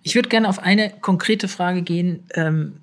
Ich 0.03 0.17
würde 0.17 0.29
gerne 0.29 0.49
auf 0.49 0.59
eine 0.59 0.91
konkrete 0.91 1.47
Frage 1.47 1.83
gehen. 1.83 2.25
Ähm, 2.35 2.75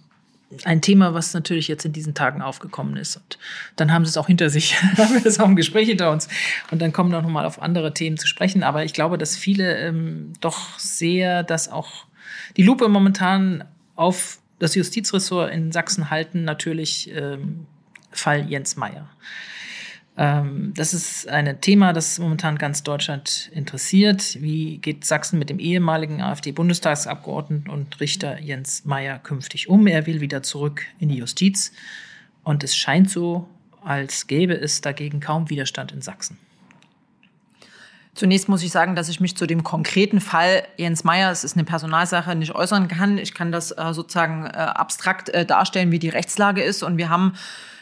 ein 0.63 0.81
Thema, 0.81 1.13
was 1.13 1.33
natürlich 1.33 1.67
jetzt 1.67 1.85
in 1.85 1.93
diesen 1.93 2.13
Tagen 2.13 2.41
aufgekommen 2.41 2.97
ist. 2.97 3.17
Und 3.17 3.37
dann 3.75 3.91
haben 3.91 4.05
sie 4.05 4.09
es 4.09 4.17
auch 4.17 4.27
hinter 4.27 4.49
sich, 4.49 4.81
haben 4.97 5.13
wir 5.13 5.21
das 5.21 5.39
auch 5.39 5.45
im 5.45 5.57
Gespräch 5.57 5.89
hinter 5.89 6.09
uns. 6.11 6.29
Und 6.71 6.81
dann 6.81 6.93
kommen 6.93 7.11
wir 7.11 7.21
noch 7.21 7.29
mal 7.29 7.45
auf 7.45 7.61
andere 7.61 7.93
Themen 7.93 8.17
zu 8.17 8.27
sprechen. 8.27 8.63
Aber 8.63 8.85
ich 8.85 8.93
glaube, 8.93 9.17
dass 9.17 9.35
viele 9.35 9.77
ähm, 9.77 10.33
doch 10.39 10.79
sehr, 10.79 11.43
dass 11.43 11.69
auch 11.69 12.05
die 12.55 12.63
Lupe 12.63 12.87
momentan 12.87 13.65
auf 13.95 14.39
das 14.59 14.75
Justizressort 14.75 15.51
in 15.51 15.71
Sachsen 15.73 16.09
halten, 16.09 16.45
natürlich 16.45 17.11
ähm, 17.13 17.65
Fall 18.11 18.49
Jens 18.49 18.77
Meyer. 18.77 19.09
Ähm, 20.21 20.71
das 20.75 20.93
ist 20.93 21.27
ein 21.29 21.61
Thema, 21.61 21.93
das 21.93 22.19
momentan 22.19 22.59
ganz 22.59 22.83
Deutschland 22.83 23.49
interessiert. 23.55 24.37
Wie 24.39 24.77
geht 24.77 25.03
Sachsen 25.03 25.39
mit 25.39 25.49
dem 25.49 25.57
ehemaligen 25.57 26.21
AfD-Bundestagsabgeordneten 26.21 27.71
und 27.71 27.99
Richter 27.99 28.39
Jens 28.39 28.85
Meyer 28.85 29.17
künftig 29.17 29.67
um? 29.67 29.87
Er 29.87 30.05
will 30.05 30.21
wieder 30.21 30.43
zurück 30.43 30.83
in 30.99 31.09
die 31.09 31.15
Justiz. 31.15 31.71
Und 32.43 32.63
es 32.63 32.75
scheint 32.75 33.09
so, 33.09 33.49
als 33.83 34.27
gäbe 34.27 34.53
es 34.53 34.81
dagegen 34.81 35.21
kaum 35.21 35.49
Widerstand 35.49 35.91
in 35.91 36.03
Sachsen. 36.03 36.37
Zunächst 38.13 38.47
muss 38.47 38.61
ich 38.61 38.71
sagen, 38.71 38.95
dass 38.95 39.09
ich 39.09 39.21
mich 39.21 39.35
zu 39.35 39.47
dem 39.47 39.63
konkreten 39.63 40.21
Fall 40.21 40.67
Jens 40.77 41.03
Meyer, 41.03 41.31
es 41.31 41.43
ist 41.43 41.57
eine 41.57 41.63
Personalsache, 41.63 42.35
nicht 42.35 42.53
äußern 42.53 42.87
kann. 42.87 43.17
Ich 43.17 43.33
kann 43.33 43.51
das 43.51 43.71
äh, 43.71 43.91
sozusagen 43.91 44.45
äh, 44.45 44.49
abstrakt 44.49 45.29
äh, 45.29 45.47
darstellen, 45.47 45.91
wie 45.91 45.97
die 45.97 46.09
Rechtslage 46.09 46.61
ist. 46.61 46.83
Und 46.83 46.97
wir 46.97 47.09
haben 47.09 47.33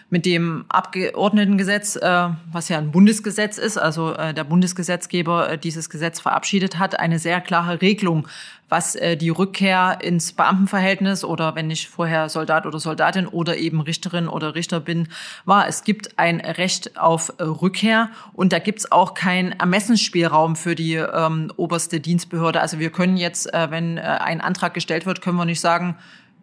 mit 0.09 0.25
dem 0.25 0.65
Abgeordnetengesetz, 0.69 1.95
äh, 1.95 2.29
was 2.51 2.69
ja 2.69 2.77
ein 2.77 2.91
Bundesgesetz 2.91 3.57
ist, 3.57 3.77
also 3.77 4.13
äh, 4.13 4.33
der 4.33 4.43
Bundesgesetzgeber 4.43 5.51
äh, 5.51 5.57
dieses 5.57 5.89
Gesetz 5.89 6.19
verabschiedet 6.19 6.79
hat, 6.79 6.99
eine 6.99 7.19
sehr 7.19 7.41
klare 7.41 7.81
Regelung, 7.81 8.27
was 8.69 8.95
äh, 8.95 9.17
die 9.17 9.29
Rückkehr 9.29 9.99
ins 10.01 10.31
Beamtenverhältnis 10.33 11.23
oder 11.23 11.55
wenn 11.55 11.69
ich 11.69 11.89
vorher 11.89 12.29
Soldat 12.29 12.65
oder 12.65 12.79
Soldatin 12.79 13.27
oder 13.27 13.57
eben 13.57 13.81
Richterin 13.81 14.27
oder 14.27 14.55
Richter 14.55 14.79
bin, 14.79 15.09
war. 15.45 15.67
Es 15.67 15.83
gibt 15.83 16.17
ein 16.17 16.39
Recht 16.39 16.97
auf 16.97 17.33
äh, 17.37 17.43
Rückkehr 17.43 18.09
und 18.33 18.53
da 18.53 18.59
gibt's 18.59 18.91
auch 18.91 19.13
keinen 19.13 19.51
Ermessensspielraum 19.51 20.55
für 20.55 20.75
die 20.75 20.95
ähm, 20.95 21.51
oberste 21.57 21.99
Dienstbehörde. 21.99 22.61
Also 22.61 22.79
wir 22.79 22.91
können 22.91 23.17
jetzt, 23.17 23.53
äh, 23.53 23.69
wenn 23.69 23.97
äh, 23.97 24.01
ein 24.01 24.41
Antrag 24.41 24.73
gestellt 24.73 25.05
wird, 25.05 25.21
können 25.21 25.37
wir 25.37 25.45
nicht 25.45 25.61
sagen, 25.61 25.97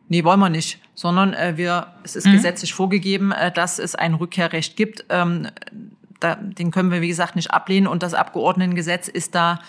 Nee, 0.09 0.25
wollen 0.25 0.41
wir 0.41 0.51
nicht, 0.51 0.81
sondern 0.95 1.35
äh, 1.35 1.57
wir, 1.57 1.89
es 2.05 2.17
ist 2.17 2.27
mhm. 2.27 2.33
gesetzlich 2.33 2.75
vorgegeben, 2.75 3.33
äh, 3.33 3.51
dass 3.51 3.79
es 3.79 3.95
ein 3.95 4.15
Rückkehrrecht 4.15 4.77
gibt. 4.77 5.05
Ähm, 5.09 5.49
da, 6.21 6.37
den 6.37 6.71
können 6.71 6.91
wir, 6.91 7.01
wie 7.01 7.09
gesagt, 7.09 7.37
nicht 7.37 7.51
ablehnen 7.51 7.87
und 7.87 8.03
das 8.03 8.15
Abgeordnetengesetz 8.15 9.09
ist 9.09 9.35
da, 9.35 9.61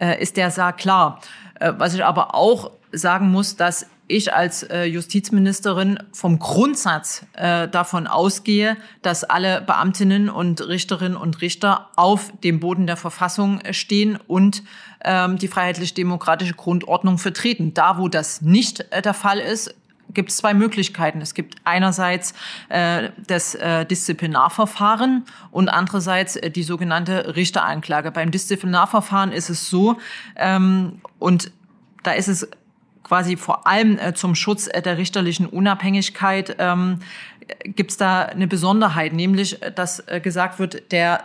äh, 0.00 0.20
ist 0.22 0.36
der 0.36 0.50
sehr 0.50 0.72
klar. 0.72 1.20
Äh, 1.58 1.72
was 1.78 1.94
ich 1.94 2.04
aber 2.04 2.34
auch 2.34 2.72
sagen 2.92 3.30
muss, 3.30 3.56
dass 3.56 3.86
ich 4.08 4.34
als 4.34 4.62
äh, 4.64 4.84
Justizministerin 4.84 5.98
vom 6.12 6.38
Grundsatz 6.38 7.24
äh, 7.32 7.68
davon 7.68 8.06
ausgehe, 8.06 8.76
dass 9.00 9.24
alle 9.24 9.62
Beamtinnen 9.62 10.28
und 10.28 10.66
Richterinnen 10.66 11.16
und 11.16 11.40
Richter 11.40 11.88
auf 11.96 12.32
dem 12.44 12.60
Boden 12.60 12.86
der 12.86 12.96
Verfassung 12.96 13.60
stehen 13.70 14.18
und 14.26 14.62
ähm, 15.04 15.38
die 15.38 15.48
freiheitlich-demokratische 15.48 16.54
Grundordnung 16.54 17.18
vertreten. 17.18 17.74
Da, 17.74 17.98
wo 17.98 18.08
das 18.08 18.42
nicht 18.42 18.86
äh, 18.90 19.02
der 19.02 19.14
Fall 19.14 19.38
ist, 19.38 19.74
gibt 20.14 20.30
es 20.30 20.36
zwei 20.36 20.54
Möglichkeiten. 20.54 21.20
Es 21.20 21.34
gibt 21.34 21.56
einerseits 21.64 22.34
äh, 22.68 23.10
das 23.26 23.54
äh, 23.54 23.86
Disziplinarverfahren 23.86 25.24
und 25.50 25.68
andererseits 25.68 26.36
äh, 26.36 26.50
die 26.50 26.62
sogenannte 26.62 27.36
Richteranklage. 27.36 28.10
Beim 28.10 28.30
Disziplinarverfahren 28.30 29.32
ist 29.32 29.48
es 29.48 29.70
so, 29.70 29.96
ähm, 30.36 31.00
und 31.18 31.50
da 32.02 32.12
ist 32.12 32.28
es 32.28 32.48
quasi 33.04 33.36
vor 33.36 33.66
allem 33.66 33.98
äh, 33.98 34.14
zum 34.14 34.34
Schutz 34.34 34.68
äh, 34.68 34.82
der 34.82 34.98
richterlichen 34.98 35.46
Unabhängigkeit 35.46 36.56
ähm, 36.58 37.00
gibt 37.64 37.90
es 37.90 37.96
da 37.96 38.22
eine 38.22 38.46
Besonderheit, 38.46 39.12
nämlich 39.12 39.62
äh, 39.62 39.72
dass 39.72 40.00
äh, 40.08 40.20
gesagt 40.20 40.58
wird, 40.58 40.92
der 40.92 41.24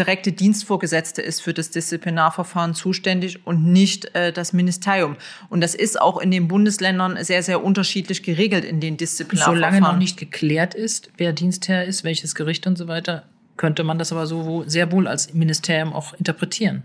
direkte 0.00 0.32
Dienstvorgesetzte 0.32 1.20
ist 1.20 1.42
für 1.42 1.52
das 1.52 1.70
Disziplinarverfahren 1.70 2.74
zuständig 2.74 3.46
und 3.46 3.64
nicht 3.64 4.14
äh, 4.14 4.32
das 4.32 4.52
Ministerium. 4.52 5.16
Und 5.50 5.60
das 5.60 5.74
ist 5.74 6.00
auch 6.00 6.18
in 6.18 6.30
den 6.30 6.48
Bundesländern 6.48 7.22
sehr, 7.22 7.42
sehr 7.42 7.62
unterschiedlich 7.62 8.22
geregelt 8.22 8.64
in 8.64 8.80
den 8.80 8.96
Disziplinarverfahren. 8.96 9.58
Solange 9.58 9.80
noch 9.80 9.98
nicht 9.98 10.16
geklärt 10.16 10.74
ist, 10.74 11.10
wer 11.18 11.32
Dienstherr 11.34 11.84
ist, 11.84 12.02
welches 12.02 12.34
Gericht 12.34 12.66
und 12.66 12.78
so 12.78 12.88
weiter, 12.88 13.24
könnte 13.58 13.84
man 13.84 13.98
das 13.98 14.10
aber 14.10 14.26
so 14.26 14.64
sehr 14.66 14.90
wohl 14.90 15.06
als 15.06 15.34
Ministerium 15.34 15.92
auch 15.92 16.14
interpretieren. 16.14 16.82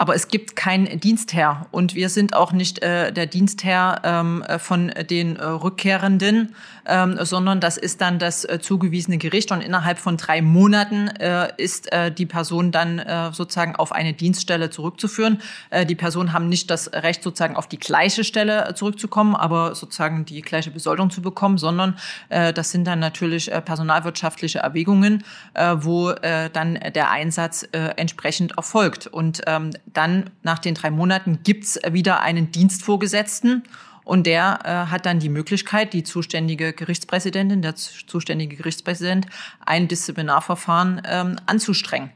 Aber 0.00 0.14
es 0.14 0.28
gibt 0.28 0.56
keinen 0.56 0.98
Dienstherr 0.98 1.66
und 1.72 1.94
wir 1.94 2.08
sind 2.08 2.34
auch 2.34 2.52
nicht 2.52 2.82
äh, 2.82 3.12
der 3.12 3.26
Dienstherr 3.26 4.00
ähm, 4.02 4.42
von 4.58 4.90
den 5.10 5.36
äh, 5.36 5.44
Rückkehrenden, 5.44 6.54
ähm, 6.90 7.16
sondern 7.24 7.60
das 7.60 7.76
ist 7.76 8.00
dann 8.00 8.18
das 8.18 8.44
äh, 8.44 8.58
zugewiesene 8.60 9.16
Gericht 9.16 9.52
und 9.52 9.60
innerhalb 9.60 9.98
von 9.98 10.16
drei 10.16 10.42
Monaten 10.42 11.08
äh, 11.08 11.48
ist 11.56 11.92
äh, 11.92 12.10
die 12.10 12.26
Person 12.26 12.72
dann 12.72 12.98
äh, 12.98 13.32
sozusagen 13.32 13.76
auf 13.76 13.92
eine 13.92 14.12
Dienststelle 14.12 14.70
zurückzuführen. 14.70 15.40
Äh, 15.70 15.86
die 15.86 15.94
Personen 15.94 16.32
haben 16.32 16.48
nicht 16.48 16.70
das 16.70 16.92
Recht 16.92 17.22
sozusagen 17.22 17.56
auf 17.56 17.68
die 17.68 17.78
gleiche 17.78 18.24
Stelle 18.24 18.68
äh, 18.68 18.74
zurückzukommen, 18.74 19.36
aber 19.36 19.74
sozusagen 19.74 20.24
die 20.24 20.42
gleiche 20.42 20.70
Besoldung 20.70 21.10
zu 21.10 21.22
bekommen, 21.22 21.58
sondern 21.58 21.96
äh, 22.28 22.52
das 22.52 22.72
sind 22.72 22.84
dann 22.86 22.98
natürlich 22.98 23.52
äh, 23.52 23.60
personalwirtschaftliche 23.60 24.58
Erwägungen, 24.58 25.22
äh, 25.54 25.76
wo 25.78 26.10
äh, 26.10 26.50
dann 26.50 26.78
der 26.94 27.10
Einsatz 27.10 27.62
äh, 27.72 27.94
entsprechend 27.96 28.56
erfolgt 28.56 29.06
und 29.06 29.42
ähm, 29.46 29.70
dann 29.86 30.30
nach 30.42 30.58
den 30.58 30.74
drei 30.74 30.90
Monaten 30.90 31.40
gibt's 31.44 31.78
wieder 31.92 32.20
einen 32.20 32.50
Dienstvorgesetzten 32.50 33.62
und 34.10 34.26
der 34.26 34.58
äh, 34.64 34.90
hat 34.90 35.06
dann 35.06 35.20
die 35.20 35.28
Möglichkeit, 35.28 35.92
die 35.92 36.02
zuständige 36.02 36.72
Gerichtspräsidentin, 36.72 37.62
der 37.62 37.76
zuständige 37.76 38.56
Gerichtspräsident, 38.56 39.26
ein 39.64 39.86
Disziplinarverfahren 39.86 41.00
ähm, 41.04 41.36
anzustrengen. 41.46 42.10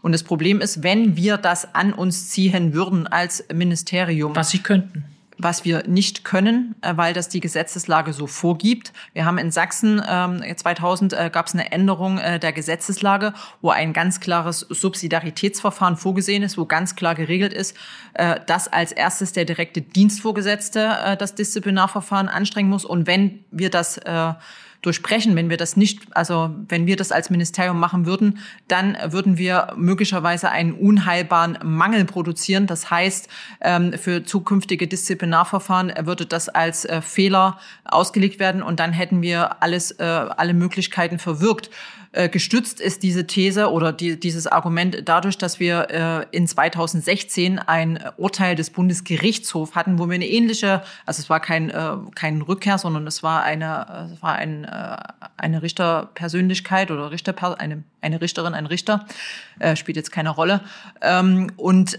Und 0.00 0.12
das 0.12 0.22
Problem 0.22 0.60
ist, 0.60 0.84
wenn 0.84 1.16
wir 1.16 1.38
das 1.38 1.74
an 1.74 1.92
uns 1.92 2.28
ziehen 2.28 2.72
würden 2.72 3.08
als 3.08 3.44
Ministerium. 3.52 4.36
Was 4.36 4.50
Sie 4.50 4.60
könnten 4.60 5.04
was 5.42 5.64
wir 5.64 5.84
nicht 5.86 6.24
können, 6.24 6.74
äh, 6.82 6.96
weil 6.96 7.14
das 7.14 7.28
die 7.28 7.40
Gesetzeslage 7.40 8.12
so 8.12 8.26
vorgibt. 8.26 8.92
Wir 9.12 9.24
haben 9.24 9.38
in 9.38 9.50
Sachsen 9.50 10.02
ähm, 10.08 10.42
2000 10.56 11.12
äh, 11.12 11.30
gab 11.32 11.46
es 11.46 11.54
eine 11.54 11.72
Änderung 11.72 12.18
äh, 12.18 12.38
der 12.38 12.52
Gesetzeslage, 12.52 13.32
wo 13.60 13.70
ein 13.70 13.92
ganz 13.92 14.20
klares 14.20 14.60
Subsidiaritätsverfahren 14.60 15.96
vorgesehen 15.96 16.42
ist, 16.42 16.58
wo 16.58 16.66
ganz 16.66 16.96
klar 16.96 17.14
geregelt 17.14 17.52
ist, 17.52 17.76
äh, 18.14 18.40
dass 18.46 18.68
als 18.68 18.92
erstes 18.92 19.32
der 19.32 19.44
direkte 19.44 19.82
Dienstvorgesetzte 19.82 21.16
das 21.18 21.34
Disziplinarverfahren 21.34 22.28
anstrengen 22.28 22.68
muss. 22.68 22.84
Und 22.84 23.06
wenn 23.06 23.44
wir 23.50 23.70
das 23.70 23.98
äh, 23.98 24.32
durchbrechen. 24.82 25.36
Wenn 25.36 25.50
wir 25.50 25.56
das 25.56 25.76
nicht, 25.76 26.00
also 26.12 26.50
wenn 26.68 26.86
wir 26.86 26.96
das 26.96 27.12
als 27.12 27.30
Ministerium 27.30 27.78
machen 27.78 28.06
würden, 28.06 28.38
dann 28.68 28.96
würden 29.08 29.36
wir 29.36 29.74
möglicherweise 29.76 30.50
einen 30.50 30.72
unheilbaren 30.72 31.58
Mangel 31.62 32.04
produzieren. 32.04 32.66
Das 32.66 32.90
heißt, 32.90 33.28
ähm, 33.60 33.92
für 33.92 34.24
zukünftige 34.24 34.86
Disziplinarverfahren 34.86 35.92
würde 36.06 36.26
das 36.26 36.48
als 36.48 36.84
äh, 36.84 37.02
Fehler 37.02 37.58
ausgelegt 37.84 38.38
werden 38.38 38.62
und 38.62 38.80
dann 38.80 38.92
hätten 38.92 39.22
wir 39.22 39.62
alles, 39.62 39.92
äh, 39.92 40.04
alle 40.04 40.54
Möglichkeiten 40.54 41.18
verwirkt. 41.18 41.70
Äh, 42.12 42.28
gestützt 42.28 42.80
ist 42.80 43.04
diese 43.04 43.26
These 43.26 43.70
oder 43.70 43.92
die, 43.92 44.18
dieses 44.18 44.48
Argument 44.48 45.02
dadurch, 45.04 45.38
dass 45.38 45.60
wir 45.60 45.90
äh, 45.90 46.36
in 46.36 46.48
2016 46.48 47.60
ein 47.60 48.00
Urteil 48.16 48.56
des 48.56 48.70
Bundesgerichtshofs 48.70 49.76
hatten, 49.76 49.98
wo 49.98 50.08
wir 50.08 50.16
eine 50.16 50.26
ähnliche, 50.26 50.82
also 51.06 51.20
es 51.20 51.30
war 51.30 51.38
kein, 51.38 51.70
äh, 51.70 51.96
kein 52.16 52.42
Rückkehr, 52.42 52.78
sondern 52.78 53.06
es 53.06 53.22
war 53.22 53.44
eine, 53.44 54.10
es 54.12 54.22
war 54.22 54.34
ein, 54.34 54.64
äh, 54.64 54.96
eine 55.36 55.62
Richterpersönlichkeit 55.62 56.90
oder 56.90 57.12
Richter, 57.12 57.34
eine, 57.60 57.84
eine 58.00 58.20
Richterin, 58.20 58.54
ein 58.54 58.66
Richter, 58.66 59.06
äh, 59.60 59.76
spielt 59.76 59.96
jetzt 59.96 60.10
keine 60.10 60.30
Rolle. 60.30 60.62
Ähm, 61.02 61.52
und 61.56 61.98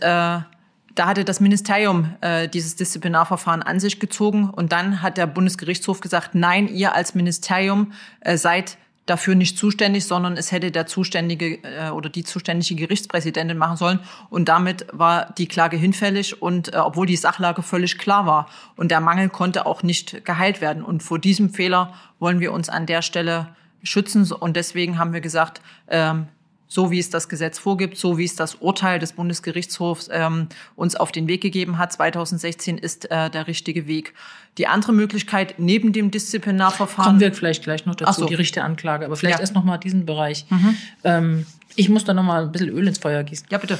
da 0.95 1.07
hatte 1.07 1.23
das 1.23 1.39
Ministerium 1.39 2.15
äh, 2.21 2.47
dieses 2.49 2.75
Disziplinarverfahren 2.75 3.63
an 3.63 3.79
sich 3.79 3.99
gezogen 3.99 4.49
und 4.49 4.71
dann 4.71 5.01
hat 5.01 5.17
der 5.17 5.27
Bundesgerichtshof 5.27 6.01
gesagt, 6.01 6.35
nein, 6.35 6.67
ihr 6.67 6.93
als 6.93 7.15
Ministerium 7.15 7.93
äh, 8.21 8.37
seid 8.37 8.77
dafür 9.05 9.35
nicht 9.35 9.57
zuständig, 9.57 10.05
sondern 10.05 10.37
es 10.37 10.51
hätte 10.51 10.71
der 10.71 10.85
zuständige 10.85 11.59
äh, 11.63 11.89
oder 11.89 12.09
die 12.09 12.23
zuständige 12.23 12.75
Gerichtspräsidentin 12.75 13.57
machen 13.57 13.77
sollen. 13.77 13.99
Und 14.29 14.47
damit 14.47 14.85
war 14.91 15.33
die 15.37 15.47
Klage 15.47 15.77
hinfällig 15.77 16.41
und 16.41 16.73
äh, 16.73 16.77
obwohl 16.77 17.07
die 17.07 17.15
Sachlage 17.15 17.63
völlig 17.63 17.97
klar 17.97 18.25
war. 18.25 18.49
Und 18.75 18.91
der 18.91 19.01
Mangel 19.01 19.29
konnte 19.29 19.65
auch 19.65 19.83
nicht 19.83 20.23
geheilt 20.23 20.61
werden. 20.61 20.83
Und 20.83 21.03
vor 21.03 21.19
diesem 21.19 21.49
Fehler 21.49 21.93
wollen 22.19 22.39
wir 22.39 22.51
uns 22.51 22.69
an 22.69 22.85
der 22.85 23.01
Stelle 23.01 23.55
schützen. 23.83 24.31
Und 24.31 24.55
deswegen 24.55 24.99
haben 24.99 25.13
wir 25.13 25.21
gesagt, 25.21 25.61
ähm, 25.87 26.27
so 26.71 26.89
wie 26.89 26.99
es 26.99 27.09
das 27.09 27.27
Gesetz 27.27 27.59
vorgibt, 27.59 27.97
so 27.97 28.17
wie 28.17 28.23
es 28.23 28.37
das 28.37 28.55
Urteil 28.55 28.97
des 28.97 29.11
Bundesgerichtshofs 29.11 30.07
ähm, 30.09 30.47
uns 30.77 30.95
auf 30.95 31.11
den 31.11 31.27
Weg 31.27 31.41
gegeben 31.41 31.77
hat, 31.77 31.91
2016 31.91 32.77
ist 32.77 33.11
äh, 33.11 33.29
der 33.29 33.47
richtige 33.47 33.87
Weg. 33.87 34.13
Die 34.57 34.67
andere 34.67 34.93
Möglichkeit 34.93 35.55
neben 35.57 35.91
dem 35.91 36.11
Disziplinarverfahren. 36.11 37.09
Kommen 37.09 37.19
wir 37.19 37.33
vielleicht 37.33 37.65
gleich 37.65 37.85
noch 37.85 37.95
dazu, 37.95 38.21
so. 38.21 38.25
die 38.25 38.35
Richteranklage. 38.35 39.05
Aber 39.05 39.17
vielleicht 39.17 39.39
ja. 39.39 39.41
erst 39.41 39.53
noch 39.53 39.65
mal 39.65 39.79
diesen 39.79 40.05
Bereich. 40.05 40.45
Mhm. 40.49 40.77
Ähm, 41.03 41.45
ich 41.75 41.89
muss 41.89 42.05
da 42.05 42.13
noch 42.13 42.23
mal 42.23 42.43
ein 42.43 42.53
bisschen 42.53 42.69
Öl 42.69 42.87
ins 42.87 42.99
Feuer 42.99 43.21
gießen. 43.23 43.47
Ja, 43.49 43.57
bitte. 43.57 43.77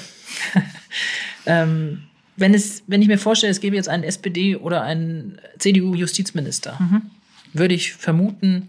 ähm, 1.45 2.04
wenn, 2.36 2.54
es, 2.54 2.84
wenn 2.88 3.01
ich 3.01 3.08
mir 3.08 3.17
vorstelle, 3.17 3.51
es 3.51 3.62
gäbe 3.62 3.77
jetzt 3.77 3.88
einen 3.88 4.04
SPD- 4.04 4.58
oder 4.58 4.82
einen 4.82 5.39
CDU-Justizminister, 5.60 6.77
mhm. 6.77 7.04
würde 7.54 7.73
ich 7.73 7.93
vermuten, 7.93 8.67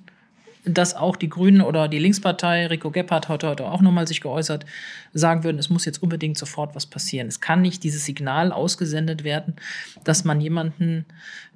dass 0.64 0.94
auch 0.94 1.16
die 1.16 1.28
Grünen 1.28 1.60
oder 1.60 1.88
die 1.88 1.98
Linkspartei, 1.98 2.66
Rico 2.68 2.90
Gebhardt 2.90 3.28
hat 3.28 3.42
heute 3.42 3.66
auch 3.66 3.80
nochmal 3.80 4.06
sich 4.06 4.20
geäußert, 4.20 4.64
sagen 5.12 5.42
würden, 5.42 5.58
es 5.58 5.70
muss 5.70 5.84
jetzt 5.84 6.02
unbedingt 6.02 6.38
sofort 6.38 6.74
was 6.74 6.86
passieren. 6.86 7.26
Es 7.26 7.40
kann 7.40 7.62
nicht 7.62 7.82
dieses 7.82 8.04
Signal 8.04 8.52
ausgesendet 8.52 9.24
werden, 9.24 9.56
dass 10.04 10.24
man 10.24 10.40
jemanden, 10.40 11.04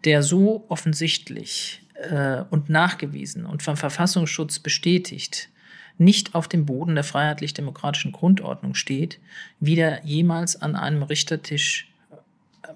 der 0.04 0.22
so 0.22 0.64
offensichtlich 0.68 1.82
äh, 1.94 2.42
und 2.50 2.68
nachgewiesen 2.68 3.46
und 3.46 3.62
vom 3.62 3.76
Verfassungsschutz 3.76 4.58
bestätigt, 4.58 5.50
nicht 5.98 6.34
auf 6.34 6.48
dem 6.48 6.66
Boden 6.66 6.94
der 6.94 7.04
freiheitlich-demokratischen 7.04 8.12
Grundordnung 8.12 8.74
steht, 8.74 9.18
wieder 9.60 10.04
jemals 10.04 10.60
an 10.60 10.74
einem 10.74 11.04
Richtertisch 11.04 11.88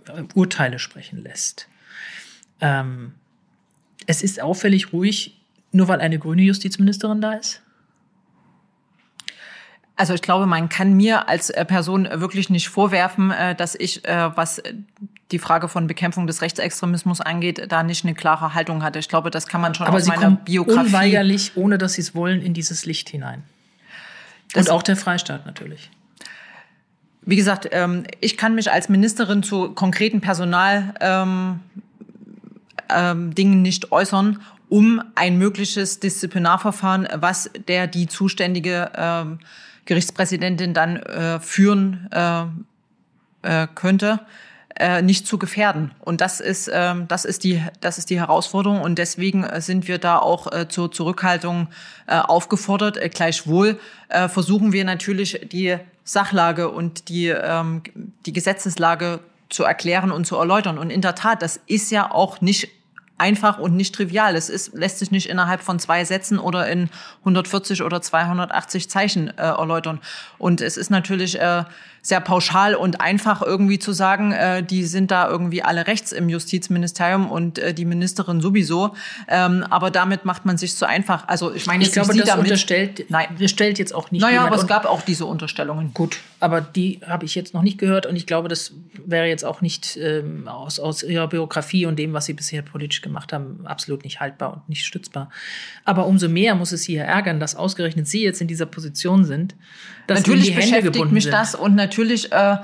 äh, 0.06 0.22
Urteile 0.34 0.78
sprechen 0.78 1.22
lässt. 1.22 1.68
Ähm, 2.60 3.14
es 4.06 4.22
ist 4.22 4.40
auffällig 4.40 4.92
ruhig 4.92 5.39
nur 5.72 5.88
weil 5.88 6.00
eine 6.00 6.18
grüne 6.18 6.42
Justizministerin 6.42 7.20
da 7.20 7.32
ist? 7.34 7.62
Also 10.00 10.14
ich 10.14 10.22
glaube, 10.22 10.46
man 10.46 10.70
kann 10.70 10.94
mir 10.94 11.28
als 11.28 11.50
äh, 11.50 11.62
Person 11.66 12.08
wirklich 12.10 12.48
nicht 12.48 12.70
vorwerfen, 12.70 13.32
äh, 13.32 13.54
dass 13.54 13.74
ich, 13.74 14.02
äh, 14.06 14.34
was 14.34 14.62
die 15.30 15.38
Frage 15.38 15.68
von 15.68 15.86
Bekämpfung 15.86 16.26
des 16.26 16.40
Rechtsextremismus 16.40 17.20
angeht, 17.20 17.66
da 17.68 17.82
nicht 17.82 18.04
eine 18.04 18.14
klare 18.14 18.54
Haltung 18.54 18.82
hatte. 18.82 18.98
Ich 18.98 19.10
glaube, 19.10 19.30
das 19.30 19.46
kann 19.46 19.60
man 19.60 19.74
schon 19.74 19.86
Aber 19.86 19.98
aus 19.98 20.04
Sie 20.04 20.08
meiner 20.08 20.22
kommen 20.22 20.36
Biografie. 20.38 20.86
unweigerlich, 20.86 21.52
ohne 21.54 21.76
dass 21.76 21.92
Sie 21.92 22.00
es 22.00 22.14
wollen, 22.14 22.40
in 22.40 22.54
dieses 22.54 22.86
Licht 22.86 23.10
hinein. 23.10 23.42
Das 24.54 24.68
Und 24.68 24.72
auch 24.72 24.82
der 24.82 24.96
Freistaat 24.96 25.44
natürlich. 25.44 25.90
Wie 27.22 27.36
gesagt, 27.36 27.68
ähm, 27.70 28.04
ich 28.20 28.38
kann 28.38 28.54
mich 28.54 28.72
als 28.72 28.88
Ministerin 28.88 29.42
zu 29.42 29.72
konkreten 29.72 30.22
Personal 30.22 30.94
ähm, 31.00 31.60
ähm, 32.88 33.34
Dingen 33.34 33.60
nicht 33.60 33.92
äußern 33.92 34.40
um 34.70 35.02
ein 35.16 35.36
mögliches 35.36 36.00
Disziplinarverfahren, 36.00 37.08
was 37.16 37.50
der 37.68 37.86
die 37.86 38.06
zuständige 38.06 38.90
äh, 38.94 39.44
Gerichtspräsidentin 39.84 40.72
dann 40.72 40.96
äh, 40.96 41.40
führen 41.40 42.08
äh, 42.12 42.44
äh, 43.42 43.66
könnte, 43.74 44.20
äh, 44.76 45.02
nicht 45.02 45.26
zu 45.26 45.38
gefährden. 45.38 45.90
Und 45.98 46.20
das 46.20 46.38
ist, 46.40 46.68
äh, 46.68 46.94
das 47.08 47.24
ist 47.24 47.42
die, 47.42 47.60
das 47.80 47.98
ist 47.98 48.10
die 48.10 48.20
Herausforderung. 48.20 48.80
Und 48.80 48.98
deswegen 48.98 49.44
sind 49.60 49.88
wir 49.88 49.98
da 49.98 50.18
auch 50.18 50.52
äh, 50.52 50.68
zur 50.68 50.92
Zurückhaltung 50.92 51.66
äh, 52.06 52.18
aufgefordert. 52.18 52.96
Äh, 52.96 53.08
gleichwohl 53.08 53.80
äh, 54.08 54.28
versuchen 54.28 54.72
wir 54.72 54.84
natürlich 54.84 55.48
die 55.50 55.78
Sachlage 56.04 56.70
und 56.70 57.08
die, 57.08 57.26
ähm, 57.26 57.82
die 58.24 58.32
Gesetzeslage 58.32 59.18
zu 59.48 59.64
erklären 59.64 60.12
und 60.12 60.26
zu 60.26 60.36
erläutern. 60.36 60.78
Und 60.78 60.90
in 60.90 61.02
der 61.02 61.16
Tat, 61.16 61.42
das 61.42 61.58
ist 61.66 61.90
ja 61.90 62.12
auch 62.12 62.40
nicht 62.40 62.68
einfach 63.20 63.58
und 63.58 63.76
nicht 63.76 63.94
trivial. 63.94 64.34
Es 64.34 64.48
ist, 64.48 64.74
lässt 64.74 64.98
sich 64.98 65.10
nicht 65.10 65.28
innerhalb 65.28 65.62
von 65.62 65.78
zwei 65.78 66.04
Sätzen 66.04 66.38
oder 66.38 66.66
in 66.68 66.88
140 67.20 67.82
oder 67.82 68.00
280 68.02 68.88
Zeichen 68.90 69.28
äh, 69.28 69.42
erläutern. 69.42 70.00
Und 70.38 70.60
es 70.60 70.76
ist 70.76 70.90
natürlich 70.90 71.38
äh, 71.38 71.64
sehr 72.02 72.20
pauschal 72.20 72.74
und 72.74 73.00
einfach 73.00 73.42
irgendwie 73.42 73.78
zu 73.78 73.92
sagen, 73.92 74.32
äh, 74.32 74.62
die 74.62 74.84
sind 74.84 75.10
da 75.10 75.28
irgendwie 75.28 75.62
alle 75.62 75.86
rechts 75.86 76.12
im 76.12 76.28
Justizministerium 76.28 77.30
und 77.30 77.58
äh, 77.58 77.74
die 77.74 77.84
Ministerin 77.84 78.40
sowieso. 78.40 78.94
Ähm, 79.28 79.64
aber 79.68 79.90
damit 79.90 80.24
macht 80.24 80.46
man 80.46 80.56
sich 80.56 80.74
zu 80.74 80.86
einfach. 80.86 81.28
Also 81.28 81.54
ich 81.54 81.66
meine, 81.66 81.84
ich 81.84 81.92
glaube, 81.92 82.12
Sie 82.12 82.20
das 82.20 82.28
damit, 82.28 82.46
unterstellt, 82.46 83.06
nein, 83.08 83.28
stellt 83.46 83.78
jetzt 83.78 83.94
auch 83.94 84.10
nicht. 84.10 84.22
Naja, 84.22 84.46
aber 84.46 84.56
es 84.56 84.66
gab 84.66 84.86
auch 84.86 85.02
diese 85.02 85.26
Unterstellungen. 85.26 85.92
Gut, 85.92 86.18
aber 86.40 86.60
die 86.60 87.00
habe 87.06 87.26
ich 87.26 87.34
jetzt 87.34 87.52
noch 87.52 87.62
nicht 87.62 87.78
gehört 87.78 88.06
und 88.06 88.16
ich 88.16 88.26
glaube, 88.26 88.48
das 88.48 88.72
wäre 89.04 89.26
jetzt 89.26 89.44
auch 89.44 89.60
nicht 89.60 89.98
ähm, 90.00 90.48
aus, 90.48 90.80
aus 90.80 91.02
ihrer 91.02 91.28
Biografie 91.28 91.86
und 91.86 91.98
dem, 91.98 92.12
was 92.14 92.26
sie 92.26 92.32
bisher 92.32 92.62
politisch 92.62 93.02
gemacht 93.02 93.32
haben, 93.32 93.66
absolut 93.66 94.04
nicht 94.04 94.20
haltbar 94.20 94.54
und 94.54 94.68
nicht 94.68 94.84
stützbar. 94.84 95.30
Aber 95.84 96.06
umso 96.06 96.28
mehr 96.28 96.54
muss 96.54 96.72
es 96.72 96.82
Sie 96.84 96.96
ärgern, 96.96 97.40
dass 97.40 97.56
ausgerechnet 97.56 98.08
Sie 98.08 98.22
jetzt 98.22 98.40
in 98.40 98.48
dieser 98.48 98.66
Position 98.66 99.24
sind, 99.24 99.54
dass 100.06 100.20
natürlich 100.20 100.46
die 100.46 100.52
Hände 100.52 100.66
beschäftigt 100.66 100.92
gebunden 100.94 101.14
mich 101.14 101.24
sind. 101.24 101.34
das 101.34 101.54
und 101.54 101.74
natürlich 101.74 101.89
äh, 101.98 102.56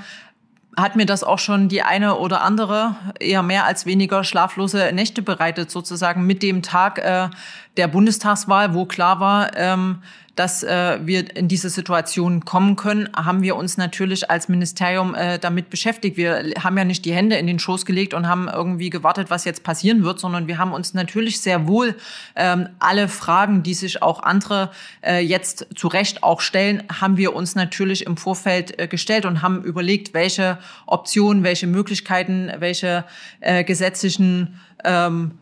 hat 0.77 0.95
mir 0.95 1.07
das 1.07 1.25
auch 1.25 1.39
schon 1.39 1.69
die 1.69 1.83
eine 1.83 2.17
oder 2.17 2.43
andere 2.43 2.97
eher 3.19 3.43
mehr 3.43 3.65
als 3.65 3.87
weniger 3.87 4.25
schlaflose 4.25 4.91
Nächte 4.93 5.23
bereitet, 5.23 5.71
sozusagen 5.71 6.27
mit 6.27 6.43
dem 6.43 6.63
Tag 6.63 6.99
äh, 6.99 7.29
der 7.77 7.89
Bundestagswahl, 7.89 8.75
wo 8.75 8.85
klar 8.85 9.21
war, 9.21 9.57
ähm, 9.57 10.03
dass 10.37 10.63
äh, 10.63 10.99
wir 11.03 11.35
in 11.35 11.49
diese 11.49 11.71
Situation 11.71 12.45
kommen 12.45 12.77
können, 12.77 13.09
haben 13.17 13.43
wir 13.43 13.57
uns 13.57 13.79
natürlich 13.79 14.31
als 14.31 14.49
Ministerium 14.49 15.15
äh, 15.15 15.39
damit 15.39 15.71
beschäftigt. 15.71 16.19
Wir 16.19 16.53
haben 16.63 16.77
ja 16.77 16.85
nicht 16.85 17.07
die 17.07 17.13
Hände 17.13 17.37
in 17.37 17.47
den 17.47 17.59
Schoß 17.59 17.87
gelegt 17.87 18.13
und 18.13 18.29
haben 18.29 18.47
irgendwie 18.47 18.91
gewartet, 18.91 19.31
was 19.31 19.47
jetzt 19.47 19.65
passieren 19.65 20.05
wird, 20.05 20.21
sondern 20.21 20.47
wir 20.47 20.59
haben 20.59 20.73
uns 20.73 20.93
natürlich 20.93 21.41
sehr 21.41 21.67
wohl 21.67 21.97
ähm, 22.37 22.69
alle 22.79 23.09
Fragen, 23.09 23.63
die 23.63 23.73
sich 23.73 24.03
auch 24.03 24.23
andere 24.23 24.71
äh, 25.03 25.21
jetzt 25.21 25.69
zu 25.75 25.89
Recht 25.89 26.23
auch 26.23 26.43
stellen, 26.43 26.83
haben 27.01 27.17
wir 27.17 27.35
uns 27.35 27.55
natürlich 27.55 28.05
im 28.05 28.19
Vorfeld 28.19 28.79
äh, 28.79 28.89
gestellt 28.89 29.25
und 29.25 29.41
haben 29.41 29.65
überlegt, 29.65 30.13
welche 30.13 30.59
Optionen, 30.85 31.45
welche 31.45 31.67
Möglichkeiten, 31.67 32.53
welche 32.59 33.05
äh, 33.41 33.65
gesetzlichen 33.65 34.61
ähm, 34.85 35.39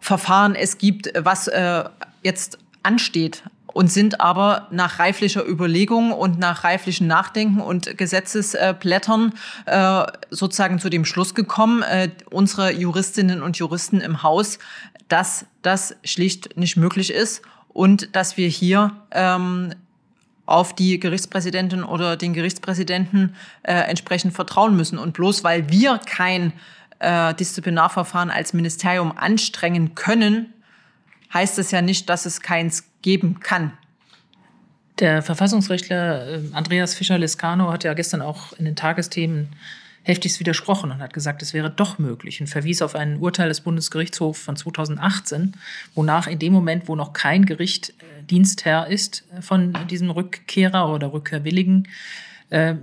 Verfahren 0.00 0.56
es 0.56 0.78
gibt, 0.78 1.12
was 1.16 1.46
äh, 1.46 1.84
jetzt 2.24 2.58
ansteht 2.82 3.44
und 3.72 3.90
sind 3.90 4.20
aber 4.20 4.68
nach 4.70 4.98
reiflicher 4.98 5.46
Überlegung 5.46 6.12
und 6.12 6.38
nach 6.38 6.64
reiflichen 6.64 7.06
Nachdenken 7.06 7.60
und 7.60 7.96
Gesetzesblättern 7.96 9.34
äh, 9.66 10.04
sozusagen 10.30 10.78
zu 10.78 10.90
dem 10.90 11.04
Schluss 11.04 11.34
gekommen, 11.34 11.82
äh, 11.82 12.10
unsere 12.30 12.72
Juristinnen 12.72 13.42
und 13.42 13.56
Juristen 13.56 14.00
im 14.00 14.22
Haus, 14.22 14.58
dass 15.08 15.46
das 15.62 15.96
schlicht 16.04 16.56
nicht 16.56 16.76
möglich 16.76 17.12
ist 17.12 17.42
und 17.68 18.14
dass 18.14 18.36
wir 18.36 18.48
hier 18.48 18.92
ähm, 19.10 19.74
auf 20.46 20.74
die 20.74 20.98
Gerichtspräsidentin 20.98 21.84
oder 21.84 22.16
den 22.16 22.34
Gerichtspräsidenten 22.34 23.34
äh, 23.62 23.72
entsprechend 23.74 24.34
vertrauen 24.34 24.76
müssen. 24.76 24.98
Und 24.98 25.12
bloß 25.14 25.44
weil 25.44 25.70
wir 25.70 25.98
kein 25.98 26.52
äh, 26.98 27.34
Disziplinarverfahren 27.34 28.30
als 28.30 28.52
Ministerium 28.52 29.16
anstrengen 29.16 29.94
können, 29.94 30.52
heißt 31.32 31.58
es 31.58 31.70
ja 31.70 31.80
nicht, 31.80 32.08
dass 32.08 32.26
es 32.26 32.40
keins 32.40 32.84
geben 33.02 33.40
kann. 33.40 33.72
Der 34.98 35.22
Verfassungsrechtler 35.22 36.28
äh, 36.28 36.40
Andreas 36.52 36.94
Fischer-Lescano 36.94 37.72
hat 37.72 37.84
ja 37.84 37.94
gestern 37.94 38.22
auch 38.22 38.52
in 38.54 38.64
den 38.64 38.76
Tagesthemen 38.76 39.48
heftigst 40.04 40.40
widersprochen 40.40 40.90
und 40.90 40.98
hat 40.98 41.12
gesagt, 41.12 41.42
es 41.42 41.54
wäre 41.54 41.70
doch 41.70 41.98
möglich 41.98 42.40
und 42.40 42.48
verwies 42.48 42.82
auf 42.82 42.94
ein 42.94 43.18
Urteil 43.18 43.48
des 43.48 43.60
Bundesgerichtshofs 43.60 44.42
von 44.42 44.56
2018, 44.56 45.52
wonach 45.94 46.26
in 46.26 46.38
dem 46.38 46.52
Moment, 46.52 46.88
wo 46.88 46.96
noch 46.96 47.12
kein 47.12 47.46
Gericht 47.46 47.90
äh, 47.90 48.22
Dienstherr 48.24 48.88
ist 48.88 49.24
äh, 49.36 49.42
von 49.42 49.76
diesem 49.88 50.10
Rückkehrer 50.10 50.92
oder 50.92 51.12
Rückkehrwilligen, 51.12 51.88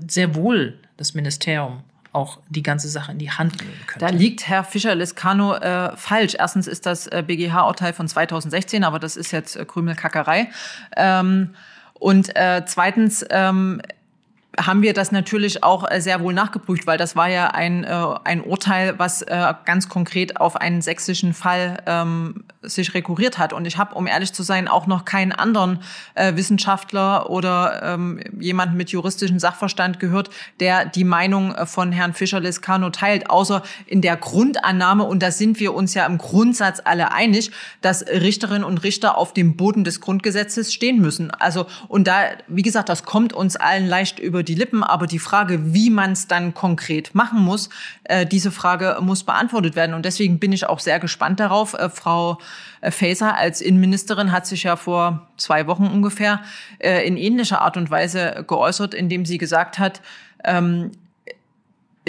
sehr 0.08 0.34
wohl 0.34 0.80
das 0.98 1.14
Ministerium 1.14 1.84
auch 2.20 2.40
die 2.50 2.64
ganze 2.64 2.90
Sache 2.90 3.12
in 3.12 3.20
die 3.20 3.32
Hand 3.32 3.62
nehmen 3.62 3.80
könnte. 3.88 4.06
Da 4.06 4.10
liegt 4.12 4.48
Herr 4.48 4.64
Fischer-Lescano 4.64 5.56
äh, 5.56 5.96
falsch. 5.96 6.36
Erstens 6.38 6.68
ist 6.68 6.86
das 6.86 7.08
äh, 7.08 7.24
BGH-Urteil 7.26 7.94
von 7.94 8.08
2016, 8.08 8.84
aber 8.84 9.00
das 9.00 9.16
ist 9.16 9.32
jetzt 9.32 9.56
äh, 9.56 9.66
Krümelkackerei. 9.66 10.50
Ähm, 10.96 11.56
und 11.94 12.36
äh, 12.36 12.64
zweitens 12.66 13.26
ähm, 13.30 13.82
haben 14.66 14.82
wir 14.82 14.94
das 14.94 15.12
natürlich 15.12 15.64
auch 15.64 15.90
äh, 15.90 16.02
sehr 16.02 16.22
wohl 16.22 16.34
nachgeprüft, 16.34 16.86
weil 16.86 16.98
das 16.98 17.16
war 17.16 17.30
ja 17.30 17.48
ein, 17.48 17.84
äh, 17.84 18.06
ein 18.24 18.42
Urteil, 18.42 19.00
was 19.00 19.22
äh, 19.22 19.54
ganz 19.66 19.90
konkret 19.90 20.40
auf 20.40 20.56
einen 20.56 20.82
sächsischen 20.82 21.34
Fall 21.34 21.82
ähm, 21.86 22.44
sich 22.62 22.94
rekurriert 22.94 23.38
hat. 23.38 23.54
Und 23.54 23.66
ich 23.66 23.78
habe, 23.78 23.96
um 23.96 24.06
ehrlich 24.06 24.34
zu 24.34 24.44
sein, 24.44 24.68
auch 24.68 24.88
noch 24.88 25.06
keinen 25.06 25.32
anderen 25.32 25.80
äh, 26.16 26.36
Wissenschaftler 26.36 27.30
oder 27.30 27.82
ähm, 27.84 28.20
jemanden 28.38 28.76
mit 28.76 28.90
juristischem 28.90 29.40
Sachverstand 29.40 30.00
gehört, 30.00 30.30
der 30.60 30.86
die 30.86 31.06
Meinung 31.06 31.56
äh, 31.56 31.66
von 31.66 31.92
Herrn 31.92 32.14
Fischer-Lescano 32.14 32.90
teilt, 32.90 33.30
außer 33.30 33.64
in 33.86 34.02
der 34.02 34.18
Grundannahme, 34.18 35.06
und 35.06 35.24
da 35.24 35.32
sind 35.32 35.60
wir 35.60 35.74
uns 35.74 35.94
ja 35.94 36.06
im 36.06 36.18
Grundsatz 36.18 36.82
alle 36.84 37.12
einig, 37.12 37.52
dass 37.82 38.06
Richterinnen 38.06 38.64
und 38.64 38.84
Richter 38.84 39.18
auf 39.18 39.34
dem 39.34 39.56
Boden 39.56 39.84
des 39.84 40.02
Grundgesetzes 40.02 40.74
stehen 40.74 41.00
müssen. 41.00 41.32
Also, 41.32 41.66
und 41.88 42.08
da, 42.08 42.24
wie 42.48 42.62
gesagt, 42.62 42.90
das 42.90 43.04
kommt 43.04 43.32
uns 43.32 43.56
allen 43.56 43.88
leicht 43.88 44.20
über 44.20 44.44
die 44.44 44.49
Lippen, 44.56 44.84
aber 44.84 45.08
die 45.08 45.20
Frage, 45.20 45.74
wie 45.74 45.90
man 45.90 46.12
es 46.12 46.28
dann 46.28 46.54
konkret 46.54 47.16
machen 47.16 47.42
muss, 47.42 47.70
äh, 48.04 48.26
diese 48.26 48.52
Frage 48.52 48.98
muss 49.02 49.24
beantwortet 49.24 49.76
werden. 49.76 49.94
Und 49.94 50.06
deswegen 50.06 50.40
bin 50.40 50.52
ich 50.52 50.68
auch 50.68 50.80
sehr 50.80 51.00
gespannt 51.00 51.40
darauf. 51.40 51.74
Äh, 51.74 51.90
Frau 51.90 52.40
äh, 52.82 52.92
Faeser 52.92 53.36
als 53.36 53.62
Innenministerin 53.62 54.32
hat 54.32 54.46
sich 54.46 54.64
ja 54.64 54.76
vor 54.76 55.28
zwei 55.38 55.68
Wochen 55.68 55.88
ungefähr 55.88 56.42
äh, 56.80 57.06
in 57.08 57.18
ähnlicher 57.18 57.62
Art 57.62 57.78
und 57.78 57.90
Weise 57.92 58.44
geäußert, 58.48 58.94
indem 58.94 59.26
sie 59.26 59.38
gesagt 59.38 59.80
hat, 59.80 60.02
ähm, 60.44 60.92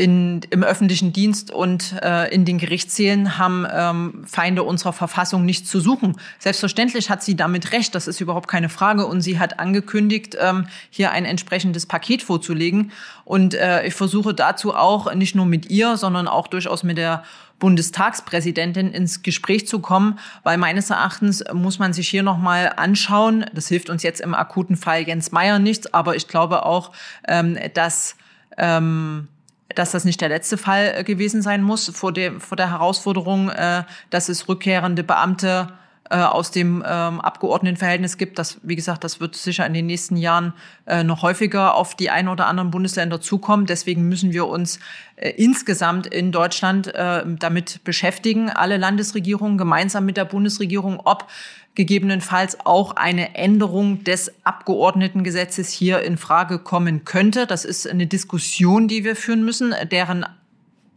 in, 0.00 0.40
im 0.48 0.62
öffentlichen 0.62 1.12
Dienst 1.12 1.50
und 1.50 1.94
äh, 2.02 2.32
in 2.32 2.46
den 2.46 2.56
Gerichtssälen 2.56 3.36
haben 3.36 3.66
ähm, 3.70 4.24
Feinde 4.26 4.62
unserer 4.62 4.94
Verfassung 4.94 5.44
nichts 5.44 5.68
zu 5.68 5.78
suchen. 5.78 6.16
Selbstverständlich 6.38 7.10
hat 7.10 7.22
sie 7.22 7.36
damit 7.36 7.72
recht, 7.72 7.94
das 7.94 8.08
ist 8.08 8.18
überhaupt 8.18 8.48
keine 8.48 8.70
Frage. 8.70 9.04
Und 9.04 9.20
sie 9.20 9.38
hat 9.38 9.60
angekündigt, 9.60 10.38
ähm, 10.40 10.68
hier 10.88 11.10
ein 11.10 11.26
entsprechendes 11.26 11.84
Paket 11.84 12.22
vorzulegen. 12.22 12.92
Und 13.26 13.52
äh, 13.52 13.86
ich 13.86 13.92
versuche 13.92 14.32
dazu 14.32 14.74
auch 14.74 15.12
nicht 15.14 15.34
nur 15.34 15.44
mit 15.44 15.68
ihr, 15.68 15.98
sondern 15.98 16.28
auch 16.28 16.46
durchaus 16.46 16.82
mit 16.82 16.96
der 16.96 17.22
Bundestagspräsidentin 17.58 18.92
ins 18.92 19.22
Gespräch 19.22 19.68
zu 19.68 19.80
kommen, 19.80 20.18
weil 20.44 20.56
meines 20.56 20.88
Erachtens 20.88 21.44
muss 21.52 21.78
man 21.78 21.92
sich 21.92 22.08
hier 22.08 22.22
noch 22.22 22.38
mal 22.38 22.72
anschauen. 22.74 23.44
Das 23.52 23.68
hilft 23.68 23.90
uns 23.90 24.02
jetzt 24.02 24.22
im 24.22 24.32
akuten 24.32 24.78
Fall 24.78 25.02
Jens 25.02 25.30
Meyer 25.30 25.58
nichts, 25.58 25.92
aber 25.92 26.16
ich 26.16 26.26
glaube 26.26 26.64
auch, 26.64 26.92
ähm, 27.28 27.58
dass 27.74 28.16
ähm, 28.56 29.28
dass 29.74 29.92
das 29.92 30.04
nicht 30.04 30.20
der 30.20 30.28
letzte 30.28 30.58
Fall 30.58 30.94
äh, 30.96 31.04
gewesen 31.04 31.42
sein 31.42 31.62
muss 31.62 31.90
vor, 31.94 32.12
der 32.12 32.40
vor 32.40 32.56
der 32.56 32.70
Herausforderung, 32.70 33.50
äh, 33.50 33.84
dass 34.10 34.28
es 34.28 34.48
rückkehrende 34.48 35.02
Beamte 35.04 35.72
äh, 36.10 36.16
aus 36.16 36.50
dem 36.50 36.84
ähm, 36.84 37.20
Abgeordnetenverhältnis 37.20 38.18
gibt. 38.18 38.38
Das, 38.40 38.58
wie 38.64 38.74
gesagt, 38.74 39.04
das 39.04 39.20
wird 39.20 39.36
sicher 39.36 39.64
in 39.64 39.74
den 39.74 39.86
nächsten 39.86 40.16
Jahren 40.16 40.54
äh, 40.86 41.04
noch 41.04 41.22
häufiger 41.22 41.76
auf 41.76 41.94
die 41.94 42.10
ein 42.10 42.26
oder 42.26 42.46
anderen 42.46 42.72
Bundesländer 42.72 43.20
zukommen. 43.20 43.66
Deswegen 43.66 44.08
müssen 44.08 44.32
wir 44.32 44.48
uns 44.48 44.80
äh, 45.14 45.30
insgesamt 45.30 46.08
in 46.08 46.32
Deutschland 46.32 46.92
äh, 46.92 47.22
damit 47.38 47.84
beschäftigen, 47.84 48.50
alle 48.50 48.76
Landesregierungen 48.76 49.56
gemeinsam 49.56 50.04
mit 50.04 50.16
der 50.16 50.24
Bundesregierung, 50.24 51.00
ob 51.04 51.28
gegebenenfalls 51.74 52.58
auch 52.64 52.96
eine 52.96 53.36
Änderung 53.36 54.04
des 54.04 54.32
Abgeordnetengesetzes 54.44 55.70
hier 55.70 56.02
in 56.02 56.16
Frage 56.18 56.58
kommen 56.58 57.04
könnte. 57.04 57.46
Das 57.46 57.64
ist 57.64 57.88
eine 57.88 58.06
Diskussion, 58.06 58.88
die 58.88 59.04
wir 59.04 59.16
führen 59.16 59.44
müssen, 59.44 59.74
deren 59.90 60.26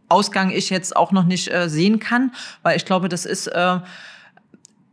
Ausgang 0.08 0.50
ich 0.50 0.70
jetzt 0.70 0.96
auch 0.96 1.12
noch 1.12 1.24
nicht 1.24 1.50
äh, 1.52 1.68
sehen 1.68 1.98
kann, 1.98 2.32
weil 2.62 2.76
ich 2.76 2.84
glaube, 2.84 3.08
das 3.08 3.24
ist 3.24 3.46
äh, 3.46 3.78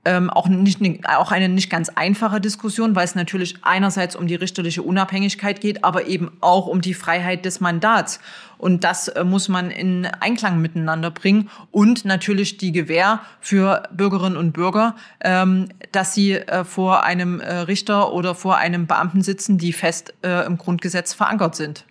ähm, 0.03 0.31
auch, 0.31 0.47
nicht, 0.47 0.79
auch 1.07 1.31
eine 1.31 1.47
nicht 1.47 1.69
ganz 1.69 1.89
einfache 1.89 2.41
Diskussion, 2.41 2.95
weil 2.95 3.05
es 3.05 3.13
natürlich 3.13 3.57
einerseits 3.61 4.15
um 4.15 4.25
die 4.25 4.35
richterliche 4.35 4.81
Unabhängigkeit 4.81 5.61
geht, 5.61 5.83
aber 5.83 6.07
eben 6.07 6.31
auch 6.41 6.65
um 6.65 6.81
die 6.81 6.95
Freiheit 6.95 7.45
des 7.45 7.59
Mandats. 7.59 8.19
Und 8.57 8.83
das 8.83 9.09
äh, 9.09 9.23
muss 9.23 9.47
man 9.47 9.69
in 9.69 10.05
Einklang 10.05 10.59
miteinander 10.59 11.11
bringen 11.11 11.49
und 11.69 12.03
natürlich 12.03 12.57
die 12.57 12.71
Gewähr 12.71 13.21
für 13.41 13.83
Bürgerinnen 13.91 14.37
und 14.37 14.53
Bürger, 14.53 14.95
ähm, 15.19 15.69
dass 15.91 16.15
sie 16.15 16.33
äh, 16.33 16.63
vor 16.63 17.03
einem 17.03 17.39
äh, 17.39 17.53
Richter 17.59 18.11
oder 18.11 18.33
vor 18.33 18.57
einem 18.57 18.87
Beamten 18.87 19.21
sitzen, 19.21 19.59
die 19.59 19.73
fest 19.73 20.15
äh, 20.23 20.45
im 20.47 20.57
Grundgesetz 20.57 21.13
verankert 21.13 21.55
sind. 21.55 21.85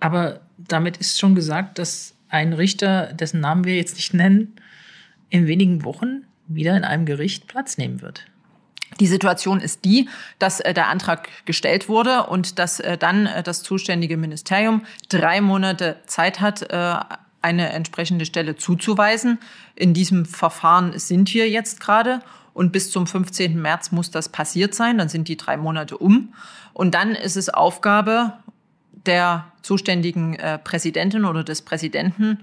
Aber 0.00 0.40
damit 0.58 0.98
ist 0.98 1.18
schon 1.18 1.34
gesagt, 1.34 1.78
dass 1.78 2.14
ein 2.28 2.52
Richter, 2.52 3.12
dessen 3.14 3.40
Namen 3.40 3.64
wir 3.64 3.76
jetzt 3.76 3.96
nicht 3.96 4.12
nennen, 4.12 4.56
in 5.30 5.46
wenigen 5.46 5.84
Wochen 5.84 6.24
wieder 6.54 6.76
in 6.76 6.84
einem 6.84 7.06
Gericht 7.06 7.46
Platz 7.46 7.78
nehmen 7.78 8.02
wird. 8.02 8.24
Die 9.00 9.06
Situation 9.06 9.60
ist 9.60 9.84
die, 9.84 10.08
dass 10.38 10.60
äh, 10.60 10.74
der 10.74 10.88
Antrag 10.88 11.28
gestellt 11.44 11.88
wurde 11.88 12.24
und 12.24 12.58
dass 12.58 12.80
äh, 12.80 12.98
dann 12.98 13.26
äh, 13.26 13.42
das 13.42 13.62
zuständige 13.62 14.16
Ministerium 14.16 14.82
drei 15.08 15.40
Monate 15.40 15.96
Zeit 16.06 16.40
hat, 16.40 16.70
eine 17.42 17.70
entsprechende 17.70 18.24
Stelle 18.24 18.56
zuzuweisen. 18.56 19.38
In 19.74 19.94
diesem 19.94 20.24
Verfahren 20.24 20.96
sind 20.98 21.32
wir 21.34 21.48
jetzt 21.50 21.80
gerade 21.80 22.20
und 22.54 22.70
bis 22.70 22.90
zum 22.90 23.06
15. 23.06 23.60
März 23.60 23.90
muss 23.90 24.10
das 24.10 24.28
passiert 24.28 24.74
sein. 24.74 24.98
Dann 24.98 25.08
sind 25.08 25.26
die 25.28 25.36
drei 25.36 25.56
Monate 25.56 25.98
um. 25.98 26.34
Und 26.72 26.94
dann 26.94 27.14
ist 27.14 27.36
es 27.36 27.48
Aufgabe 27.48 28.34
der 28.92 29.46
zuständigen 29.62 30.38
Präsidentin 30.62 31.24
oder 31.24 31.42
des 31.42 31.62
Präsidenten, 31.62 32.38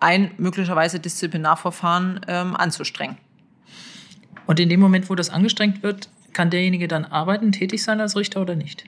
ein 0.00 0.32
möglicherweise 0.38 0.98
Disziplinarverfahren 0.98 2.20
ähm, 2.26 2.56
anzustrengen. 2.56 3.16
Und 4.46 4.60
in 4.60 4.68
dem 4.68 4.80
Moment, 4.80 5.10
wo 5.10 5.14
das 5.14 5.30
angestrengt 5.30 5.82
wird, 5.82 6.08
kann 6.32 6.50
derjenige 6.50 6.88
dann 6.88 7.04
arbeiten, 7.04 7.52
tätig 7.52 7.82
sein 7.82 8.00
als 8.00 8.16
Richter 8.16 8.42
oder 8.42 8.54
nicht? 8.54 8.84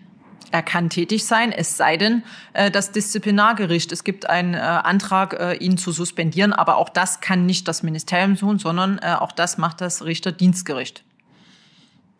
Er 0.50 0.62
kann 0.62 0.88
tätig 0.88 1.26
sein, 1.26 1.52
es 1.52 1.76
sei 1.76 1.96
denn, 1.96 2.22
äh, 2.54 2.70
das 2.70 2.92
Disziplinargericht. 2.92 3.92
Es 3.92 4.02
gibt 4.02 4.28
einen 4.28 4.54
äh, 4.54 4.58
Antrag, 4.58 5.34
äh, 5.38 5.54
ihn 5.54 5.76
zu 5.76 5.92
suspendieren, 5.92 6.52
aber 6.52 6.76
auch 6.76 6.88
das 6.88 7.20
kann 7.20 7.44
nicht 7.44 7.68
das 7.68 7.82
Ministerium 7.82 8.36
tun, 8.36 8.58
sondern 8.58 8.98
auch 8.98 9.32
das 9.32 9.58
macht 9.58 9.80
das 9.80 10.04
Richterdienstgericht. 10.04 11.04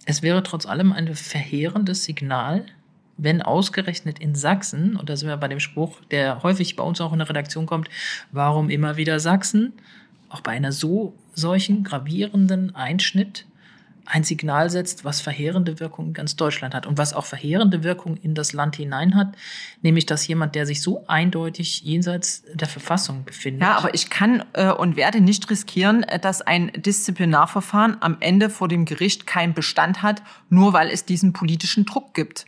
Es 0.05 0.23
wäre 0.23 0.43
trotz 0.43 0.67
allem 0.67 0.93
ein 0.93 1.15
verheerendes 1.15 2.05
Signal, 2.05 2.67
wenn 3.17 3.43
ausgerechnet 3.43 4.19
in 4.19 4.35
Sachsen, 4.35 4.97
und 4.97 5.09
da 5.09 5.17
sind 5.17 5.29
wir 5.29 5.37
bei 5.37 5.49
dem 5.49 5.61
Spruch, 5.61 6.01
der 6.11 6.43
häufig 6.43 6.77
bei 6.77 6.83
uns 6.83 7.01
auch 7.01 7.13
in 7.13 7.19
der 7.19 7.29
Redaktion 7.29 7.67
kommt, 7.67 7.89
warum 8.31 8.71
immer 8.71 8.97
wieder 8.97 9.21
Sachsen, 9.21 9.73
auch 10.29 10.41
bei 10.41 10.53
einer 10.53 10.73
so 10.73 11.15
solchen 11.39 11.85
gravierenden 11.85 12.75
Einschnitt 12.75 13.47
ein 14.11 14.25
Signal 14.25 14.71
setzt, 14.71 15.05
was 15.05 15.21
verheerende 15.21 15.81
Wirkung 15.81 16.09
in 16.09 16.13
ganz 16.15 16.35
Deutschland 16.35 16.75
hat 16.75 16.87
und 16.87 16.97
was 16.97 17.13
auch 17.13 17.27
verheerende 17.27 17.85
Wirkung 17.85 18.17
in 18.17 18.35
das 18.35 18.53
Land 18.53 18.77
hinein 18.77 19.15
hat, 19.15 19.35
nämlich 19.83 20.07
dass 20.07 20.27
jemand, 20.27 20.55
der 20.55 20.67
sich 20.67 20.81
so 20.81 21.05
eindeutig 21.07 21.83
jenseits 21.83 22.43
der 22.55 22.69
Verfassung 22.69 23.25
befindet. 23.25 23.63
Ja, 23.63 23.77
aber 23.77 23.93
ich 23.95 24.09
kann 24.09 24.45
äh, 24.55 24.71
und 24.71 24.97
werde 24.97 25.21
nicht 25.21 25.51
riskieren, 25.51 26.05
äh, 26.05 26.19
dass 26.19 26.41
ein 26.41 26.73
Disziplinarverfahren 26.75 27.99
am 28.01 28.17
Ende 28.21 28.49
vor 28.49 28.69
dem 28.69 28.87
Gericht 28.87 29.27
keinen 29.27 29.53
Bestand 29.53 30.03
hat, 30.03 30.23
nur 30.49 30.73
weil 30.73 30.89
es 30.89 31.05
diesen 31.05 31.35
politischen 31.35 31.85
Druck 31.85 32.15
gibt. 32.15 32.47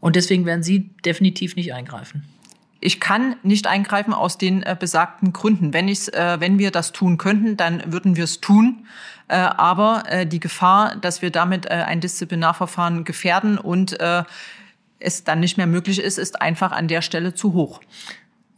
Und 0.00 0.16
deswegen 0.16 0.46
werden 0.46 0.64
Sie 0.64 0.90
definitiv 1.04 1.54
nicht 1.54 1.72
eingreifen. 1.72 2.24
Ich 2.84 2.98
kann 2.98 3.36
nicht 3.44 3.68
eingreifen 3.68 4.12
aus 4.12 4.38
den 4.38 4.64
äh, 4.64 4.76
besagten 4.78 5.32
Gründen. 5.32 5.72
Wenn, 5.72 5.86
ich's, 5.86 6.08
äh, 6.08 6.40
wenn 6.40 6.58
wir 6.58 6.72
das 6.72 6.90
tun 6.90 7.16
könnten, 7.16 7.56
dann 7.56 7.92
würden 7.92 8.16
wir 8.16 8.24
es 8.24 8.40
tun. 8.40 8.86
Äh, 9.28 9.36
aber 9.36 10.02
äh, 10.08 10.26
die 10.26 10.40
Gefahr, 10.40 10.96
dass 10.96 11.22
wir 11.22 11.30
damit 11.30 11.66
äh, 11.66 11.84
ein 11.86 12.00
Disziplinarverfahren 12.00 13.04
gefährden 13.04 13.56
und 13.56 14.00
äh, 14.00 14.24
es 14.98 15.22
dann 15.22 15.38
nicht 15.38 15.56
mehr 15.56 15.68
möglich 15.68 16.00
ist, 16.00 16.18
ist 16.18 16.42
einfach 16.42 16.72
an 16.72 16.88
der 16.88 17.02
Stelle 17.02 17.34
zu 17.34 17.52
hoch. 17.52 17.80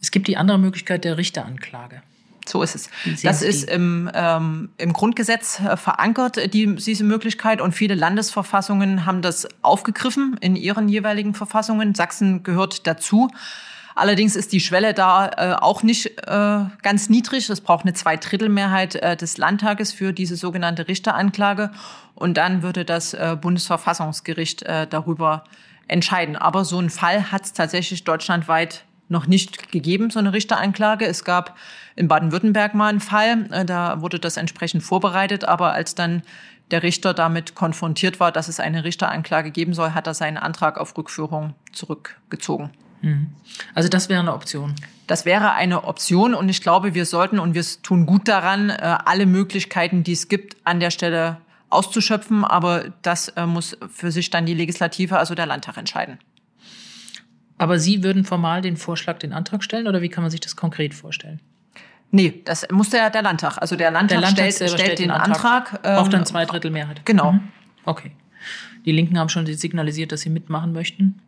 Es 0.00 0.10
gibt 0.10 0.26
die 0.26 0.38
andere 0.38 0.58
Möglichkeit 0.58 1.04
der 1.04 1.18
Richteranklage. 1.18 2.02
So 2.46 2.62
ist 2.62 2.74
es. 2.74 2.90
Das 3.22 3.42
ist 3.42 3.68
im, 3.68 4.10
ähm, 4.14 4.70
im 4.78 4.92
Grundgesetz 4.94 5.60
äh, 5.60 5.76
verankert, 5.76 6.52
die, 6.54 6.76
diese 6.76 7.04
Möglichkeit. 7.04 7.60
Und 7.60 7.72
viele 7.72 7.94
Landesverfassungen 7.94 9.04
haben 9.04 9.20
das 9.20 9.46
aufgegriffen 9.62 10.38
in 10.40 10.56
ihren 10.56 10.88
jeweiligen 10.88 11.34
Verfassungen. 11.34 11.94
Sachsen 11.94 12.42
gehört 12.42 12.87
dazu. 12.87 13.28
Allerdings 13.94 14.35
ist 14.35 14.52
die 14.52 14.61
Schwelle 14.61 14.92
da 14.92 15.28
äh, 15.28 15.54
auch 15.54 15.83
nicht 15.83 16.07
äh, 16.26 16.61
ganz 16.83 17.09
niedrig. 17.09 17.48
Es 17.48 17.61
braucht 17.61 17.85
eine 17.85 17.94
Zweidrittelmehrheit 17.94 18.96
äh, 18.96 19.16
des 19.16 19.38
Landtages 19.38 19.92
für 19.92 20.12
diese 20.12 20.37
sogenannte 20.37 20.88
Richteranklage. 20.88 21.70
Und 22.14 22.37
dann 22.37 22.62
würde 22.62 22.85
das 22.85 23.14
äh, 23.14 23.37
Bundesverfassungsgericht 23.40 24.62
äh, 24.62 24.87
darüber 24.88 25.44
entscheiden. 25.87 26.37
Aber 26.37 26.64
so 26.64 26.78
einen 26.78 26.90
Fall 26.90 27.30
hat 27.30 27.44
es 27.44 27.52
tatsächlich 27.52 28.04
deutschlandweit 28.04 28.85
noch 29.09 29.26
nicht 29.26 29.70
gegeben, 29.70 30.11
so 30.11 30.18
eine 30.18 30.33
Richteranklage. 30.33 31.07
Es 31.07 31.24
gab 31.24 31.57
in 31.94 32.09
Baden-Württemberg 32.09 32.74
mal 32.74 32.88
einen 32.88 33.00
Fall, 33.00 33.48
äh, 33.52 33.64
da 33.64 34.00
wurde 34.00 34.18
das 34.18 34.37
entsprechend 34.37 34.83
vorbereitet, 34.83 35.44
aber 35.44 35.72
als 35.72 35.94
dann 35.94 36.22
der 36.70 36.83
Richter 36.83 37.12
damit 37.12 37.54
konfrontiert 37.54 38.20
war, 38.20 38.33
dass 38.33 38.48
es 38.48 38.59
eine 38.59 38.85
Richteranklage 38.85 39.50
geben 39.50 39.74
soll, 39.74 39.90
hat 39.90 40.07
er 40.07 40.14
seinen 40.14 40.38
Antrag 40.38 40.78
auf 40.78 40.96
Rückführung 40.96 41.54
zurückgezogen. 41.72 42.70
Mhm. 43.04 43.28
Also 43.74 43.88
das 43.88 44.08
wäre 44.08 44.20
eine 44.20 44.34
Option. 44.34 44.74
Das 45.06 45.26
wäre 45.26 45.52
eine 45.52 45.84
Option 45.84 46.34
und 46.34 46.48
ich 46.48 46.62
glaube, 46.62 46.94
wir 46.94 47.04
sollten 47.04 47.38
und 47.38 47.54
wir 47.54 47.64
tun 47.82 48.06
gut 48.06 48.26
daran, 48.26 48.70
äh, 48.70 48.74
alle 49.04 49.26
Möglichkeiten, 49.26 50.02
die 50.02 50.12
es 50.12 50.28
gibt, 50.28 50.56
an 50.64 50.80
der 50.80 50.90
Stelle 50.90 51.38
auszuschöpfen. 51.68 52.44
Aber 52.44 52.86
das 53.02 53.28
äh, 53.28 53.46
muss 53.46 53.76
für 53.90 54.10
sich 54.10 54.30
dann 54.30 54.46
die 54.46 54.54
Legislative, 54.54 55.18
also 55.18 55.34
der 55.34 55.46
Landtag, 55.46 55.76
entscheiden. 55.76 56.18
Aber 57.58 57.78
Sie 57.78 58.02
würden 58.02 58.24
formal 58.24 58.62
den 58.62 58.76
Vorschlag, 58.76 59.18
den 59.18 59.32
Antrag 59.32 59.62
stellen 59.62 59.86
oder 59.86 60.00
wie 60.00 60.08
kann 60.08 60.22
man 60.24 60.30
sich 60.30 60.40
das 60.40 60.56
konkret 60.56 60.94
vorstellen? 60.94 61.40
Nee, 62.10 62.42
das 62.44 62.66
muss 62.70 62.90
der, 62.90 63.10
der 63.10 63.22
Landtag. 63.22 63.58
Also 63.58 63.76
der 63.76 63.90
Landtag, 63.90 64.16
der 64.16 64.20
Landtag 64.20 64.52
stellt, 64.52 64.70
stellt, 64.70 64.98
den 64.98 65.10
Antrag. 65.10 65.72
Antrag 65.72 65.80
ähm, 65.84 65.96
braucht 65.96 66.12
dann 66.12 66.26
zwei 66.26 66.44
Drittel 66.46 66.70
Mehrheit. 66.70 67.04
Genau. 67.04 67.32
Mhm. 67.32 67.48
Okay. 67.84 68.12
Die 68.85 68.92
Linken 68.92 69.18
haben 69.18 69.29
schon 69.29 69.47
signalisiert, 69.47 70.12
dass 70.12 70.20
sie 70.20 70.31
mitmachen 70.31 70.73
möchten. 70.73 71.20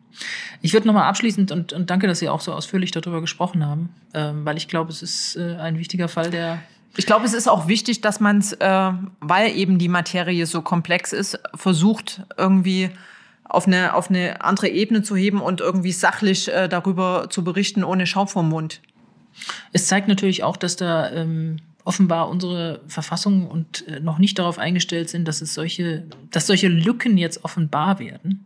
Ich 0.61 0.73
würde 0.73 0.87
nochmal 0.87 1.03
abschließend 1.03 1.51
und, 1.51 1.73
und 1.73 1.89
danke, 1.89 2.07
dass 2.07 2.19
Sie 2.19 2.29
auch 2.29 2.41
so 2.41 2.53
ausführlich 2.53 2.91
darüber 2.91 3.21
gesprochen 3.21 3.65
haben, 3.65 3.89
ähm, 4.13 4.45
weil 4.45 4.57
ich 4.57 4.67
glaube, 4.67 4.91
es 4.91 5.03
ist 5.03 5.35
äh, 5.35 5.55
ein 5.57 5.77
wichtiger 5.77 6.07
Fall, 6.07 6.31
der 6.31 6.59
ich 6.99 7.05
glaube, 7.05 7.25
es 7.25 7.33
ist 7.33 7.47
auch 7.47 7.67
wichtig, 7.67 8.01
dass 8.01 8.19
man 8.19 8.39
es, 8.39 8.53
äh, 8.53 8.91
weil 9.19 9.55
eben 9.55 9.77
die 9.77 9.87
Materie 9.87 10.47
so 10.47 10.63
komplex 10.63 11.13
ist, 11.13 11.39
versucht 11.53 12.23
irgendwie 12.37 12.89
auf 13.43 13.67
eine, 13.67 13.93
auf 13.93 14.09
eine 14.09 14.41
andere 14.41 14.67
Ebene 14.67 15.03
zu 15.03 15.15
heben 15.15 15.39
und 15.39 15.61
irgendwie 15.61 15.91
sachlich 15.91 16.47
äh, 16.51 16.67
darüber 16.67 17.27
zu 17.29 17.43
berichten, 17.43 17.83
ohne 17.83 18.07
Schaum 18.07 18.27
vom 18.27 18.49
Mund. 18.49 18.81
Es 19.71 19.85
zeigt 19.85 20.07
natürlich 20.07 20.43
auch, 20.43 20.57
dass 20.57 20.75
da 20.75 21.11
ähm, 21.11 21.57
offenbar 21.87 22.27
unsere 22.27 22.81
Verfassungen 22.87 23.47
und 23.47 23.87
äh, 23.87 24.01
noch 24.01 24.19
nicht 24.19 24.37
darauf 24.37 24.59
eingestellt 24.59 25.09
sind, 25.09 25.25
dass 25.25 25.41
es 25.41 25.53
solche, 25.53 26.03
dass 26.31 26.45
solche 26.45 26.67
Lücken 26.67 27.17
jetzt 27.17 27.45
offenbar 27.45 27.99
werden, 27.99 28.45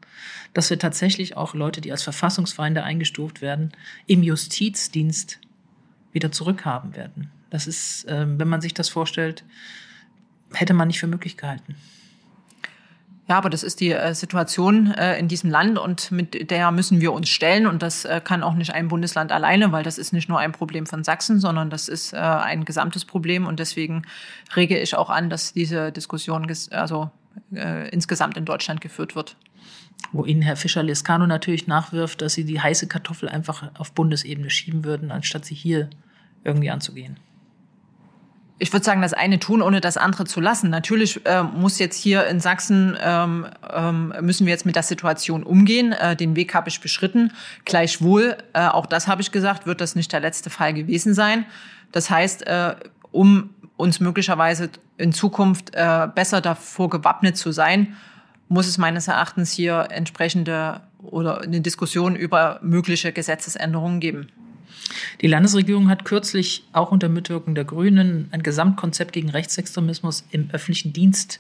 dass 0.54 0.70
wir 0.70 0.78
tatsächlich 0.78 1.36
auch 1.36 1.56
Leute, 1.56 1.82
die 1.82 1.92
als 1.92 2.04
Verfassungsfeinde 2.04 2.84
eingestuft 2.84 3.42
werden, 3.42 3.72
im 4.06 4.22
Justizdienst 4.22 5.40
wieder 6.12 6.32
zurückhaben 6.32 6.96
werden. 6.96 7.32
Das 7.50 7.66
ist, 7.66 8.06
ähm, 8.08 8.38
wenn 8.38 8.48
man 8.48 8.62
sich 8.62 8.76
das 8.76 8.90
vorstellt, 8.90 9.44
hätte 10.54 10.76
man 10.76 10.88
nicht 10.88 11.00
für 11.00 11.08
möglich 11.08 11.36
gehalten. 11.36 11.76
Ja, 13.32 13.38
aber 13.38 13.50
das 13.50 13.64
ist 13.64 13.80
die 13.80 13.94
äh, 13.94 14.14
Situation 14.14 14.94
äh, 14.94 15.18
in 15.18 15.30
diesem 15.30 15.50
Land 15.50 15.80
und 15.80 16.12
mit 16.12 16.52
der 16.52 16.70
müssen 16.72 17.00
wir 17.00 17.14
uns 17.14 17.30
stellen. 17.30 17.66
Und 17.66 17.82
das 17.82 18.04
äh, 18.04 18.20
kann 18.22 18.44
auch 18.44 18.56
nicht 18.56 18.74
ein 18.74 18.90
Bundesland 18.90 19.32
alleine, 19.32 19.72
weil 19.72 19.84
das 19.84 19.98
ist 19.98 20.12
nicht 20.12 20.28
nur 20.28 20.40
ein 20.40 20.52
Problem 20.52 20.86
von 20.86 21.06
Sachsen, 21.06 21.40
sondern 21.40 21.70
das 21.70 21.88
ist 21.88 22.14
ein 22.14 22.66
gesamtes 22.66 23.06
Problem. 23.06 23.48
Und 23.48 23.62
deswegen 23.62 24.02
rege 24.54 24.78
ich 24.78 24.96
auch 24.98 25.10
an, 25.10 25.30
dass 25.30 25.54
diese 25.54 25.94
Diskussion 25.94 26.46
also 26.72 27.10
insgesamt 27.92 28.36
in 28.36 28.44
Deutschland 28.44 28.82
geführt 28.82 29.16
wird. 29.16 29.38
Wo 30.12 30.26
Ihnen 30.26 30.42
Herr 30.42 30.58
Fischer-Lescano 30.58 31.26
natürlich 31.26 31.68
nachwirft, 31.68 32.22
dass 32.22 32.34
Sie 32.34 32.44
die 32.44 32.60
heiße 32.60 32.88
Kartoffel 32.88 33.30
einfach 33.30 33.72
auf 33.78 33.94
Bundesebene 33.94 34.50
schieben 34.50 34.84
würden, 34.84 35.10
anstatt 35.10 35.46
sie 35.46 35.56
hier 35.56 35.90
irgendwie 36.44 36.70
anzugehen 36.70 37.16
ich 38.62 38.72
würde 38.72 38.86
sagen, 38.86 39.02
das 39.02 39.14
eine 39.14 39.40
tun, 39.40 39.64
ohne 39.64 39.82
das 39.82 39.98
andere 39.98 40.26
zu 40.26 40.40
lassen. 40.40 40.70
Natürlich 40.70 41.26
äh, 41.26 41.42
muss 41.42 41.80
jetzt 41.80 41.98
hier 41.98 42.28
in 42.28 42.40
Sachsen, 42.40 42.96
ähm, 43.02 43.48
ähm, 43.74 44.14
müssen 44.22 44.46
wir 44.46 44.52
jetzt 44.52 44.68
mit 44.68 44.76
der 44.76 44.84
Situation 44.84 45.42
umgehen. 45.42 45.94
Äh, 45.94 46.16
den 46.16 46.36
Weg 46.36 46.54
habe 46.54 46.70
ich 46.70 46.80
beschritten. 46.80 47.34
Gleichwohl, 47.66 48.38
äh, 48.54 48.68
auch 48.68 48.86
das 48.86 49.08
habe 49.08 49.24
ich 49.24 49.32
gesagt, 49.32 49.66
wird 49.66 49.82
das 49.82 49.96
nicht 49.96 50.14
der 50.14 50.20
letzte 50.20 50.52
Fall 50.52 50.76
gewesen 50.76 51.16
sein. 51.16 51.46
Das 51.92 52.12
heißt, 52.12 52.46
äh, 52.46 52.76
um 53.10 53.50
uns 53.78 54.00
möglicherweise 54.00 54.70
in 54.98 55.12
Zukunft 55.12 55.74
äh, 55.74 56.08
besser 56.14 56.40
davor 56.40 56.92
gewappnet 56.92 57.38
zu 57.38 57.52
sein, 57.52 57.98
muss 58.48 58.68
es 58.68 58.78
meines 58.78 59.08
Erachtens 59.08 59.52
hier 59.52 59.88
entsprechende 59.90 60.82
oder 61.00 61.42
eine 61.42 61.62
Diskussion 61.62 62.16
über 62.16 62.60
mögliche 62.62 63.12
Gesetzesänderungen 63.12 64.00
geben. 64.00 64.28
Die 65.22 65.28
Landesregierung 65.28 65.90
hat 65.90 66.06
kürzlich 66.06 66.64
auch 66.74 66.92
unter 66.92 67.10
Mitwirkung 67.10 67.56
der 67.56 67.66
Grünen 67.66 68.28
ein 68.32 68.44
Gesamtkonzept 68.44 69.14
gegen 69.14 69.30
Rechtsextremismus 69.30 70.26
im 70.32 70.50
öffentlichen 70.52 70.94
Dienst 70.94 71.40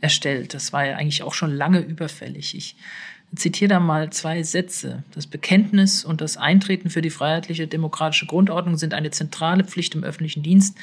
erstellt. 0.00 0.54
Das 0.54 0.72
war 0.72 0.86
ja 0.86 0.96
eigentlich 0.96 1.22
auch 1.22 1.34
schon 1.34 1.52
lange 1.52 1.80
überfällig. 1.80 2.54
Ich 2.56 2.76
zitiere 3.34 3.68
da 3.68 3.80
mal 3.80 4.10
zwei 4.10 4.42
Sätze. 4.42 5.02
Das 5.14 5.26
Bekenntnis 5.26 6.04
und 6.04 6.20
das 6.20 6.36
Eintreten 6.36 6.88
für 6.88 7.02
die 7.02 7.10
freiheitliche 7.10 7.66
demokratische 7.66 8.26
Grundordnung 8.26 8.76
sind 8.76 8.94
eine 8.94 9.10
zentrale 9.10 9.64
Pflicht 9.64 9.94
im 9.94 10.04
öffentlichen 10.04 10.42
Dienst. 10.42 10.76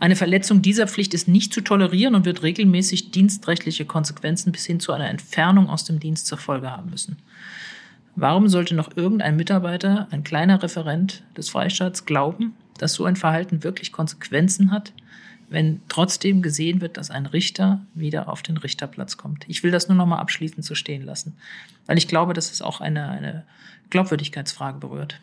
Eine 0.00 0.16
Verletzung 0.16 0.62
dieser 0.62 0.88
Pflicht 0.88 1.14
ist 1.14 1.28
nicht 1.28 1.52
zu 1.54 1.60
tolerieren 1.60 2.14
und 2.14 2.24
wird 2.24 2.42
regelmäßig 2.42 3.12
dienstrechtliche 3.12 3.84
Konsequenzen 3.84 4.50
bis 4.50 4.66
hin 4.66 4.80
zu 4.80 4.92
einer 4.92 5.08
Entfernung 5.08 5.68
aus 5.68 5.84
dem 5.84 6.00
Dienst 6.00 6.26
zur 6.26 6.38
Folge 6.38 6.70
haben 6.70 6.90
müssen. 6.90 7.18
Warum 8.14 8.48
sollte 8.48 8.74
noch 8.74 8.96
irgendein 8.96 9.36
Mitarbeiter, 9.36 10.06
ein 10.10 10.22
kleiner 10.22 10.62
Referent 10.62 11.22
des 11.36 11.48
Freistaats 11.48 12.04
glauben, 12.04 12.54
dass 12.78 12.94
so 12.94 13.04
ein 13.04 13.16
Verhalten 13.16 13.64
wirklich 13.64 13.90
Konsequenzen 13.90 14.70
hat, 14.70 14.92
wenn 15.48 15.80
trotzdem 15.88 16.42
gesehen 16.42 16.80
wird, 16.80 16.96
dass 16.96 17.10
ein 17.10 17.26
Richter 17.26 17.80
wieder 17.94 18.28
auf 18.28 18.42
den 18.42 18.58
Richterplatz 18.58 19.16
kommt? 19.16 19.44
Ich 19.48 19.62
will 19.62 19.70
das 19.70 19.88
nur 19.88 19.96
noch 19.96 20.06
mal 20.06 20.18
abschließend 20.18 20.64
so 20.64 20.74
stehen 20.74 21.02
lassen, 21.02 21.36
weil 21.86 21.96
ich 21.96 22.08
glaube, 22.08 22.34
dass 22.34 22.52
es 22.52 22.60
auch 22.60 22.80
eine, 22.80 23.08
eine 23.08 23.44
Glaubwürdigkeitsfrage 23.90 24.78
berührt. 24.78 25.20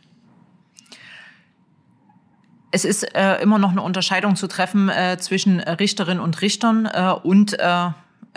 Es 2.72 2.86
ist 2.86 3.16
äh, 3.16 3.42
immer 3.42 3.58
noch 3.58 3.72
eine 3.72 3.82
Unterscheidung 3.82 4.36
zu 4.36 4.48
treffen 4.48 4.90
äh, 4.90 5.18
zwischen 5.20 5.60
Richterinnen 5.60 6.22
und 6.22 6.42
Richtern 6.42 6.86
äh, 6.86 7.14
und 7.24 7.58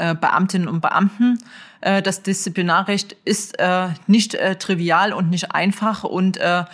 äh, 0.03 0.15
Beamtinnen 0.17 0.67
und 0.67 0.81
Beamten. 0.81 1.39
Äh, 1.81 2.03
das 2.03 2.23
Disziplinarrecht 2.23 3.17
ist 3.25 3.59
äh, 3.61 3.89
nicht 4.09 4.35
äh, 4.35 4.57
trivial 4.57 5.13
und 5.13 5.31
nicht 5.31 5.55
einfach 5.55 6.03
und 6.03 6.39
äh, 6.39 6.65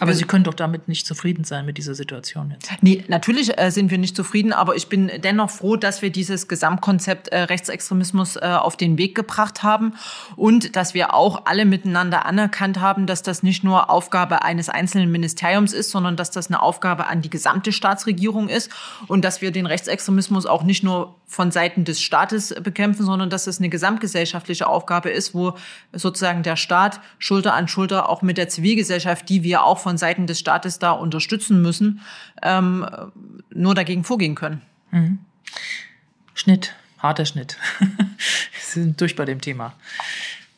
aber 0.00 0.12
Sie 0.12 0.24
können 0.24 0.44
doch 0.44 0.54
damit 0.54 0.88
nicht 0.88 1.06
zufrieden 1.06 1.44
sein 1.44 1.66
mit 1.66 1.78
dieser 1.78 1.94
Situation 1.94 2.50
jetzt. 2.50 2.70
Nee, 2.82 3.04
natürlich 3.08 3.58
äh, 3.58 3.70
sind 3.70 3.90
wir 3.90 3.98
nicht 3.98 4.16
zufrieden, 4.16 4.52
aber 4.52 4.76
ich 4.76 4.88
bin 4.88 5.10
dennoch 5.22 5.50
froh, 5.50 5.76
dass 5.76 6.02
wir 6.02 6.10
dieses 6.10 6.48
Gesamtkonzept 6.48 7.28
äh, 7.28 7.42
Rechtsextremismus 7.42 8.36
äh, 8.36 8.40
auf 8.40 8.76
den 8.76 8.98
Weg 8.98 9.14
gebracht 9.14 9.62
haben 9.62 9.94
und 10.36 10.76
dass 10.76 10.94
wir 10.94 11.14
auch 11.14 11.46
alle 11.46 11.64
miteinander 11.64 12.26
anerkannt 12.26 12.80
haben, 12.80 13.06
dass 13.06 13.22
das 13.22 13.42
nicht 13.42 13.64
nur 13.64 13.90
Aufgabe 13.90 14.42
eines 14.42 14.68
einzelnen 14.68 15.10
Ministeriums 15.10 15.72
ist, 15.72 15.90
sondern 15.90 16.16
dass 16.16 16.30
das 16.30 16.48
eine 16.48 16.60
Aufgabe 16.60 17.06
an 17.06 17.22
die 17.22 17.30
gesamte 17.30 17.72
Staatsregierung 17.72 18.48
ist 18.48 18.70
und 19.06 19.24
dass 19.24 19.40
wir 19.40 19.50
den 19.50 19.66
Rechtsextremismus 19.66 20.46
auch 20.46 20.62
nicht 20.62 20.82
nur 20.82 21.16
von 21.26 21.50
Seiten 21.50 21.84
des 21.84 22.00
Staates 22.00 22.54
bekämpfen, 22.62 23.04
sondern 23.04 23.30
dass 23.30 23.46
es 23.46 23.58
eine 23.58 23.68
gesamtgesellschaftliche 23.68 24.66
Aufgabe 24.66 25.10
ist, 25.10 25.34
wo 25.34 25.54
sozusagen 25.92 26.42
der 26.42 26.56
Staat 26.56 27.00
Schulter 27.18 27.54
an 27.54 27.66
Schulter 27.66 28.08
auch 28.08 28.22
mit 28.22 28.38
der 28.38 28.48
Zivilgesellschaft, 28.48 29.28
die 29.28 29.42
wir 29.42 29.64
auch 29.64 29.78
von 29.86 29.98
Seiten 29.98 30.26
des 30.26 30.40
Staates 30.40 30.80
da 30.80 30.90
unterstützen 30.90 31.62
müssen, 31.62 32.00
ähm, 32.42 32.84
nur 33.54 33.72
dagegen 33.76 34.02
vorgehen 34.02 34.34
können. 34.34 34.62
Mhm. 34.90 35.20
Schnitt, 36.34 36.74
harter 36.98 37.24
Schnitt. 37.24 37.56
Wir 37.78 38.60
sind 38.60 39.00
durch 39.00 39.14
bei 39.14 39.24
dem 39.24 39.40
Thema. 39.40 39.74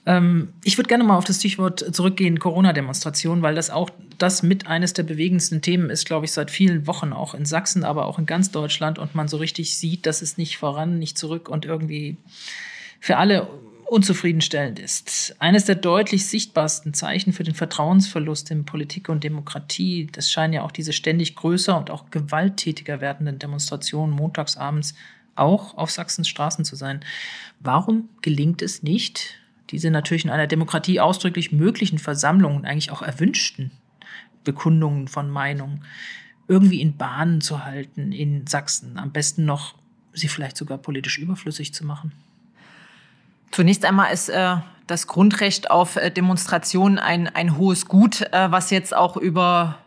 Ähm, 0.07 0.55
ich 0.64 0.79
würde 0.79 0.89
gerne 0.89 1.05
mal 1.05 1.18
auf 1.18 1.26
das 1.26 1.37
Stichwort 1.37 1.95
zurückgehen, 1.95 2.39
Corona-Demonstration, 2.39 3.43
weil 3.43 3.55
das 3.55 3.68
auch 3.68 3.91
das 4.16 4.43
mit 4.43 4.66
eines 4.66 4.95
der 4.95 5.03
bewegendsten 5.03 5.61
Themen 5.61 5.91
ist, 5.91 6.07
glaube 6.07 6.24
ich, 6.24 6.33
seit 6.33 6.51
vielen 6.51 6.87
Wochen 6.87 7.12
auch 7.12 7.35
in 7.35 7.45
Sachsen, 7.45 7.85
aber 7.85 8.07
auch 8.07 8.18
in 8.18 8.24
ganz 8.24 8.51
Deutschland 8.51 8.99
und 8.99 9.14
man 9.14 9.29
so 9.29 9.37
richtig 9.37 9.76
sieht, 9.76 10.07
dass 10.07 10.22
es 10.22 10.39
nicht 10.39 10.57
voran, 10.57 10.99
nicht 10.99 11.18
zurück 11.18 11.51
und 11.51 11.66
irgendwie 11.66 12.16
für 12.99 13.18
alle 13.18 13.47
unzufriedenstellend 13.89 14.78
ist. 14.78 15.34
Eines 15.39 15.64
der 15.64 15.74
deutlich 15.74 16.26
sichtbarsten 16.26 16.95
Zeichen 16.95 17.32
für 17.32 17.45
den 17.45 17.55
Vertrauensverlust 17.55 18.51
in 18.51 18.64
Politik 18.64 19.09
und 19.09 19.24
Demokratie, 19.24 20.09
das 20.12 20.30
scheinen 20.30 20.53
ja 20.53 20.62
auch 20.62 20.72
diese 20.72 20.93
ständig 20.93 21.36
größer 21.36 21.76
und 21.76 21.91
auch 21.91 22.11
gewalttätiger 22.11 23.01
werdenden 23.01 23.39
Demonstrationen 23.39 24.14
montagsabends 24.14 24.95
auch 25.36 25.76
auf 25.76 25.91
Sachsens 25.91 26.28
Straßen 26.28 26.64
zu 26.64 26.76
sein. 26.76 27.01
Warum 27.61 28.09
gelingt 28.20 28.61
es 28.61 28.82
nicht, 28.82 29.36
diese 29.70 29.91
natürlich 29.91 30.24
in 30.24 30.30
einer 30.30 30.47
Demokratie 30.47 31.01
ausdrücklich 31.01 31.53
möglichen 31.53 31.99
Versammlungen, 31.99 32.64
eigentlich 32.64 32.91
auch 32.91 33.03
erwünschten 33.03 33.70
Bekundungen 34.45 35.09
von 35.09 35.30
Meinungen, 35.30 35.84
irgendwie 36.47 36.80
in 36.80 36.97
Bahnen 36.97 37.41
zu 37.41 37.64
halten 37.64 38.12
in 38.12 38.47
Sachsen, 38.47 38.99
am 38.99 39.12
besten 39.12 39.45
noch 39.45 39.74
sie 40.12 40.28
vielleicht 40.28 40.57
sogar 40.57 40.78
politisch 40.78 41.18
überflüssig 41.18 41.72
zu 41.72 41.86
machen? 41.86 42.12
Zunächst 43.51 43.84
einmal 43.84 44.12
ist 44.12 44.28
äh, 44.28 44.57
das 44.86 45.07
Grundrecht 45.07 45.70
auf 45.70 45.96
äh, 45.96 46.11
Demonstration 46.11 46.99
ein, 46.99 47.28
ein 47.28 47.57
hohes 47.57 47.86
Gut, 47.86 48.22
äh, 48.32 48.51
was 48.51 48.70
jetzt 48.70 48.94
auch 48.94 49.16
über 49.16 49.78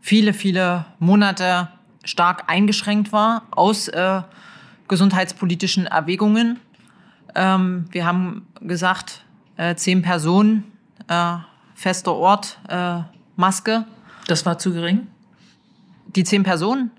viele, 0.00 0.32
viele 0.32 0.86
Monate 0.98 1.68
stark 2.04 2.44
eingeschränkt 2.48 3.12
war 3.12 3.42
aus 3.50 3.88
äh, 3.88 4.22
gesundheitspolitischen 4.88 5.86
Erwägungen. 5.86 6.58
Ähm, 7.34 7.86
wir 7.90 8.06
haben 8.06 8.46
gesagt, 8.60 9.24
äh, 9.56 9.74
zehn 9.74 10.02
Personen, 10.02 10.64
äh, 11.08 11.36
fester 11.74 12.14
Ort, 12.14 12.58
äh, 12.68 13.00
Maske. 13.36 13.84
Das 14.26 14.44
war 14.46 14.58
zu 14.58 14.72
gering? 14.72 15.06
Die 16.16 16.24
zehn 16.24 16.42
Personen? 16.42 16.90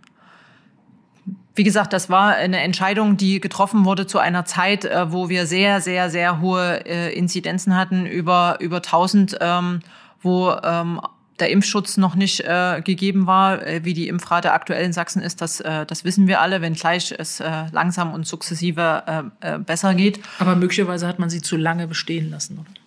Wie 1.62 1.64
gesagt, 1.64 1.94
das 1.94 2.10
war 2.10 2.34
eine 2.34 2.60
Entscheidung, 2.62 3.18
die 3.18 3.40
getroffen 3.40 3.86
wurde 3.86 4.08
zu 4.08 4.18
einer 4.18 4.46
Zeit, 4.46 4.84
äh, 4.84 5.12
wo 5.12 5.30
wir 5.30 5.46
sehr, 5.46 5.80
sehr, 5.80 6.10
sehr 6.10 6.42
hohe 6.42 6.84
äh, 6.88 7.16
Inzidenzen 7.16 7.78
hatten, 7.78 8.08
über, 8.08 8.58
über 8.60 8.78
1000, 8.78 9.38
ähm, 9.40 9.82
wo 10.24 10.50
ähm, 10.64 11.00
der 11.40 11.52
Impfschutz 11.52 11.98
noch 11.98 12.16
nicht 12.16 12.40
äh, 12.40 12.82
gegeben 12.84 13.28
war, 13.28 13.60
wie 13.84 13.94
die 13.94 14.08
Impfrate 14.08 14.54
aktuell 14.54 14.84
in 14.84 14.92
Sachsen 14.92 15.22
ist, 15.22 15.40
das, 15.40 15.62
das 15.88 16.04
wissen 16.04 16.28
wir 16.28 16.42
alle, 16.42 16.62
wenngleich 16.62 17.14
es 17.16 17.44
langsam 17.72 18.14
und 18.14 18.26
sukzessive 18.26 19.32
besser 19.66 19.94
geht. 19.94 20.20
Aber 20.40 20.56
möglicherweise 20.56 21.08
hat 21.08 21.20
man 21.20 21.30
sie 21.30 21.42
zu 21.42 21.58
lange 21.58 21.88
bestehen 21.88 22.32
lassen, 22.32 22.60
oder? 22.60 22.81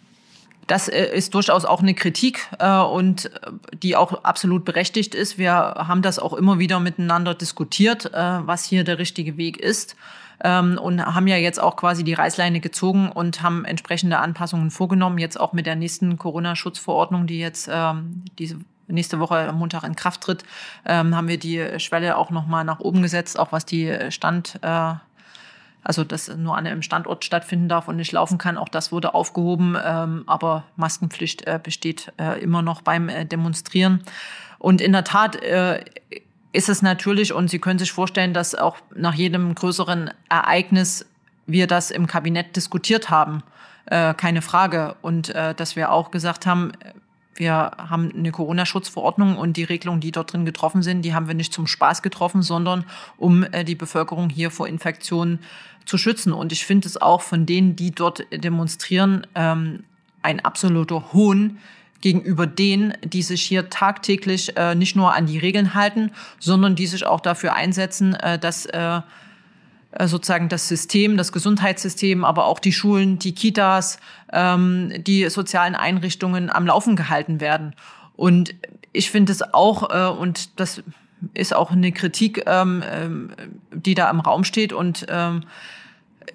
Das 0.66 0.88
äh, 0.88 1.06
ist 1.14 1.34
durchaus 1.34 1.64
auch 1.64 1.80
eine 1.80 1.94
Kritik 1.94 2.48
äh, 2.58 2.78
und 2.78 3.30
die 3.82 3.96
auch 3.96 4.24
absolut 4.24 4.64
berechtigt 4.64 5.14
ist. 5.14 5.38
Wir 5.38 5.52
haben 5.52 6.02
das 6.02 6.18
auch 6.18 6.32
immer 6.32 6.58
wieder 6.58 6.80
miteinander 6.80 7.34
diskutiert, 7.34 8.06
äh, 8.06 8.46
was 8.46 8.64
hier 8.64 8.84
der 8.84 8.98
richtige 8.98 9.36
Weg 9.36 9.58
ist 9.58 9.96
ähm, 10.42 10.78
und 10.78 11.04
haben 11.04 11.26
ja 11.26 11.36
jetzt 11.36 11.60
auch 11.60 11.76
quasi 11.76 12.04
die 12.04 12.14
Reißleine 12.14 12.60
gezogen 12.60 13.10
und 13.10 13.42
haben 13.42 13.64
entsprechende 13.64 14.18
Anpassungen 14.18 14.70
vorgenommen. 14.70 15.18
Jetzt 15.18 15.38
auch 15.38 15.52
mit 15.52 15.66
der 15.66 15.76
nächsten 15.76 16.18
Corona-Schutzverordnung, 16.18 17.26
die 17.26 17.38
jetzt 17.38 17.68
ähm, 17.70 18.24
diese 18.38 18.58
nächste 18.86 19.18
Woche 19.18 19.48
am 19.48 19.58
Montag 19.58 19.84
in 19.84 19.96
Kraft 19.96 20.20
tritt, 20.20 20.44
ähm, 20.84 21.16
haben 21.16 21.28
wir 21.28 21.38
die 21.38 21.78
Schwelle 21.78 22.16
auch 22.16 22.30
nochmal 22.30 22.64
nach 22.64 22.80
oben 22.80 23.02
gesetzt, 23.02 23.38
auch 23.38 23.52
was 23.52 23.64
die 23.64 23.96
Stand 24.10 24.58
äh, 24.62 24.94
also 25.84 26.02
dass 26.02 26.34
nur 26.34 26.56
an 26.56 26.66
einem 26.66 26.82
Standort 26.82 27.24
stattfinden 27.24 27.68
darf 27.68 27.86
und 27.86 27.96
nicht 27.96 28.10
laufen 28.10 28.38
kann. 28.38 28.56
Auch 28.56 28.70
das 28.70 28.90
wurde 28.90 29.14
aufgehoben, 29.14 29.76
ähm, 29.84 30.24
aber 30.26 30.64
Maskenpflicht 30.76 31.46
äh, 31.46 31.60
besteht 31.62 32.12
äh, 32.18 32.42
immer 32.42 32.62
noch 32.62 32.80
beim 32.80 33.10
äh, 33.10 33.26
Demonstrieren. 33.26 34.02
Und 34.58 34.80
in 34.80 34.92
der 34.92 35.04
Tat 35.04 35.36
ist 36.52 36.68
es 36.70 36.80
natürlich, 36.80 37.34
und 37.34 37.50
Sie 37.50 37.58
können 37.58 37.78
sich 37.78 37.92
vorstellen, 37.92 38.32
dass 38.32 38.54
auch 38.54 38.78
nach 38.94 39.12
jedem 39.12 39.54
größeren 39.54 40.10
Ereignis 40.30 41.04
wir 41.44 41.66
das 41.66 41.90
im 41.90 42.06
Kabinett 42.06 42.56
diskutiert 42.56 43.10
haben, 43.10 43.42
keine 43.90 44.40
Frage. 44.40 44.96
Und 45.02 45.34
dass 45.34 45.76
wir 45.76 45.92
auch 45.92 46.10
gesagt 46.10 46.46
haben, 46.46 46.72
wir 47.34 47.72
haben 47.78 48.12
eine 48.14 48.30
Corona-Schutzverordnung 48.30 49.36
und 49.36 49.56
die 49.56 49.64
Regelungen, 49.64 50.00
die 50.00 50.12
dort 50.12 50.32
drin 50.32 50.44
getroffen 50.44 50.82
sind, 50.82 51.02
die 51.02 51.14
haben 51.14 51.26
wir 51.26 51.34
nicht 51.34 51.52
zum 51.52 51.66
Spaß 51.66 52.02
getroffen, 52.02 52.42
sondern 52.42 52.84
um 53.16 53.44
äh, 53.44 53.64
die 53.64 53.74
Bevölkerung 53.74 54.30
hier 54.30 54.50
vor 54.50 54.68
Infektionen 54.68 55.40
zu 55.84 55.98
schützen. 55.98 56.32
Und 56.32 56.52
ich 56.52 56.64
finde 56.64 56.88
es 56.88 57.00
auch 57.00 57.22
von 57.22 57.46
denen, 57.46 57.76
die 57.76 57.90
dort 57.90 58.24
demonstrieren, 58.32 59.26
ähm, 59.34 59.84
ein 60.22 60.40
absoluter 60.40 61.12
Hohn 61.12 61.58
gegenüber 62.00 62.46
denen, 62.46 62.94
die 63.02 63.22
sich 63.22 63.42
hier 63.42 63.70
tagtäglich 63.70 64.56
äh, 64.56 64.74
nicht 64.74 64.94
nur 64.94 65.14
an 65.14 65.26
die 65.26 65.38
Regeln 65.38 65.74
halten, 65.74 66.12
sondern 66.38 66.76
die 66.76 66.86
sich 66.86 67.06
auch 67.06 67.20
dafür 67.20 67.54
einsetzen, 67.54 68.14
äh, 68.14 68.38
dass 68.38 68.66
sozusagen 70.00 70.48
das 70.48 70.68
System, 70.68 71.16
das 71.16 71.32
Gesundheitssystem, 71.32 72.24
aber 72.24 72.46
auch 72.46 72.58
die 72.58 72.72
Schulen, 72.72 73.18
die 73.18 73.34
Kitas, 73.34 73.98
ähm, 74.32 74.92
die 74.98 75.28
sozialen 75.28 75.74
Einrichtungen 75.74 76.50
am 76.50 76.66
Laufen 76.66 76.96
gehalten 76.96 77.40
werden. 77.40 77.74
Und 78.16 78.54
ich 78.92 79.10
finde 79.10 79.32
es 79.32 79.42
auch, 79.54 79.90
äh, 79.90 80.08
und 80.08 80.58
das 80.58 80.82
ist 81.34 81.54
auch 81.54 81.70
eine 81.70 81.92
Kritik, 81.92 82.44
ähm, 82.46 82.82
ähm, 82.90 83.30
die 83.72 83.94
da 83.94 84.10
im 84.10 84.20
Raum 84.20 84.44
steht 84.44 84.72
und 84.72 85.06
ähm, 85.08 85.44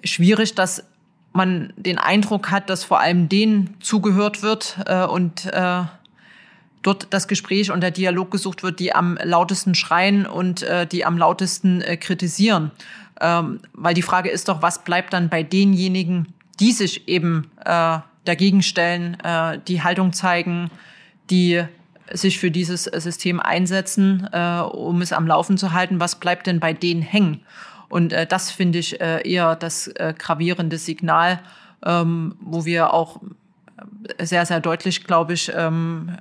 schwierig, 0.04 0.54
dass 0.54 0.84
man 1.32 1.72
den 1.76 1.98
Eindruck 1.98 2.50
hat, 2.50 2.70
dass 2.70 2.84
vor 2.84 3.00
allem 3.00 3.28
denen 3.28 3.76
zugehört 3.80 4.42
wird 4.42 4.78
äh, 4.86 5.04
und 5.04 5.46
äh, 5.46 5.82
dort 6.82 7.08
das 7.10 7.28
Gespräch 7.28 7.70
und 7.70 7.82
der 7.82 7.90
Dialog 7.90 8.30
gesucht 8.30 8.62
wird, 8.62 8.80
die 8.80 8.94
am 8.94 9.18
lautesten 9.22 9.74
schreien 9.74 10.26
und 10.26 10.62
äh, 10.62 10.86
die 10.86 11.04
am 11.04 11.18
lautesten 11.18 11.82
äh, 11.82 11.96
kritisieren. 11.96 12.72
Ähm, 13.20 13.60
weil 13.72 13.94
die 13.94 14.02
Frage 14.02 14.30
ist 14.30 14.48
doch, 14.48 14.62
was 14.62 14.84
bleibt 14.84 15.12
dann 15.12 15.28
bei 15.28 15.42
denjenigen, 15.42 16.34
die 16.58 16.72
sich 16.72 17.08
eben 17.08 17.50
äh, 17.64 17.98
dagegen 18.24 18.62
stellen, 18.62 19.18
äh, 19.20 19.58
die 19.66 19.82
Haltung 19.82 20.12
zeigen, 20.12 20.70
die 21.30 21.64
sich 22.12 22.38
für 22.38 22.50
dieses 22.50 22.84
System 22.84 23.40
einsetzen, 23.40 24.28
äh, 24.32 24.60
um 24.60 25.00
es 25.00 25.12
am 25.12 25.26
Laufen 25.26 25.58
zu 25.58 25.72
halten. 25.72 26.00
Was 26.00 26.16
bleibt 26.16 26.46
denn 26.46 26.60
bei 26.60 26.72
denen 26.72 27.02
hängen? 27.02 27.42
Und 27.88 28.12
äh, 28.12 28.26
das 28.26 28.50
finde 28.50 28.78
ich 28.78 29.00
äh, 29.00 29.28
eher 29.28 29.56
das 29.56 29.88
äh, 29.88 30.14
gravierende 30.16 30.78
Signal, 30.78 31.40
ähm, 31.84 32.36
wo 32.40 32.64
wir 32.64 32.92
auch 32.92 33.20
sehr, 34.20 34.46
sehr 34.46 34.60
deutlich, 34.60 35.04
glaube 35.04 35.34
ich, 35.34 35.50
ähm, 35.54 36.16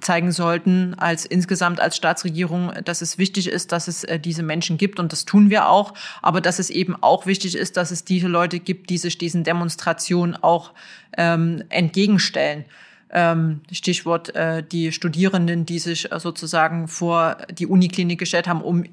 zeigen 0.00 0.32
sollten 0.32 0.94
als 0.94 1.24
insgesamt 1.24 1.80
als 1.80 1.96
Staatsregierung, 1.96 2.72
dass 2.84 3.02
es 3.02 3.18
wichtig 3.18 3.48
ist, 3.48 3.72
dass 3.72 3.88
es 3.88 4.04
äh, 4.04 4.18
diese 4.18 4.42
Menschen 4.42 4.78
gibt 4.78 4.98
und 4.98 5.12
das 5.12 5.24
tun 5.24 5.50
wir 5.50 5.68
auch, 5.68 5.94
aber 6.22 6.40
dass 6.40 6.58
es 6.58 6.70
eben 6.70 6.96
auch 7.00 7.26
wichtig 7.26 7.54
ist, 7.54 7.76
dass 7.76 7.90
es 7.90 8.04
diese 8.04 8.28
Leute 8.28 8.58
gibt, 8.58 8.90
die 8.90 8.98
sich 8.98 9.18
diesen 9.18 9.44
Demonstrationen 9.44 10.36
auch 10.36 10.72
ähm, 11.16 11.62
entgegenstellen. 11.68 12.64
Ähm, 13.10 13.60
Stichwort 13.70 14.34
äh, 14.34 14.62
die 14.62 14.90
Studierenden, 14.90 15.66
die 15.66 15.78
sich 15.78 16.10
äh, 16.10 16.18
sozusagen 16.18 16.88
vor 16.88 17.36
die 17.50 17.66
Uniklinik 17.66 18.18
gestellt 18.18 18.48
haben, 18.48 18.62
um 18.62 18.84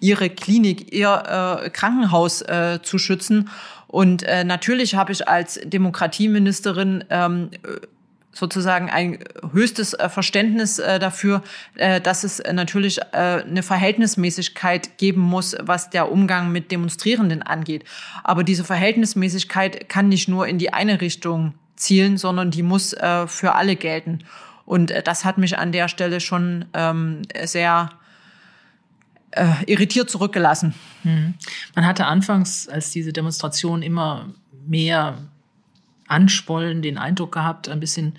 ihre 0.00 0.28
Klinik, 0.28 0.92
ihr 0.92 1.70
Krankenhaus 1.72 2.44
zu 2.82 2.98
schützen. 2.98 3.48
Und 3.86 4.26
natürlich 4.44 4.96
habe 4.96 5.12
ich 5.12 5.26
als 5.28 5.58
Demokratieministerin 5.64 7.04
ähm, 7.08 7.48
sozusagen 8.34 8.90
ein 8.90 9.20
höchstes 9.52 9.94
äh, 9.94 10.08
Verständnis 10.08 10.78
äh, 10.78 10.98
dafür, 10.98 11.42
äh, 11.76 12.00
dass 12.00 12.24
es 12.24 12.42
natürlich 12.52 13.00
eine 13.14 13.62
Verhältnismäßigkeit 13.62 14.98
geben 14.98 15.20
muss, 15.20 15.56
was 15.60 15.90
der 15.90 16.10
Umgang 16.10 16.52
mit 16.52 16.70
Demonstrierenden 16.70 17.42
angeht. 17.42 17.84
Aber 18.24 18.44
diese 18.44 18.64
Verhältnismäßigkeit 18.64 19.88
kann 19.88 20.08
nicht 20.08 20.28
nur 20.28 20.46
in 20.46 20.58
die 20.58 20.72
eine 20.72 21.00
Richtung 21.00 21.54
zielen, 21.76 22.18
sondern 22.18 22.50
die 22.50 22.62
muss 22.62 22.94
für 23.26 23.54
alle 23.54 23.76
gelten. 23.76 24.24
Und 24.64 24.92
das 25.04 25.24
hat 25.24 25.38
mich 25.38 25.58
an 25.58 25.72
der 25.72 25.88
Stelle 25.88 26.20
schon 26.20 26.64
ähm, 26.72 27.22
sehr 27.44 27.90
irritiert 29.66 30.10
zurückgelassen. 30.10 30.74
Mhm. 31.02 31.34
Man 31.74 31.86
hatte 31.86 32.06
anfangs, 32.06 32.68
als 32.68 32.90
diese 32.90 33.12
Demonstration 33.12 33.82
immer 33.82 34.28
mehr 34.66 35.18
anschwollen, 36.08 36.82
den 36.82 36.98
Eindruck 36.98 37.32
gehabt, 37.32 37.68
ein 37.68 37.80
bisschen, 37.80 38.14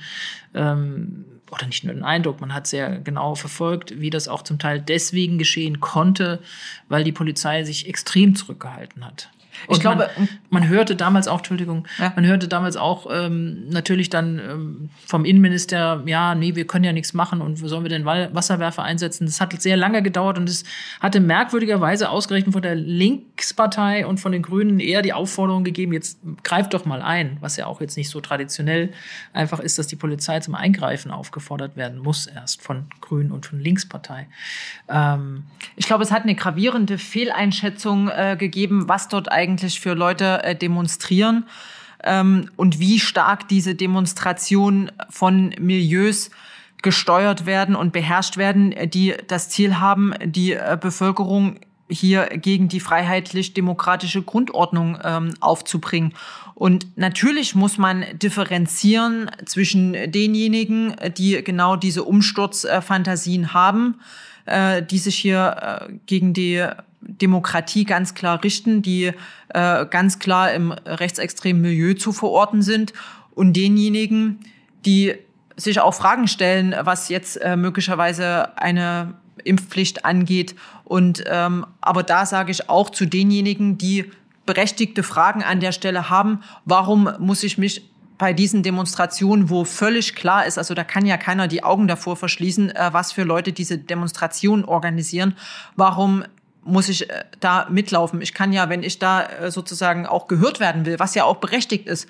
ähm, 0.53 1.25
oder 1.51 1.67
nicht 1.67 1.83
nur 1.83 1.93
den 1.93 2.03
Eindruck, 2.03 2.41
man 2.41 2.53
hat 2.53 2.67
sehr 2.67 2.99
genau 2.99 3.35
verfolgt, 3.35 3.99
wie 3.99 4.09
das 4.09 4.27
auch 4.27 4.41
zum 4.41 4.59
Teil 4.59 4.81
deswegen 4.81 5.37
geschehen 5.37 5.79
konnte, 5.79 6.41
weil 6.89 7.03
die 7.03 7.11
Polizei 7.11 7.63
sich 7.63 7.87
extrem 7.87 8.35
zurückgehalten 8.35 9.05
hat. 9.05 9.29
Und 9.67 9.75
ich 9.75 9.81
glaube, 9.81 10.09
man, 10.17 10.29
man, 10.55 10.69
hörte 10.69 10.95
damals 10.95 11.27
auch, 11.27 11.37
Entschuldigung, 11.39 11.87
ja. 11.99 12.11
man 12.15 12.25
hörte 12.25 12.47
damals 12.47 12.77
auch 12.77 13.07
ähm, 13.11 13.69
natürlich 13.69 14.09
dann 14.09 14.39
ähm, 14.39 14.89
vom 15.05 15.25
Innenminister, 15.25 16.01
ja, 16.05 16.35
nee, 16.35 16.55
wir 16.55 16.65
können 16.65 16.85
ja 16.85 16.93
nichts 16.93 17.13
machen 17.13 17.41
und 17.41 17.61
wo 17.61 17.67
sollen 17.67 17.83
wir 17.83 17.89
denn 17.89 18.05
Wasserwerfer 18.05 18.83
einsetzen? 18.83 19.25
Das 19.25 19.41
hat 19.41 19.59
sehr 19.61 19.77
lange 19.77 20.01
gedauert 20.01 20.37
und 20.37 20.49
es 20.49 20.63
hatte 20.99 21.19
merkwürdigerweise 21.19 22.09
ausgerechnet 22.09 22.53
von 22.53 22.61
der 22.61 22.75
Linkspartei 22.75 24.05
und 24.05 24.19
von 24.19 24.31
den 24.31 24.41
Grünen 24.41 24.79
eher 24.79 25.01
die 25.01 25.13
Aufforderung 25.13 25.63
gegeben, 25.63 25.93
jetzt 25.93 26.19
greift 26.43 26.73
doch 26.73 26.85
mal 26.85 27.01
ein, 27.01 27.37
was 27.41 27.57
ja 27.57 27.67
auch 27.67 27.81
jetzt 27.81 27.97
nicht 27.97 28.09
so 28.09 28.21
traditionell 28.21 28.91
einfach 29.33 29.59
ist, 29.59 29.77
dass 29.77 29.87
die 29.87 29.95
Polizei 29.95 30.39
zum 30.39 30.55
Eingreifen 30.55 31.11
aufgefordert 31.11 31.75
werden 31.75 31.99
muss, 31.99 32.27
erst 32.27 32.61
von 32.61 32.85
Grünen 33.01 33.31
und 33.31 33.45
von 33.45 33.59
Linkspartei. 33.59 34.27
Ähm, 34.89 35.43
ich 35.75 35.85
glaube, 35.85 36.03
es 36.03 36.11
hat 36.11 36.23
eine 36.23 36.35
gravierende 36.35 36.97
Fehleinschätzung 36.97 38.09
äh, 38.09 38.35
gegeben, 38.37 38.87
was 38.87 39.07
dort 39.07 39.31
eigentlich 39.31 39.65
eigentlich 39.65 39.79
für 39.79 39.93
Leute 39.93 40.43
äh, 40.45 40.55
demonstrieren 40.55 41.45
ähm, 42.03 42.49
und 42.55 42.79
wie 42.79 42.99
stark 42.99 43.47
diese 43.47 43.75
Demonstrationen 43.75 44.91
von 45.09 45.53
Milieus 45.59 46.29
gesteuert 46.81 47.45
werden 47.45 47.75
und 47.75 47.93
beherrscht 47.93 48.37
werden, 48.37 48.73
die 48.85 49.15
das 49.27 49.49
Ziel 49.49 49.79
haben, 49.79 50.13
die 50.23 50.53
äh, 50.53 50.77
Bevölkerung 50.79 51.59
hier 51.89 52.25
gegen 52.25 52.67
die 52.67 52.79
freiheitlich-demokratische 52.79 54.21
Grundordnung 54.21 54.97
ähm, 55.03 55.33
aufzubringen. 55.39 56.13
Und 56.55 56.97
natürlich 56.97 57.53
muss 57.53 57.77
man 57.77 58.05
differenzieren 58.13 59.29
zwischen 59.45 59.93
denjenigen, 60.11 60.95
die 61.17 61.43
genau 61.43 61.75
diese 61.75 62.03
Umsturzfantasien 62.03 63.53
haben, 63.53 63.99
äh, 64.45 64.81
die 64.81 64.97
sich 64.97 65.15
hier 65.15 65.87
äh, 65.89 65.93
gegen 66.05 66.33
die 66.33 66.65
Demokratie 67.07 67.85
ganz 67.85 68.13
klar 68.13 68.43
richten, 68.43 68.81
die 68.81 69.11
äh, 69.49 69.85
ganz 69.85 70.19
klar 70.19 70.51
im 70.53 70.71
rechtsextremen 70.71 71.61
Milieu 71.61 71.93
zu 71.93 72.11
verorten 72.11 72.61
sind 72.61 72.93
und 73.33 73.53
denjenigen, 73.53 74.39
die 74.85 75.15
sich 75.57 75.79
auch 75.79 75.93
Fragen 75.93 76.27
stellen, 76.27 76.75
was 76.81 77.09
jetzt 77.09 77.37
äh, 77.37 77.55
möglicherweise 77.55 78.57
eine 78.57 79.13
Impfpflicht 79.43 80.05
angeht. 80.05 80.55
Und 80.83 81.23
ähm, 81.27 81.65
aber 81.81 82.03
da 82.03 82.25
sage 82.25 82.51
ich 82.51 82.69
auch 82.69 82.89
zu 82.89 83.05
denjenigen, 83.05 83.77
die 83.77 84.11
berechtigte 84.45 85.03
Fragen 85.03 85.43
an 85.43 85.59
der 85.59 85.71
Stelle 85.71 86.09
haben, 86.09 86.41
warum 86.65 87.09
muss 87.19 87.43
ich 87.43 87.57
mich 87.57 87.89
bei 88.17 88.33
diesen 88.33 88.63
Demonstrationen, 88.63 89.49
wo 89.49 89.65
völlig 89.65 90.15
klar 90.15 90.45
ist, 90.45 90.57
also 90.57 90.73
da 90.73 90.83
kann 90.83 91.05
ja 91.05 91.17
keiner 91.17 91.47
die 91.47 91.63
Augen 91.63 91.87
davor 91.87 92.15
verschließen, 92.15 92.71
äh, 92.71 92.89
was 92.91 93.11
für 93.11 93.23
Leute 93.23 93.51
diese 93.51 93.77
Demonstrationen 93.77 94.65
organisieren, 94.65 95.35
warum 95.75 96.23
muss 96.65 96.89
ich 96.89 97.09
äh, 97.09 97.23
da 97.39 97.67
mitlaufen. 97.69 98.21
Ich 98.21 98.33
kann 98.33 98.51
ja, 98.51 98.69
wenn 98.69 98.83
ich 98.83 98.99
da 98.99 99.23
äh, 99.23 99.51
sozusagen 99.51 100.05
auch 100.05 100.27
gehört 100.27 100.59
werden 100.59 100.85
will, 100.85 100.99
was 100.99 101.15
ja 101.15 101.23
auch 101.23 101.37
berechtigt 101.37 101.87
ist, 101.87 102.09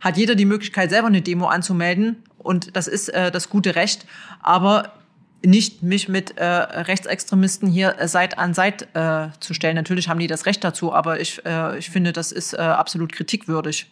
hat 0.00 0.16
jeder 0.16 0.34
die 0.34 0.46
Möglichkeit, 0.46 0.90
selber 0.90 1.08
eine 1.08 1.22
Demo 1.22 1.46
anzumelden. 1.46 2.24
Und 2.38 2.74
das 2.76 2.88
ist 2.88 3.10
äh, 3.10 3.30
das 3.30 3.50
gute 3.50 3.74
Recht. 3.76 4.06
Aber 4.42 4.94
nicht 5.44 5.82
mich 5.82 6.08
mit 6.08 6.38
äh, 6.38 6.44
Rechtsextremisten 6.44 7.68
hier 7.68 7.96
Seit 8.06 8.38
an 8.38 8.54
Seit 8.54 8.88
äh, 8.94 9.28
zu 9.40 9.54
stellen. 9.54 9.76
Natürlich 9.76 10.08
haben 10.08 10.18
die 10.18 10.26
das 10.26 10.46
Recht 10.46 10.64
dazu, 10.64 10.92
aber 10.92 11.20
ich, 11.20 11.44
äh, 11.44 11.78
ich 11.78 11.90
finde, 11.90 12.12
das 12.12 12.32
ist 12.32 12.54
äh, 12.54 12.58
absolut 12.58 13.12
kritikwürdig. 13.12 13.86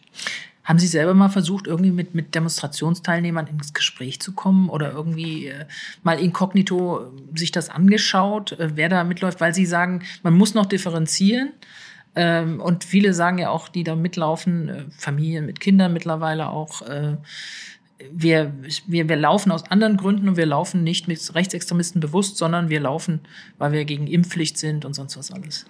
Haben 0.69 0.77
Sie 0.77 0.85
selber 0.85 1.15
mal 1.15 1.29
versucht, 1.29 1.65
irgendwie 1.65 1.89
mit, 1.89 2.13
mit 2.13 2.35
Demonstrationsteilnehmern 2.35 3.47
ins 3.47 3.73
Gespräch 3.73 4.19
zu 4.19 4.33
kommen 4.33 4.69
oder 4.69 4.91
irgendwie 4.91 5.47
äh, 5.47 5.65
mal 6.03 6.19
inkognito 6.19 7.11
sich 7.33 7.51
das 7.51 7.71
angeschaut, 7.71 8.51
äh, 8.51 8.69
wer 8.75 8.87
da 8.87 9.03
mitläuft? 9.03 9.41
Weil 9.41 9.55
Sie 9.55 9.65
sagen, 9.65 10.03
man 10.21 10.37
muss 10.37 10.53
noch 10.53 10.67
differenzieren. 10.67 11.53
Ähm, 12.13 12.61
und 12.61 12.83
viele 12.83 13.15
sagen 13.15 13.39
ja 13.39 13.49
auch, 13.49 13.67
die 13.67 13.83
da 13.83 13.95
mitlaufen, 13.95 14.69
äh, 14.69 14.83
Familien 14.95 15.47
mit 15.47 15.59
Kindern 15.59 15.91
mittlerweile 15.91 16.49
auch, 16.49 16.83
äh, 16.83 17.17
wir, 18.11 18.53
wir, 18.85 19.09
wir 19.09 19.15
laufen 19.15 19.51
aus 19.51 19.63
anderen 19.71 19.97
Gründen 19.97 20.29
und 20.29 20.37
wir 20.37 20.45
laufen 20.45 20.83
nicht 20.83 21.07
mit 21.07 21.33
Rechtsextremisten 21.33 21.99
bewusst, 21.99 22.37
sondern 22.37 22.69
wir 22.69 22.79
laufen, 22.79 23.21
weil 23.57 23.71
wir 23.71 23.85
gegen 23.85 24.05
Impfpflicht 24.05 24.59
sind 24.59 24.85
und 24.85 24.93
sonst 24.93 25.17
was 25.17 25.31
alles. 25.31 25.65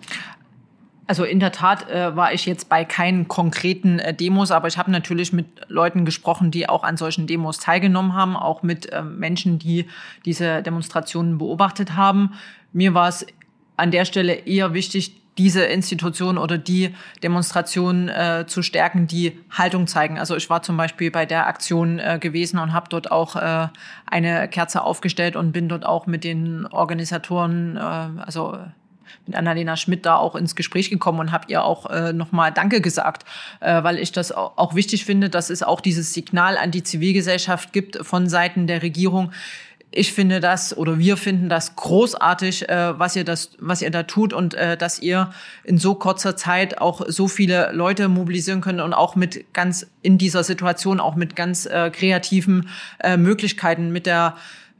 Also 1.10 1.24
in 1.24 1.40
der 1.40 1.52
Tat 1.52 1.90
äh, 1.90 2.16
war 2.16 2.34
ich 2.34 2.46
jetzt 2.46 2.70
bei 2.70 2.86
keinen 2.86 3.28
konkreten 3.28 3.98
äh, 3.98 4.14
Demos, 4.14 4.52
aber 4.52 4.68
ich 4.68 4.78
habe 4.78 4.92
natürlich 4.92 5.34
mit 5.34 5.48
Leuten 5.68 6.06
gesprochen, 6.06 6.52
die 6.52 6.70
auch 6.70 6.84
an 6.84 6.98
solchen 6.98 7.26
Demos 7.26 7.58
teilgenommen 7.58 8.14
haben, 8.14 8.38
auch 8.38 8.62
mit 8.62 8.94
äh, 8.94 9.02
Menschen, 9.02 9.58
die 9.58 9.88
diese 10.24 10.62
Demonstrationen 10.62 11.40
beobachtet 11.40 11.96
haben. 11.96 12.34
Mir 12.74 12.94
war 12.94 13.08
es 13.08 13.26
an 13.76 13.90
der 13.90 14.06
Stelle 14.06 14.34
eher 14.34 14.76
wichtig, 14.76 15.16
diese 15.40 15.64
Institutionen 15.64 16.38
oder 16.38 16.60
die 16.60 16.94
Demonstrationen 17.24 18.10
äh, 18.10 18.46
zu 18.46 18.62
stärken, 18.62 19.08
die 19.08 19.36
Haltung 19.50 19.88
zeigen. 19.88 20.20
Also 20.20 20.36
ich 20.36 20.48
war 20.52 20.62
zum 20.62 20.78
Beispiel 20.78 21.10
bei 21.10 21.26
der 21.26 21.48
Aktion 21.48 21.98
äh, 21.98 22.20
gewesen 22.20 22.60
und 22.60 22.72
habe 22.72 22.86
dort 22.88 23.12
auch 23.12 23.36
äh, 23.36 23.70
eine 24.06 24.48
Kerze 24.48 24.84
aufgestellt 24.84 25.36
und 25.36 25.54
bin 25.54 25.70
dort 25.70 25.88
auch 25.88 26.06
mit 26.06 26.24
den 26.24 26.68
Organisatoren, 26.68 27.78
äh, 27.78 27.80
also 27.80 28.60
mit 29.26 29.36
Annalena 29.36 29.76
Schmidt 29.78 30.06
da 30.06 30.16
auch 30.16 30.36
ins 30.36 30.56
Gespräch 30.56 30.90
gekommen 30.90 31.20
und 31.20 31.32
habe 31.32 31.46
ihr 31.50 31.64
auch 31.64 31.86
äh, 31.90 32.14
nochmal 32.14 32.52
Danke 32.52 32.82
gesagt, 32.82 33.26
äh, 33.60 33.84
weil 33.84 33.98
ich 33.98 34.12
das 34.12 34.32
auch 34.32 34.76
wichtig 34.76 35.06
finde, 35.06 35.30
dass 35.30 35.50
es 35.50 35.64
auch 35.64 35.82
dieses 35.82 36.14
Signal 36.14 36.58
an 36.58 36.72
die 36.72 36.84
Zivilgesellschaft 36.84 37.74
gibt 37.74 37.98
von 38.06 38.28
Seiten 38.28 38.68
der 38.68 38.82
Regierung. 38.82 39.32
Ich 39.92 40.14
finde 40.14 40.40
das 40.40 40.78
oder 40.78 41.00
wir 41.00 41.18
finden 41.18 41.50
das 41.50 41.76
großartig, 41.76 42.70
äh, 42.70 43.00
was 43.00 43.16
ihr 43.16 43.24
das, 43.24 43.52
was 43.60 43.82
ihr 43.82 43.90
da 43.90 44.04
tut 44.04 44.34
und 44.34 44.54
äh, 44.54 44.78
dass 44.78 45.00
ihr 45.00 45.32
in 45.64 45.80
so 45.80 45.96
kurzer 45.96 46.36
Zeit 46.36 46.80
auch 46.80 47.02
so 47.08 47.28
viele 47.28 47.72
Leute 47.72 48.08
mobilisieren 48.08 48.62
könnt 48.62 48.82
und 48.82 48.94
auch 48.94 49.16
mit 49.16 49.52
ganz 49.52 49.88
in 50.04 50.20
dieser 50.20 50.44
Situation 50.44 51.00
auch 51.00 51.16
mit 51.16 51.36
ganz 51.36 51.66
äh, 51.66 51.90
kreativen 51.90 52.70
äh, 53.00 53.18
Möglichkeiten 53.18 53.92
mit 53.92 54.06
der 54.06 54.36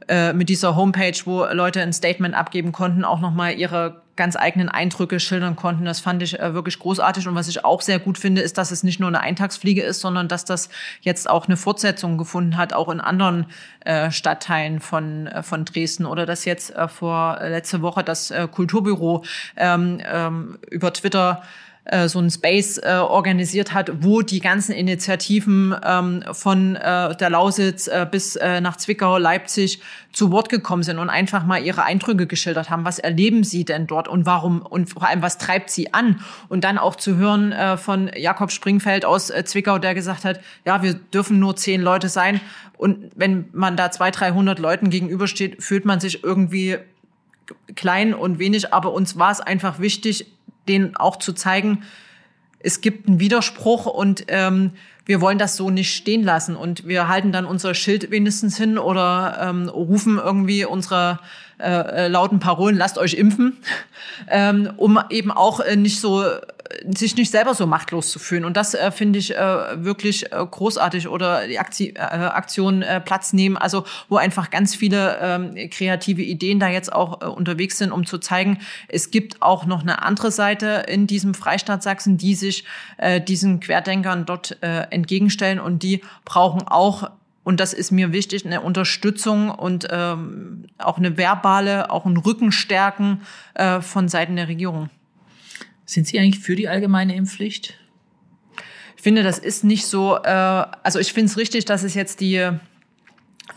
äh, 0.08 0.32
mit 0.32 0.48
dieser 0.48 0.76
Homepage, 0.76 1.18
wo 1.24 1.44
Leute 1.44 1.82
ein 1.82 1.92
Statement 1.92 2.34
abgeben 2.34 2.70
konnten, 2.70 3.04
auch 3.04 3.20
nochmal 3.20 3.58
ihre 3.58 4.02
ganz 4.20 4.36
eigenen 4.36 4.68
Eindrücke 4.68 5.18
schildern 5.18 5.56
konnten. 5.56 5.86
Das 5.86 6.00
fand 6.00 6.22
ich 6.22 6.38
äh, 6.38 6.52
wirklich 6.52 6.78
großartig. 6.78 7.26
Und 7.26 7.36
was 7.36 7.48
ich 7.48 7.64
auch 7.64 7.80
sehr 7.80 7.98
gut 7.98 8.18
finde, 8.18 8.42
ist, 8.42 8.58
dass 8.58 8.70
es 8.70 8.82
nicht 8.82 9.00
nur 9.00 9.08
eine 9.08 9.20
Eintagsfliege 9.20 9.82
ist, 9.82 10.00
sondern 10.00 10.28
dass 10.28 10.44
das 10.44 10.68
jetzt 11.00 11.30
auch 11.30 11.46
eine 11.46 11.56
Fortsetzung 11.56 12.18
gefunden 12.18 12.58
hat, 12.58 12.74
auch 12.74 12.90
in 12.90 13.00
anderen 13.00 13.46
äh, 13.80 14.10
Stadtteilen 14.10 14.80
von, 14.80 15.26
äh, 15.26 15.42
von 15.42 15.64
Dresden. 15.64 16.04
Oder 16.04 16.26
dass 16.26 16.44
jetzt 16.44 16.76
äh, 16.76 16.86
vor 16.86 17.38
letzte 17.40 17.80
Woche 17.80 18.04
das 18.04 18.30
äh, 18.30 18.46
Kulturbüro 18.46 19.24
ähm, 19.56 20.02
ähm, 20.04 20.58
über 20.68 20.92
Twitter 20.92 21.42
äh, 21.90 22.08
so 22.08 22.20
ein 22.20 22.30
Space 22.30 22.78
äh, 22.78 22.94
organisiert 22.94 23.74
hat, 23.74 23.90
wo 24.02 24.22
die 24.22 24.40
ganzen 24.40 24.72
Initiativen 24.72 25.74
ähm, 25.84 26.24
von 26.32 26.76
äh, 26.76 27.16
der 27.16 27.30
Lausitz 27.30 27.88
äh, 27.88 28.06
bis 28.10 28.36
äh, 28.36 28.60
nach 28.60 28.76
Zwickau, 28.76 29.18
Leipzig 29.18 29.80
zu 30.12 30.30
Wort 30.30 30.48
gekommen 30.48 30.82
sind 30.82 30.98
und 30.98 31.10
einfach 31.10 31.44
mal 31.44 31.62
ihre 31.62 31.82
Eindrücke 31.82 32.26
geschildert 32.26 32.70
haben. 32.70 32.84
Was 32.84 32.98
erleben 32.98 33.42
sie 33.42 33.64
denn 33.64 33.86
dort 33.86 34.06
und 34.06 34.24
warum 34.24 34.62
und 34.62 34.88
vor 34.90 35.06
allem 35.06 35.20
was 35.22 35.38
treibt 35.38 35.70
sie 35.70 35.92
an? 35.92 36.20
Und 36.48 36.62
dann 36.64 36.78
auch 36.78 36.94
zu 36.94 37.16
hören 37.16 37.52
äh, 37.52 37.76
von 37.76 38.10
Jakob 38.16 38.52
Springfeld 38.52 39.04
aus 39.04 39.30
äh, 39.30 39.44
Zwickau, 39.44 39.78
der 39.78 39.94
gesagt 39.94 40.24
hat, 40.24 40.40
ja, 40.64 40.82
wir 40.82 40.94
dürfen 40.94 41.38
nur 41.40 41.56
zehn 41.56 41.80
Leute 41.80 42.08
sein. 42.08 42.40
Und 42.76 43.10
wenn 43.16 43.48
man 43.52 43.76
da 43.76 43.90
zwei, 43.90 44.10
dreihundert 44.10 44.58
Leuten 44.58 44.90
gegenübersteht, 44.90 45.62
fühlt 45.62 45.84
man 45.84 46.00
sich 46.00 46.22
irgendwie 46.22 46.78
klein 47.74 48.14
und 48.14 48.38
wenig. 48.38 48.72
Aber 48.72 48.92
uns 48.92 49.18
war 49.18 49.30
es 49.30 49.40
einfach 49.40 49.80
wichtig, 49.80 50.26
denen 50.68 50.96
auch 50.96 51.16
zu 51.16 51.32
zeigen, 51.32 51.82
es 52.58 52.80
gibt 52.80 53.08
einen 53.08 53.20
Widerspruch 53.20 53.86
und 53.86 54.24
ähm, 54.28 54.72
wir 55.06 55.20
wollen 55.20 55.38
das 55.38 55.56
so 55.56 55.70
nicht 55.70 55.94
stehen 55.94 56.22
lassen. 56.22 56.56
Und 56.56 56.86
wir 56.86 57.08
halten 57.08 57.32
dann 57.32 57.46
unser 57.46 57.74
Schild 57.74 58.10
wenigstens 58.10 58.56
hin 58.56 58.78
oder 58.78 59.38
ähm, 59.40 59.68
rufen 59.68 60.18
irgendwie 60.18 60.64
unsere 60.64 61.18
äh, 61.58 62.08
lauten 62.08 62.38
Parolen, 62.38 62.76
lasst 62.76 62.98
euch 62.98 63.14
impfen, 63.14 63.56
ähm, 64.28 64.70
um 64.76 65.00
eben 65.10 65.30
auch 65.30 65.60
äh, 65.60 65.76
nicht 65.76 66.00
so 66.00 66.24
sich 66.94 67.16
nicht 67.16 67.30
selber 67.30 67.54
so 67.54 67.66
machtlos 67.66 68.10
zu 68.10 68.18
fühlen. 68.18 68.44
Und 68.44 68.56
das 68.56 68.74
äh, 68.74 68.90
finde 68.90 69.18
ich 69.18 69.36
äh, 69.36 69.84
wirklich 69.84 70.32
äh, 70.32 70.46
großartig. 70.50 71.08
Oder 71.08 71.46
die 71.46 71.58
Akti 71.58 71.90
äh, 71.90 72.00
Aktion 72.00 72.82
äh, 72.82 73.00
Platz 73.00 73.32
nehmen, 73.32 73.56
also 73.56 73.84
wo 74.08 74.16
einfach 74.16 74.50
ganz 74.50 74.74
viele 74.74 75.18
ähm, 75.20 75.54
kreative 75.70 76.22
Ideen 76.22 76.60
da 76.60 76.68
jetzt 76.68 76.92
auch 76.92 77.22
äh, 77.22 77.26
unterwegs 77.26 77.78
sind, 77.78 77.92
um 77.92 78.06
zu 78.06 78.18
zeigen, 78.18 78.58
es 78.88 79.10
gibt 79.10 79.42
auch 79.42 79.66
noch 79.66 79.82
eine 79.82 80.02
andere 80.02 80.30
Seite 80.30 80.84
in 80.88 81.06
diesem 81.06 81.34
Freistaat 81.34 81.82
Sachsen, 81.82 82.16
die 82.16 82.34
sich 82.34 82.64
diesen 83.26 83.60
Querdenkern 83.60 84.26
dort 84.26 84.58
entgegenstellen 84.60 85.60
und 85.60 85.82
die 85.82 86.02
brauchen 86.24 86.62
auch 86.66 87.10
und 87.42 87.58
das 87.58 87.72
ist 87.72 87.90
mir 87.90 88.12
wichtig, 88.12 88.44
eine 88.44 88.60
Unterstützung 88.60 89.50
und 89.50 89.88
ähm, 89.90 90.66
auch 90.78 90.98
eine 90.98 91.16
verbale, 91.16 91.90
auch 91.90 92.04
ein 92.04 92.16
Rückenstärken 92.16 93.22
äh, 93.54 93.80
von 93.80 94.08
Seiten 94.08 94.36
der 94.36 94.48
Regierung. 94.48 94.90
Sind 95.90 96.06
Sie 96.06 96.20
eigentlich 96.20 96.38
für 96.38 96.54
die 96.54 96.68
allgemeine 96.68 97.16
Impfpflicht? 97.16 97.74
Ich 98.96 99.02
finde, 99.02 99.24
das 99.24 99.40
ist 99.40 99.64
nicht 99.64 99.86
so, 99.86 100.16
äh, 100.22 100.28
also 100.28 101.00
ich 101.00 101.12
finde 101.12 101.32
es 101.32 101.36
richtig, 101.36 101.64
dass 101.64 101.82
es 101.82 101.94
jetzt 101.94 102.20
die 102.20 102.48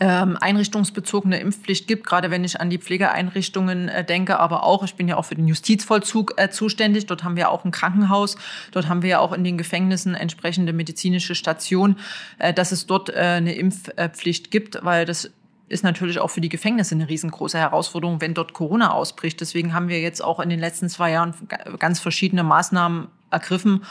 ähm, 0.00 0.36
einrichtungsbezogene 0.40 1.38
Impfpflicht 1.38 1.86
gibt, 1.86 2.04
gerade 2.04 2.32
wenn 2.32 2.42
ich 2.42 2.60
an 2.60 2.70
die 2.70 2.78
Pflegeeinrichtungen 2.78 3.88
äh, 3.88 4.04
denke, 4.04 4.40
aber 4.40 4.64
auch, 4.64 4.82
ich 4.82 4.96
bin 4.96 5.06
ja 5.06 5.16
auch 5.16 5.26
für 5.26 5.36
den 5.36 5.46
Justizvollzug 5.46 6.34
äh, 6.36 6.50
zuständig, 6.50 7.06
dort 7.06 7.22
haben 7.22 7.36
wir 7.36 7.50
auch 7.50 7.64
ein 7.64 7.70
Krankenhaus, 7.70 8.36
dort 8.72 8.88
haben 8.88 9.02
wir 9.02 9.10
ja 9.10 9.18
auch 9.20 9.32
in 9.32 9.44
den 9.44 9.56
Gefängnissen 9.56 10.16
entsprechende 10.16 10.72
medizinische 10.72 11.36
Station, 11.36 12.00
äh, 12.40 12.52
dass 12.52 12.72
es 12.72 12.86
dort 12.86 13.10
äh, 13.10 13.12
eine 13.12 13.54
Impfpflicht 13.54 14.50
gibt, 14.50 14.80
weil 14.82 15.04
das 15.04 15.30
ist 15.68 15.84
natürlich 15.84 16.18
auch 16.18 16.28
für 16.28 16.40
die 16.40 16.48
Gefängnisse 16.48 16.94
eine 16.94 17.08
riesengroße 17.08 17.58
Herausforderung, 17.58 18.20
wenn 18.20 18.34
dort 18.34 18.52
Corona 18.52 18.92
ausbricht. 18.92 19.40
Deswegen 19.40 19.72
haben 19.72 19.88
wir 19.88 20.00
jetzt 20.00 20.22
auch 20.22 20.40
in 20.40 20.50
den 20.50 20.60
letzten 20.60 20.88
zwei 20.88 21.12
Jahren 21.12 21.34
ganz 21.78 22.00
verschiedene 22.00 22.44
Maßnahmen 22.44 23.08
ergriffen. 23.30 23.82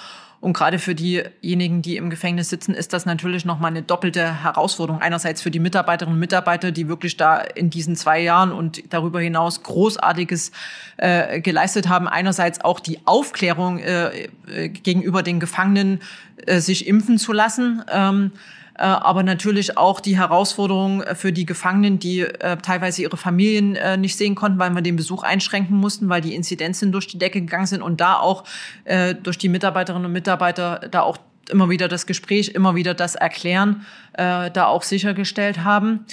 Und 0.43 0.51
gerade 0.51 0.77
für 0.77 0.93
diejenigen, 0.93 1.81
die 1.81 1.95
im 1.95 2.09
Gefängnis 2.09 2.49
sitzen, 2.49 2.73
ist 2.73 2.91
das 2.91 3.05
natürlich 3.05 3.45
nochmal 3.45 3.71
eine 3.71 3.81
doppelte 3.81 4.43
Herausforderung. 4.43 5.01
Einerseits 5.01 5.41
für 5.41 5.51
die 5.51 5.59
Mitarbeiterinnen 5.59 6.15
und 6.15 6.19
Mitarbeiter, 6.19 6.71
die 6.71 6.89
wirklich 6.89 7.15
da 7.15 7.37
in 7.37 7.69
diesen 7.69 7.95
zwei 7.95 8.19
Jahren 8.19 8.51
und 8.51 8.83
darüber 8.91 9.21
hinaus 9.21 9.63
Großartiges 9.63 10.51
äh, 10.97 11.39
geleistet 11.39 11.87
haben. 11.87 12.09
Einerseits 12.09 12.59
auch 12.59 12.81
die 12.81 12.99
Aufklärung 13.05 13.79
äh, 13.79 14.27
äh 14.47 14.67
gegenüber 14.67 15.23
den 15.23 15.39
Gefangenen, 15.39 16.01
äh, 16.45 16.59
sich 16.59 16.87
impfen 16.87 17.17
zu 17.17 17.31
lassen. 17.31 17.81
Ähm, 17.89 18.33
äh, 18.33 18.39
aber 18.75 19.23
natürlich 19.23 19.77
auch 19.77 19.99
die 19.99 20.17
Herausforderung 20.17 21.03
für 21.13 21.31
die 21.31 21.45
Gefangenen, 21.45 21.99
die 21.99 22.21
äh, 22.21 22.57
teilweise 22.57 23.03
ihre 23.03 23.17
Familien 23.17 23.75
äh, 23.75 23.97
nicht 23.97 24.17
sehen 24.17 24.35
konnten, 24.35 24.57
weil 24.57 24.71
wir 24.71 24.81
den 24.81 24.95
Besuch 24.95 25.23
einschränken 25.23 25.77
mussten, 25.77 26.09
weil 26.09 26.21
die 26.21 26.33
Inzidenzen 26.33 26.91
durch 26.91 27.07
die 27.07 27.19
Decke 27.19 27.41
gegangen 27.41 27.67
sind 27.67 27.81
und 27.81 28.01
da 28.01 28.17
auch 28.17 28.43
äh, 28.85 29.13
durch 29.13 29.37
die 29.37 29.49
Mitarbeiterinnen 29.49 30.05
und 30.05 30.11
Mitarbeiter 30.11 30.87
da 30.89 31.01
auch 31.01 31.17
immer 31.49 31.69
wieder 31.69 31.87
das 31.87 32.05
Gespräch, 32.05 32.49
immer 32.49 32.75
wieder 32.75 32.93
das 32.93 33.15
Erklären 33.15 33.85
äh, 34.13 34.49
da 34.49 34.65
auch 34.65 34.83
sichergestellt 34.83 35.63
haben. 35.63 36.05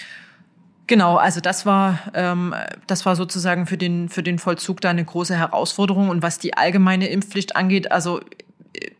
Genau, 0.86 1.16
also 1.16 1.40
das 1.40 1.66
war 1.66 2.00
ähm, 2.14 2.52
das 2.88 3.06
war 3.06 3.14
sozusagen 3.14 3.66
für 3.66 3.78
den 3.78 4.08
für 4.08 4.24
den 4.24 4.40
Vollzug 4.40 4.80
da 4.80 4.90
eine 4.90 5.04
große 5.04 5.36
Herausforderung 5.36 6.08
und 6.08 6.20
was 6.22 6.40
die 6.40 6.56
allgemeine 6.56 7.06
Impfpflicht 7.08 7.54
angeht, 7.54 7.92
also 7.92 8.20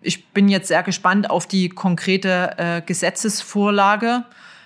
ich 0.02 0.28
bin 0.28 0.48
jetzt 0.48 0.68
sehr 0.68 0.82
gespannt 0.82 1.30
auf 1.30 1.46
die 1.46 1.68
konkrete 1.68 2.54
äh, 2.56 2.82
Gesetzesvorlage, 2.82 4.24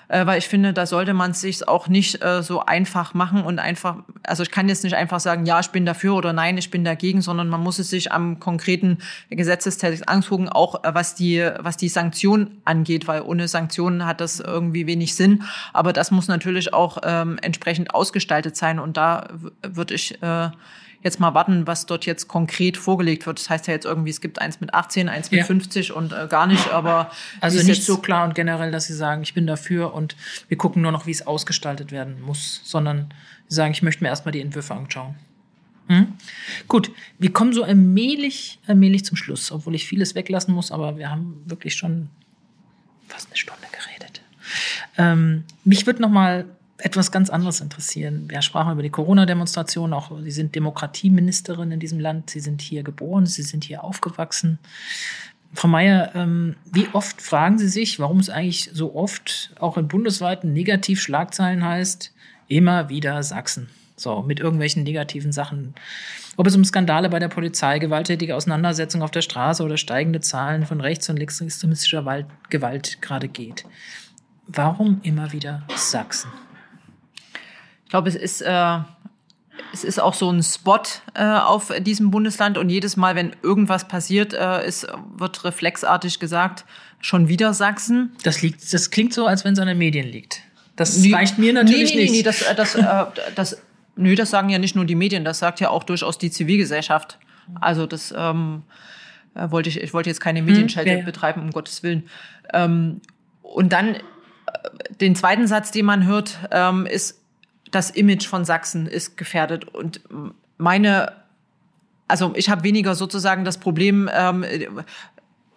äh, 0.08 0.26
weil 0.26 0.38
ich 0.38 0.48
finde, 0.48 0.72
da 0.72 0.86
sollte 0.86 1.14
man 1.14 1.32
sich 1.32 1.66
auch 1.66 1.88
nicht 1.88 2.24
äh, 2.24 2.42
so 2.42 2.60
einfach 2.64 3.14
machen 3.14 3.42
und 3.42 3.58
einfach, 3.58 3.96
also 4.22 4.42
ich 4.42 4.50
kann 4.50 4.68
jetzt 4.68 4.84
nicht 4.84 4.94
einfach 4.94 5.20
sagen, 5.20 5.46
ja, 5.46 5.60
ich 5.60 5.68
bin 5.68 5.86
dafür 5.86 6.14
oder 6.14 6.32
nein, 6.32 6.58
ich 6.58 6.70
bin 6.70 6.84
dagegen, 6.84 7.22
sondern 7.22 7.48
man 7.48 7.60
muss 7.60 7.78
es 7.78 7.90
sich 7.90 8.12
am 8.12 8.38
konkreten 8.38 8.98
Gesetzestext 9.30 10.08
angucken, 10.08 10.48
auch 10.48 10.84
äh, 10.84 10.94
was 10.94 11.14
die, 11.14 11.48
was 11.58 11.76
die 11.76 11.88
Sanktion 11.88 12.58
angeht, 12.64 13.08
weil 13.08 13.22
ohne 13.22 13.48
Sanktionen 13.48 14.06
hat 14.06 14.20
das 14.20 14.40
irgendwie 14.40 14.86
wenig 14.86 15.14
Sinn. 15.14 15.42
Aber 15.72 15.92
das 15.92 16.10
muss 16.10 16.28
natürlich 16.28 16.72
auch 16.74 16.98
ähm, 17.02 17.38
entsprechend 17.42 17.94
ausgestaltet 17.94 18.56
sein 18.56 18.78
und 18.78 18.96
da 18.96 19.28
würde 19.62 19.94
ich 19.94 20.22
äh, 20.22 20.50
jetzt 21.04 21.20
mal 21.20 21.34
warten, 21.34 21.66
was 21.66 21.86
dort 21.86 22.06
jetzt 22.06 22.26
konkret 22.26 22.76
vorgelegt 22.76 23.26
wird. 23.26 23.38
Das 23.38 23.48
heißt 23.48 23.68
ja 23.68 23.74
jetzt 23.74 23.84
irgendwie, 23.84 24.10
es 24.10 24.20
gibt 24.20 24.40
eins 24.40 24.60
mit 24.60 24.74
18, 24.74 25.08
eins 25.08 25.30
mit 25.30 25.40
ja. 25.40 25.44
50 25.44 25.92
und 25.92 26.12
äh, 26.12 26.26
gar 26.28 26.46
nicht, 26.46 26.70
aber. 26.70 27.10
Also 27.40 27.64
nicht 27.64 27.84
so 27.84 27.98
klar 27.98 28.24
und 28.24 28.34
generell, 28.34 28.70
dass 28.70 28.86
Sie 28.86 28.94
sagen, 28.94 29.22
ich 29.22 29.34
bin 29.34 29.46
dafür 29.46 29.94
und 29.94 30.16
wir 30.48 30.56
gucken 30.58 30.82
nur 30.82 30.90
noch, 30.90 31.06
wie 31.06 31.12
es 31.12 31.26
ausgestaltet 31.26 31.92
werden 31.92 32.20
muss, 32.20 32.60
sondern 32.64 33.12
Sie 33.48 33.54
sagen, 33.54 33.72
ich 33.72 33.82
möchte 33.82 34.02
mir 34.02 34.08
erstmal 34.08 34.32
die 34.32 34.40
Entwürfe 34.40 34.74
anschauen. 34.74 35.14
Hm? 35.88 36.14
Gut, 36.66 36.90
wir 37.18 37.32
kommen 37.32 37.52
so 37.52 37.62
allmählich, 37.62 38.58
allmählich 38.66 39.04
zum 39.04 39.16
Schluss, 39.16 39.52
obwohl 39.52 39.74
ich 39.74 39.86
vieles 39.86 40.14
weglassen 40.14 40.54
muss, 40.54 40.72
aber 40.72 40.96
wir 40.96 41.10
haben 41.10 41.42
wirklich 41.44 41.74
schon 41.76 42.08
Ähm, 44.96 45.44
mich 45.64 45.86
würde 45.86 46.02
noch 46.02 46.10
mal 46.10 46.46
etwas 46.84 47.10
ganz 47.10 47.30
anderes 47.30 47.62
interessieren. 47.62 48.26
Wir 48.28 48.42
sprachen 48.42 48.72
über 48.72 48.82
die 48.82 48.90
Corona-Demonstration, 48.90 49.94
auch 49.94 50.12
Sie 50.22 50.30
sind 50.30 50.54
Demokratieministerin 50.54 51.72
in 51.72 51.80
diesem 51.80 51.98
Land, 51.98 52.28
Sie 52.28 52.40
sind 52.40 52.60
hier 52.60 52.82
geboren, 52.82 53.24
Sie 53.24 53.42
sind 53.42 53.64
hier 53.64 53.82
aufgewachsen. 53.82 54.58
Frau 55.54 55.68
Mayer, 55.68 56.14
ähm, 56.14 56.56
wie 56.70 56.88
oft 56.92 57.22
fragen 57.22 57.58
Sie 57.58 57.68
sich, 57.68 58.00
warum 58.00 58.18
es 58.18 58.28
eigentlich 58.28 58.70
so 58.74 58.94
oft 58.94 59.54
auch 59.58 59.78
in 59.78 59.88
bundesweiten 59.88 60.52
Negativschlagzeilen 60.52 61.64
heißt, 61.64 62.12
immer 62.48 62.90
wieder 62.90 63.22
Sachsen? 63.22 63.70
So, 63.96 64.20
mit 64.22 64.40
irgendwelchen 64.40 64.82
negativen 64.82 65.32
Sachen. 65.32 65.74
Ob 66.36 66.46
es 66.46 66.56
um 66.56 66.64
Skandale 66.64 67.08
bei 67.08 67.18
der 67.18 67.28
Polizei, 67.28 67.78
gewalttätige 67.78 68.36
Auseinandersetzungen 68.36 69.04
auf 69.04 69.12
der 69.12 69.22
Straße 69.22 69.62
oder 69.62 69.78
steigende 69.78 70.20
Zahlen 70.20 70.66
von 70.66 70.82
rechts- 70.82 71.08
und 71.08 71.16
linksextremistischer 71.16 72.26
Gewalt 72.50 73.00
gerade 73.00 73.28
geht. 73.28 73.64
Warum 74.46 75.00
immer 75.02 75.32
wieder 75.32 75.62
Sachsen? 75.76 76.28
Ich 77.94 77.96
glaube, 77.96 78.08
es 78.08 78.16
ist, 78.16 78.40
äh, 78.40 78.78
es 79.72 79.84
ist 79.84 80.00
auch 80.00 80.14
so 80.14 80.28
ein 80.28 80.42
Spot 80.42 80.80
äh, 81.14 81.22
auf 81.22 81.72
diesem 81.78 82.10
Bundesland 82.10 82.58
und 82.58 82.68
jedes 82.68 82.96
Mal, 82.96 83.14
wenn 83.14 83.36
irgendwas 83.44 83.86
passiert, 83.86 84.32
äh, 84.34 84.66
ist, 84.66 84.88
wird 85.16 85.44
reflexartig 85.44 86.18
gesagt, 86.18 86.64
schon 86.98 87.28
wieder 87.28 87.54
Sachsen. 87.54 88.10
Das, 88.24 88.42
liegt, 88.42 88.74
das 88.74 88.90
klingt 88.90 89.14
so, 89.14 89.28
als 89.28 89.44
wenn 89.44 89.52
es 89.52 89.60
an 89.60 89.68
den 89.68 89.78
Medien 89.78 90.08
liegt. 90.08 90.40
Das 90.74 90.98
nee, 90.98 91.14
reicht 91.14 91.38
mir 91.38 91.52
natürlich 91.52 91.90
nee, 91.90 91.98
nee, 91.98 92.02
nicht. 92.02 92.12
Nee, 92.14 92.22
das, 92.24 92.42
äh, 92.42 92.56
das, 92.56 92.74
äh, 92.74 93.04
das, 93.36 93.62
nö, 93.94 94.16
das 94.16 94.28
sagen 94.28 94.48
ja 94.48 94.58
nicht 94.58 94.74
nur 94.74 94.86
die 94.86 94.96
Medien, 94.96 95.24
das 95.24 95.38
sagt 95.38 95.60
ja 95.60 95.70
auch 95.70 95.84
durchaus 95.84 96.18
die 96.18 96.32
Zivilgesellschaft. 96.32 97.20
Also 97.60 97.86
das 97.86 98.12
ähm, 98.18 98.64
äh, 99.36 99.48
wollte 99.52 99.68
ich, 99.68 99.80
ich 99.80 99.94
wollte 99.94 100.10
jetzt 100.10 100.20
keine 100.20 100.42
Medienschelte 100.42 100.90
hm, 100.90 100.96
ja, 100.96 101.00
ja. 101.02 101.06
betreiben, 101.06 101.42
um 101.42 101.52
Gottes 101.52 101.84
Willen. 101.84 102.08
Ähm, 102.52 103.02
und 103.42 103.72
dann 103.72 103.94
äh, 103.94 104.00
den 105.00 105.14
zweiten 105.14 105.46
Satz, 105.46 105.70
den 105.70 105.84
man 105.84 106.04
hört, 106.06 106.40
ähm, 106.50 106.86
ist, 106.86 107.20
das 107.74 107.90
Image 107.90 108.26
von 108.26 108.44
Sachsen 108.44 108.86
ist 108.86 109.16
gefährdet. 109.16 109.64
Und 109.74 110.00
meine, 110.58 111.12
also 112.08 112.32
ich 112.36 112.48
habe 112.48 112.64
weniger 112.64 112.94
sozusagen 112.94 113.44
das 113.44 113.58
Problem, 113.58 114.08
ähm, 114.12 114.44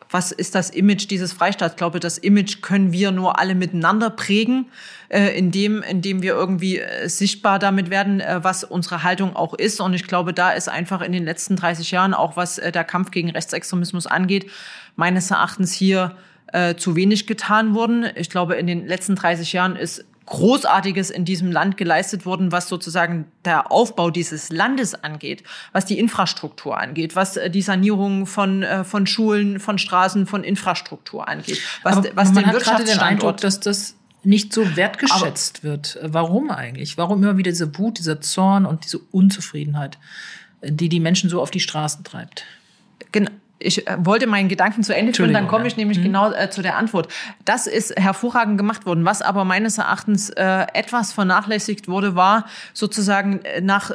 was 0.10 0.32
ist 0.32 0.56
das 0.56 0.70
Image 0.70 1.10
dieses 1.10 1.34
Freistaats? 1.34 1.74
Ich 1.74 1.78
glaube, 1.78 2.00
das 2.00 2.18
Image 2.18 2.62
können 2.62 2.94
wir 2.94 3.12
nur 3.12 3.40
alle 3.40 3.56
miteinander 3.56 4.10
prägen, 4.10 4.68
äh, 5.10 5.38
indem, 5.38 5.84
indem 5.84 6.22
wir 6.22 6.34
irgendwie 6.34 6.80
äh, 6.80 7.10
sichtbar 7.10 7.60
damit 7.60 7.90
werden, 7.90 8.22
äh, 8.22 8.40
was 8.42 8.64
unsere 8.64 9.04
Haltung 9.04 9.36
auch 9.36 9.54
ist. 9.54 9.82
Und 9.82 9.94
ich 9.94 10.08
glaube, 10.08 10.34
da 10.34 10.52
ist 10.52 10.70
einfach 10.70 11.02
in 11.02 11.12
den 11.12 11.26
letzten 11.26 11.56
30 11.58 11.92
Jahren, 11.92 12.14
auch 12.14 12.38
was 12.38 12.58
äh, 12.58 12.72
der 12.72 12.86
Kampf 12.86 13.12
gegen 13.12 13.30
Rechtsextremismus 13.30 14.08
angeht, 14.08 14.50
meines 14.96 15.30
Erachtens 15.30 15.74
hier 15.74 16.16
äh, 16.54 16.76
zu 16.76 16.96
wenig 16.96 17.28
getan 17.28 17.76
worden. 17.76 18.06
Ich 18.16 18.30
glaube, 18.30 18.56
in 18.56 18.68
den 18.68 18.88
letzten 18.88 19.16
30 19.16 19.52
Jahren 19.54 19.76
ist 19.76 20.06
Großartiges 20.28 21.10
in 21.10 21.26
diesem 21.26 21.52
Land 21.52 21.78
geleistet 21.78 22.26
worden, 22.26 22.52
was 22.52 22.70
sozusagen 22.70 23.26
der 23.46 23.72
Aufbau 23.72 24.12
dieses 24.12 24.50
Landes 24.50 24.94
angeht, 24.94 25.44
was 25.72 25.86
die 25.86 25.98
Infrastruktur 25.98 26.78
angeht, 26.78 27.16
was 27.16 27.38
äh, 27.38 27.50
die 27.50 27.62
Sanierung 27.62 28.26
von, 28.26 28.62
äh, 28.62 28.84
von 28.84 29.08
Schulen, 29.08 29.60
von 29.60 29.78
Straßen, 29.78 30.28
von 30.28 30.44
Infrastruktur 30.44 31.28
angeht, 31.28 31.62
was, 31.84 31.98
Aber 31.98 32.10
was 32.14 32.34
man 32.34 32.44
den 32.44 32.54
hat 32.54 32.60
gerade 32.60 32.84
den 32.84 33.00
Eindruck, 33.00 33.38
dass 33.38 33.60
das 33.60 33.96
nicht 34.24 34.54
so 34.54 34.76
wertgeschätzt 34.76 35.60
Aber 35.60 35.72
wird. 35.72 36.00
Warum 36.04 36.52
eigentlich? 36.52 36.98
Warum 36.98 37.24
immer 37.24 37.38
wieder 37.38 37.52
diese 37.52 37.78
Wut, 37.78 37.98
dieser 37.98 38.20
Zorn 38.20 38.66
und 38.66 38.84
diese 38.84 39.00
Unzufriedenheit, 39.00 39.98
die 40.62 40.90
die 40.90 41.00
Menschen 41.00 41.30
so 41.30 41.42
auf 41.42 41.52
die 41.52 41.62
Straßen 41.62 42.04
treibt? 42.04 42.44
Genau 43.12 43.32
ich 43.60 43.88
äh, 43.88 43.98
wollte 44.00 44.28
meinen 44.28 44.50
Gedanken 44.50 44.84
zu 44.84 44.96
Ende 44.96 45.14
führen, 45.14 45.34
dann 45.34 45.48
komme 45.48 45.68
ich 45.68 45.78
nämlich 45.78 46.00
mhm. 46.00 46.04
genau 46.04 46.32
äh, 46.32 46.50
zu 46.50 46.62
der 46.62 46.78
Antwort. 46.78 47.12
Das 47.46 47.68
ist 47.68 47.96
hervorragend 48.00 48.58
gemacht 48.58 48.86
worden. 48.86 49.06
Was 49.06 49.22
aber 49.22 49.46
meines 49.46 49.78
Erachtens 49.78 50.30
äh, 50.30 50.66
etwas 50.74 51.14
vernachlässigt 51.14 51.88
wurde, 51.88 52.16
war 52.16 52.46
sozusagen 52.74 53.42
äh, 53.44 53.62
nach 53.62 53.92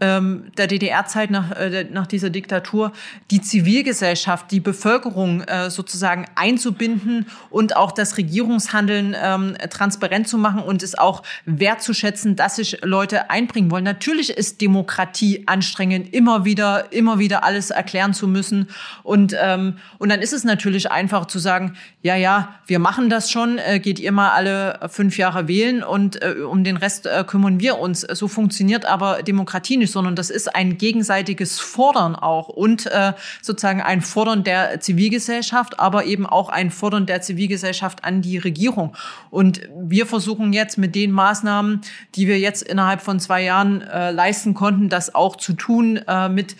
ähm, 0.00 0.50
der 0.56 0.66
DDR-Zeit 0.66 1.30
nach, 1.30 1.52
äh, 1.52 1.84
nach 1.84 2.06
dieser 2.06 2.30
Diktatur 2.30 2.92
die 3.30 3.40
Zivilgesellschaft, 3.40 4.50
die 4.50 4.60
Bevölkerung 4.60 5.42
äh, 5.42 5.70
sozusagen 5.70 6.26
einzubinden 6.34 7.26
und 7.50 7.76
auch 7.76 7.92
das 7.92 8.16
Regierungshandeln 8.16 9.14
ähm, 9.20 9.54
transparent 9.70 10.28
zu 10.28 10.36
machen 10.36 10.60
und 10.60 10.82
es 10.82 10.98
auch 10.98 11.22
wertzuschätzen, 11.44 12.34
dass 12.36 12.56
sich 12.56 12.78
Leute 12.82 13.30
einbringen 13.30 13.70
wollen. 13.70 13.84
Natürlich 13.84 14.30
ist 14.30 14.60
Demokratie 14.60 15.44
anstrengend, 15.46 16.12
immer 16.12 16.44
wieder, 16.44 16.92
immer 16.92 17.18
wieder 17.18 17.44
alles 17.44 17.70
erklären 17.70 18.14
zu 18.14 18.26
müssen 18.26 18.68
und 19.02 19.34
ähm, 19.40 19.78
und 19.98 20.08
dann 20.10 20.20
ist 20.20 20.32
es 20.32 20.44
natürlich 20.44 20.90
einfach 20.90 21.26
zu 21.26 21.38
sagen, 21.38 21.76
ja, 22.02 22.16
ja, 22.16 22.56
wir 22.66 22.78
machen 22.78 23.08
das 23.10 23.30
schon, 23.30 23.58
äh, 23.58 23.80
geht 23.80 23.98
ihr 23.98 24.12
mal 24.12 24.30
alle 24.30 24.80
fünf 24.88 25.16
Jahre 25.18 25.48
wählen 25.48 25.82
und 25.82 26.20
äh, 26.22 26.34
um 26.40 26.64
den 26.64 26.76
Rest 26.76 27.06
äh, 27.06 27.24
kümmern 27.26 27.60
wir 27.60 27.78
uns. 27.78 28.00
So 28.02 28.28
funktioniert 28.28 28.84
aber 28.84 29.22
Demokratie 29.22 29.76
nicht 29.84 29.92
sondern 29.92 30.16
das 30.16 30.30
ist 30.30 30.54
ein 30.54 30.78
gegenseitiges 30.78 31.60
Fordern 31.60 32.16
auch 32.16 32.48
und 32.48 32.86
äh, 32.86 33.12
sozusagen 33.42 33.82
ein 33.82 34.00
Fordern 34.00 34.44
der 34.44 34.80
Zivilgesellschaft, 34.80 35.78
aber 35.78 36.04
eben 36.04 36.26
auch 36.26 36.48
ein 36.48 36.70
Fordern 36.70 37.06
der 37.06 37.20
Zivilgesellschaft 37.20 38.04
an 38.04 38.22
die 38.22 38.38
Regierung. 38.38 38.96
Und 39.30 39.60
wir 39.76 40.06
versuchen 40.06 40.52
jetzt 40.52 40.78
mit 40.78 40.94
den 40.94 41.12
Maßnahmen, 41.12 41.82
die 42.14 42.26
wir 42.26 42.38
jetzt 42.38 42.62
innerhalb 42.62 43.02
von 43.02 43.20
zwei 43.20 43.42
Jahren 43.42 43.82
äh, 43.82 44.10
leisten 44.10 44.54
konnten, 44.54 44.88
das 44.88 45.14
auch 45.14 45.36
zu 45.36 45.52
tun 45.52 46.00
äh, 46.08 46.28
mit 46.28 46.56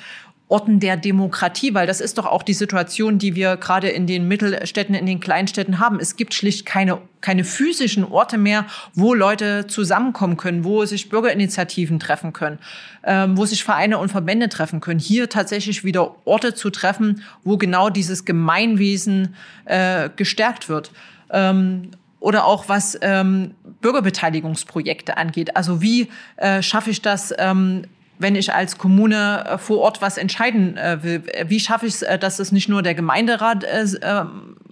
Orten 0.48 0.78
der 0.78 0.98
Demokratie, 0.98 1.72
weil 1.72 1.86
das 1.86 2.02
ist 2.02 2.18
doch 2.18 2.26
auch 2.26 2.42
die 2.42 2.52
Situation, 2.52 3.18
die 3.18 3.34
wir 3.34 3.56
gerade 3.56 3.88
in 3.88 4.06
den 4.06 4.28
Mittelstädten, 4.28 4.94
in 4.94 5.06
den 5.06 5.18
Kleinstädten 5.18 5.78
haben. 5.78 5.98
Es 5.98 6.16
gibt 6.16 6.34
schlicht 6.34 6.66
keine, 6.66 6.98
keine 7.22 7.44
physischen 7.44 8.04
Orte 8.04 8.36
mehr, 8.36 8.66
wo 8.92 9.14
Leute 9.14 9.66
zusammenkommen 9.66 10.36
können, 10.36 10.62
wo 10.62 10.84
sich 10.84 11.08
Bürgerinitiativen 11.08 11.98
treffen 11.98 12.34
können, 12.34 12.58
ähm, 13.04 13.38
wo 13.38 13.46
sich 13.46 13.64
Vereine 13.64 13.96
und 13.96 14.10
Verbände 14.10 14.50
treffen 14.50 14.80
können. 14.80 15.00
Hier 15.00 15.30
tatsächlich 15.30 15.82
wieder 15.82 16.14
Orte 16.26 16.52
zu 16.52 16.68
treffen, 16.68 17.22
wo 17.42 17.56
genau 17.56 17.88
dieses 17.88 18.26
Gemeinwesen 18.26 19.34
äh, 19.64 20.10
gestärkt 20.14 20.68
wird. 20.68 20.92
Ähm, 21.30 21.90
oder 22.20 22.46
auch 22.46 22.70
was 22.70 22.98
ähm, 23.02 23.54
Bürgerbeteiligungsprojekte 23.82 25.18
angeht. 25.18 25.56
Also 25.56 25.82
wie 25.82 26.08
äh, 26.36 26.62
schaffe 26.62 26.88
ich 26.88 27.02
das, 27.02 27.34
ähm, 27.36 27.82
wenn 28.24 28.36
ich 28.36 28.54
als 28.54 28.78
Kommune 28.78 29.44
äh, 29.46 29.58
vor 29.58 29.80
Ort 29.80 30.00
was 30.00 30.16
entscheiden 30.16 30.78
äh, 30.78 31.02
will, 31.02 31.22
wie 31.46 31.60
schaffe 31.60 31.84
ich 31.84 31.96
es, 31.96 32.02
äh, 32.02 32.18
dass 32.18 32.38
es 32.38 32.52
nicht 32.52 32.70
nur 32.70 32.82
der 32.82 32.94
Gemeinderat 32.94 33.66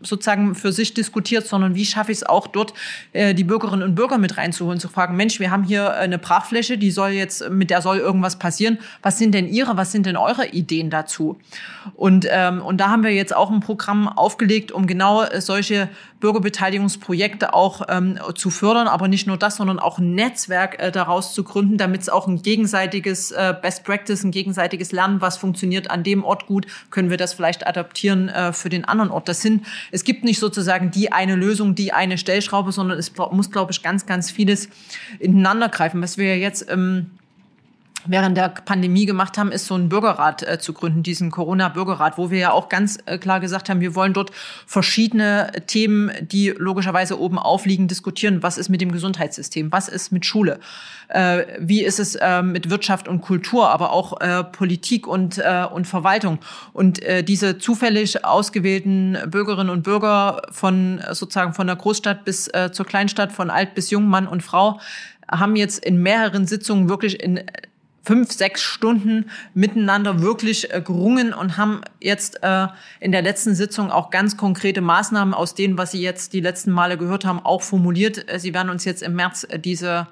sozusagen 0.05 0.57
für 0.57 0.73
sich 0.73 0.95
diskutiert, 0.95 1.47
sondern 1.47 1.77
wie 1.77 1.85
schaffe 1.85 2.11
ich 2.11 2.19
es 2.19 2.25
auch 2.25 2.49
dort, 2.49 2.75
die 3.15 3.45
Bürgerinnen 3.45 3.85
und 3.85 3.95
Bürger 3.95 4.19
mit 4.19 4.37
reinzuholen, 4.37 4.81
zu 4.81 4.89
fragen, 4.89 5.17
Mensch, 5.17 5.39
wir 5.39 5.53
haben 5.53 5.63
hier 5.63 5.95
eine 5.95 6.19
Brachfläche, 6.19 6.77
die 6.77 6.91
soll 6.91 7.11
jetzt, 7.11 7.49
mit 7.51 7.71
der 7.71 7.83
soll 7.83 7.99
irgendwas 7.99 8.37
passieren. 8.37 8.79
Was 9.03 9.19
sind 9.19 9.33
denn 9.33 9.47
Ihre, 9.47 9.77
was 9.77 9.93
sind 9.93 10.07
denn 10.07 10.17
eure 10.17 10.49
Ideen 10.49 10.91
dazu? 10.91 11.39
Und, 11.95 12.27
ähm, 12.29 12.61
und 12.63 12.79
da 12.79 12.89
haben 12.89 13.05
wir 13.05 13.13
jetzt 13.13 13.35
auch 13.35 13.51
ein 13.51 13.61
Programm 13.61 14.09
aufgelegt, 14.09 14.73
um 14.73 14.89
genau 14.89 15.25
solche 15.39 15.89
Bürgerbeteiligungsprojekte 16.23 17.53
auch 17.53 17.83
ähm, 17.89 18.19
zu 18.37 18.51
fördern, 18.51 18.89
aber 18.89 19.09
nicht 19.09 19.27
nur 19.27 19.37
das, 19.37 19.57
sondern 19.57 19.79
auch 19.79 19.99
ein 19.99 20.15
Netzwerk 20.15 20.81
äh, 20.81 20.91
daraus 20.93 21.35
zu 21.35 21.43
gründen, 21.43 21.79
damit 21.79 22.03
es 22.03 22.09
auch 22.09 22.27
ein 22.29 22.43
gegenseitiges 22.43 23.33
Best 23.61 23.85
Practice, 23.85 24.23
ein 24.23 24.31
gegenseitiges 24.31 24.93
Lernen, 24.93 25.21
was 25.21 25.37
funktioniert 25.37 25.91
an 25.91 26.03
dem 26.03 26.25
Ort 26.25 26.47
gut, 26.47 26.67
können 26.91 27.11
wir 27.11 27.17
das 27.17 27.35
vielleicht 27.35 27.67
adaptieren 27.67 28.29
äh, 28.29 28.53
für 28.53 28.69
den 28.69 28.85
anderen 28.85 29.11
Ort. 29.11 29.29
Das 29.29 29.43
sind, 29.43 29.67
es 29.91 30.05
gibt 30.05 30.25
nicht 30.25 30.39
sozusagen 30.39 30.91
die 30.91 31.13
eine 31.13 31.35
Lösung, 31.35 31.75
die 31.75 31.93
eine 31.93 32.19
Stellschraube, 32.19 32.73
sondern 32.73 32.99
es 32.99 33.13
muss, 33.33 33.51
glaube 33.51 33.73
ich, 33.73 33.83
ganz, 33.83 34.07
ganz 34.07 34.31
vieles 34.31 34.69
ineinander 35.19 35.69
greifen. 35.69 36.03
Was 36.03 36.19
wir 36.19 36.39
jetzt 36.39 36.71
ähm, 36.71 37.11
während 38.07 38.37
der 38.37 38.49
Pandemie 38.49 39.07
gemacht 39.07 39.39
haben, 39.39 39.53
ist 39.53 39.67
so 39.67 39.75
ein 39.75 39.89
Bürgerrat 39.89 40.43
äh, 40.43 40.59
zu 40.59 40.73
gründen, 40.73 41.03
diesen 41.03 41.31
Corona-Bürgerrat, 41.31 42.19
wo 42.19 42.31
wir 42.31 42.39
ja 42.39 42.53
auch 42.53 42.69
ganz 42.69 42.99
äh, 43.07 43.19
klar 43.19 43.41
gesagt 43.41 43.69
haben, 43.69 43.81
wir 43.81 43.95
wollen 43.95 44.13
dort 44.13 44.31
verschiedene 44.67 45.53
Themen, 45.67 46.11
die 46.21 46.51
logischerweise 46.51 47.21
oben 47.21 47.39
aufliegen, 47.39 47.89
diskutieren. 47.89 48.43
Was 48.43 48.59
ist 48.59 48.69
mit 48.69 48.81
dem 48.81 48.93
Gesundheitssystem? 48.93 49.71
Was 49.73 49.89
ist 49.89 50.13
mit 50.13 50.27
Schule? 50.27 50.59
Äh, 51.09 51.45
wie 51.59 51.83
ist 51.83 51.99
es 51.99 52.15
äh, 52.15 52.43
mit 52.43 52.71
Wirtschaft 52.71 53.09
und 53.09 53.21
Kultur, 53.21 53.71
aber 53.71 53.93
auch 53.93 54.21
äh, 54.21 54.45
Politik 54.45 55.07
und, 55.07 55.39
äh, 55.39 55.67
und 55.73 55.87
Verwaltung? 55.87 56.39
Und 56.73 57.01
diese 57.29 57.59
zufällig 57.59 58.25
ausgewählten 58.25 59.19
Bürgerinnen 59.27 59.71
und 59.71 59.83
Bürger 59.83 60.43
von 60.51 61.03
sozusagen 61.11 61.55
von 61.55 61.67
der 61.67 61.77
Großstadt 61.77 62.25
bis 62.25 62.51
zur 62.73 62.87
Kleinstadt, 62.87 63.33
von 63.33 63.51
alt 63.51 63.75
bis 63.75 63.91
jung, 63.91 64.07
Mann 64.07 64.27
und 64.27 64.43
Frau, 64.43 64.81
haben 65.31 65.57
jetzt 65.57 65.85
in 65.85 66.03
mehreren 66.03 66.47
Sitzungen 66.47 66.89
wirklich 66.89 67.23
in 67.23 67.41
fünf, 68.03 68.33
sechs 68.33 68.63
Stunden 68.63 69.31
miteinander 69.55 70.21
wirklich 70.21 70.73
äh, 70.73 70.81
gerungen 70.81 71.33
und 71.33 71.57
haben 71.57 71.83
jetzt 72.01 72.43
äh, 72.43 72.67
in 73.01 73.13
der 73.13 73.23
letzten 73.23 73.55
Sitzung 73.55 73.91
auch 73.91 74.11
ganz 74.11 74.37
konkrete 74.37 74.81
Maßnahmen 74.81 75.35
aus 75.35 75.55
denen, 75.55 75.79
was 75.79 75.93
Sie 75.93 76.03
jetzt 76.03 76.33
die 76.33 76.41
letzten 76.41 76.73
Male 76.73 76.99
gehört 76.99 77.25
haben, 77.25 77.41
auch 77.41 77.63
formuliert. 77.63 78.31
Äh, 78.31 78.39
Sie 78.41 78.55
werden 78.55 78.71
uns 78.71 78.85
jetzt 78.85 79.03
im 79.03 79.15
März 79.15 79.47
äh, 79.49 79.59
diese 79.59 80.09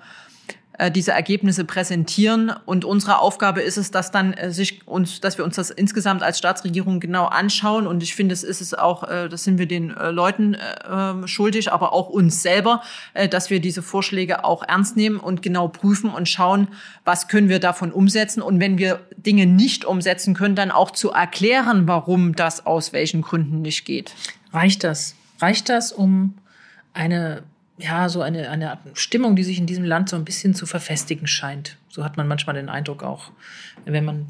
äh, 0.80 0.90
diese 0.90 1.12
Ergebnisse 1.12 1.66
präsentieren. 1.66 2.50
Und 2.64 2.86
unsere 2.86 3.18
Aufgabe 3.18 3.60
ist 3.60 3.76
es, 3.76 3.90
dass 3.90 4.10
dann 4.10 4.32
äh, 4.32 4.50
sich 4.50 4.88
uns, 4.88 5.20
dass 5.20 5.36
wir 5.36 5.44
uns 5.44 5.56
das 5.56 5.70
insgesamt 5.70 6.22
als 6.22 6.38
Staatsregierung 6.38 7.00
genau 7.00 7.26
anschauen. 7.26 7.86
Und 7.86 8.02
ich 8.02 8.14
finde, 8.14 8.32
es 8.32 8.42
ist 8.42 8.62
es 8.62 8.72
auch, 8.72 9.04
äh, 9.04 9.28
das 9.28 9.44
sind 9.44 9.58
wir 9.58 9.66
den 9.66 9.90
Leuten 9.90 10.54
äh, 10.54 11.28
schuldig, 11.28 11.70
aber 11.70 11.92
auch 11.92 12.08
uns 12.08 12.40
selber, 12.42 12.82
dass 13.30 13.50
wir 13.50 13.60
diese 13.60 13.82
Vorschläge 13.82 14.44
auch 14.44 14.62
ernst 14.62 14.96
nehmen 14.96 15.20
und 15.20 15.42
genau 15.42 15.68
prüfen 15.68 16.08
und 16.08 16.28
schauen, 16.28 16.68
was 17.04 17.28
können 17.28 17.50
wir 17.50 17.60
davon 17.60 17.92
umsetzen. 17.92 18.40
Und 18.40 18.58
wenn 18.58 18.78
wir 18.78 19.00
Dinge 19.16 19.44
nicht 19.46 19.84
umsetzen 19.84 20.34
können, 20.34 20.54
dann 20.54 20.70
auch 20.70 20.90
zu 20.92 21.10
erklären, 21.10 21.86
warum 21.88 22.34
das 22.34 22.64
aus 22.64 22.92
welchen 22.94 23.20
Gründen 23.20 23.60
nicht 23.60 23.84
geht. 23.84 24.14
Reicht 24.52 24.84
das? 24.84 25.14
Reicht 25.40 25.68
das, 25.68 25.92
um 25.92 26.34
eine 26.94 27.42
ja, 27.80 28.08
so 28.08 28.22
eine, 28.22 28.50
eine 28.50 28.78
Stimmung, 28.94 29.36
die 29.36 29.44
sich 29.44 29.58
in 29.58 29.66
diesem 29.66 29.84
Land 29.84 30.08
so 30.08 30.16
ein 30.16 30.24
bisschen 30.24 30.54
zu 30.54 30.66
verfestigen 30.66 31.26
scheint. 31.26 31.76
So 31.88 32.04
hat 32.04 32.16
man 32.16 32.28
manchmal 32.28 32.54
den 32.54 32.68
Eindruck 32.68 33.02
auch, 33.02 33.30
wenn 33.84 34.04
man 34.04 34.26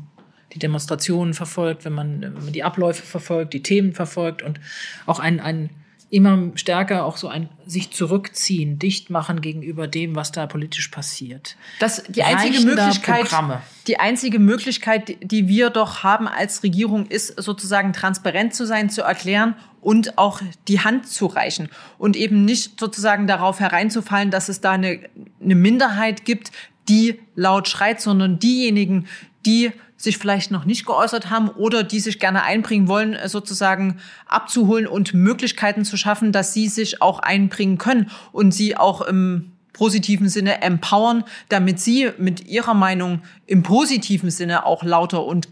die 0.52 0.58
Demonstrationen 0.58 1.34
verfolgt, 1.34 1.84
wenn 1.84 1.92
man, 1.92 2.22
wenn 2.22 2.44
man 2.44 2.52
die 2.52 2.64
Abläufe 2.64 3.02
verfolgt, 3.02 3.54
die 3.54 3.62
Themen 3.62 3.92
verfolgt 3.92 4.42
und 4.42 4.60
auch 5.06 5.20
ein, 5.20 5.40
ein 5.40 5.70
immer 6.10 6.50
stärker 6.56 7.04
auch 7.04 7.16
so 7.16 7.28
ein 7.28 7.48
sich 7.66 7.92
zurückziehen, 7.92 8.80
dicht 8.80 9.10
machen 9.10 9.40
gegenüber 9.40 9.86
dem, 9.86 10.16
was 10.16 10.32
da 10.32 10.46
politisch 10.46 10.88
passiert. 10.88 11.56
Das 11.78 12.02
die 12.08 12.24
einzige 12.24 12.66
Möglichkeit, 12.66 13.22
Programme? 13.22 13.62
die 13.86 14.00
einzige 14.00 14.40
Möglichkeit, 14.40 15.16
die 15.22 15.46
wir 15.46 15.70
doch 15.70 16.02
haben 16.02 16.26
als 16.26 16.64
Regierung, 16.64 17.06
ist 17.06 17.40
sozusagen 17.40 17.92
transparent 17.92 18.54
zu 18.54 18.66
sein, 18.66 18.90
zu 18.90 19.02
erklären 19.02 19.54
und 19.80 20.18
auch 20.18 20.40
die 20.68 20.80
Hand 20.80 21.06
zu 21.06 21.26
reichen 21.26 21.68
und 21.98 22.16
eben 22.16 22.44
nicht 22.44 22.78
sozusagen 22.78 23.26
darauf 23.26 23.60
hereinzufallen, 23.60 24.30
dass 24.30 24.48
es 24.48 24.60
da 24.60 24.72
eine, 24.72 25.00
eine 25.42 25.54
Minderheit 25.54 26.24
gibt, 26.24 26.52
die 26.88 27.20
laut 27.34 27.68
schreit, 27.68 28.00
sondern 28.00 28.38
diejenigen, 28.38 29.06
die 29.46 29.72
sich 29.96 30.16
vielleicht 30.16 30.50
noch 30.50 30.64
nicht 30.64 30.86
geäußert 30.86 31.28
haben 31.28 31.50
oder 31.50 31.82
die 31.82 32.00
sich 32.00 32.18
gerne 32.18 32.42
einbringen 32.42 32.88
wollen, 32.88 33.16
sozusagen 33.26 33.98
abzuholen 34.26 34.86
und 34.86 35.12
Möglichkeiten 35.12 35.84
zu 35.84 35.96
schaffen, 35.96 36.32
dass 36.32 36.54
sie 36.54 36.68
sich 36.68 37.02
auch 37.02 37.18
einbringen 37.18 37.76
können 37.76 38.10
und 38.32 38.52
sie 38.52 38.76
auch 38.76 39.02
im 39.02 39.52
positiven 39.74 40.28
Sinne 40.28 40.62
empowern, 40.62 41.24
damit 41.48 41.80
sie 41.80 42.10
mit 42.18 42.46
ihrer 42.46 42.74
Meinung 42.74 43.22
im 43.46 43.62
positiven 43.62 44.30
Sinne 44.30 44.64
auch 44.64 44.82
lauter 44.82 45.24
und 45.24 45.48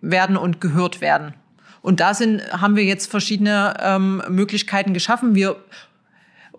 werden 0.00 0.36
und 0.36 0.60
gehört 0.60 1.00
werden. 1.00 1.34
Und 1.82 2.00
da 2.00 2.14
sind, 2.14 2.42
haben 2.52 2.76
wir 2.76 2.84
jetzt 2.84 3.10
verschiedene 3.10 3.74
ähm, 3.80 4.22
Möglichkeiten 4.28 4.92
geschaffen. 4.92 5.34
Wir 5.34 5.56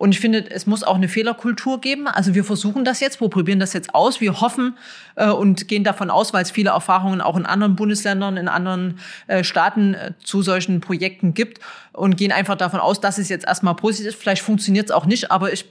und 0.02 0.10
ich 0.10 0.18
finde, 0.18 0.50
es 0.50 0.66
muss 0.66 0.82
auch 0.82 0.96
eine 0.96 1.06
Fehlerkultur 1.06 1.80
geben. 1.80 2.08
Also 2.08 2.34
wir 2.34 2.42
versuchen 2.42 2.84
das 2.84 2.98
jetzt, 2.98 3.20
wir 3.20 3.28
probieren 3.28 3.60
das 3.60 3.72
jetzt 3.72 3.94
aus. 3.94 4.20
Wir 4.20 4.40
hoffen 4.40 4.76
äh, 5.14 5.28
und 5.28 5.68
gehen 5.68 5.84
davon 5.84 6.10
aus, 6.10 6.32
weil 6.32 6.42
es 6.42 6.50
viele 6.50 6.70
Erfahrungen 6.70 7.20
auch 7.20 7.36
in 7.36 7.46
anderen 7.46 7.76
Bundesländern, 7.76 8.36
in 8.36 8.48
anderen 8.48 8.98
äh, 9.28 9.44
Staaten 9.44 9.94
äh, 9.94 10.14
zu 10.18 10.42
solchen 10.42 10.80
Projekten 10.80 11.34
gibt 11.34 11.60
und 11.92 12.16
gehen 12.16 12.32
einfach 12.32 12.56
davon 12.56 12.80
aus, 12.80 13.00
dass 13.00 13.18
es 13.18 13.28
jetzt 13.28 13.46
erstmal 13.46 13.76
positiv 13.76 14.08
ist. 14.08 14.20
Vielleicht 14.20 14.42
funktioniert 14.42 14.86
es 14.86 14.90
auch 14.90 15.06
nicht, 15.06 15.30
aber 15.30 15.52
ich 15.52 15.66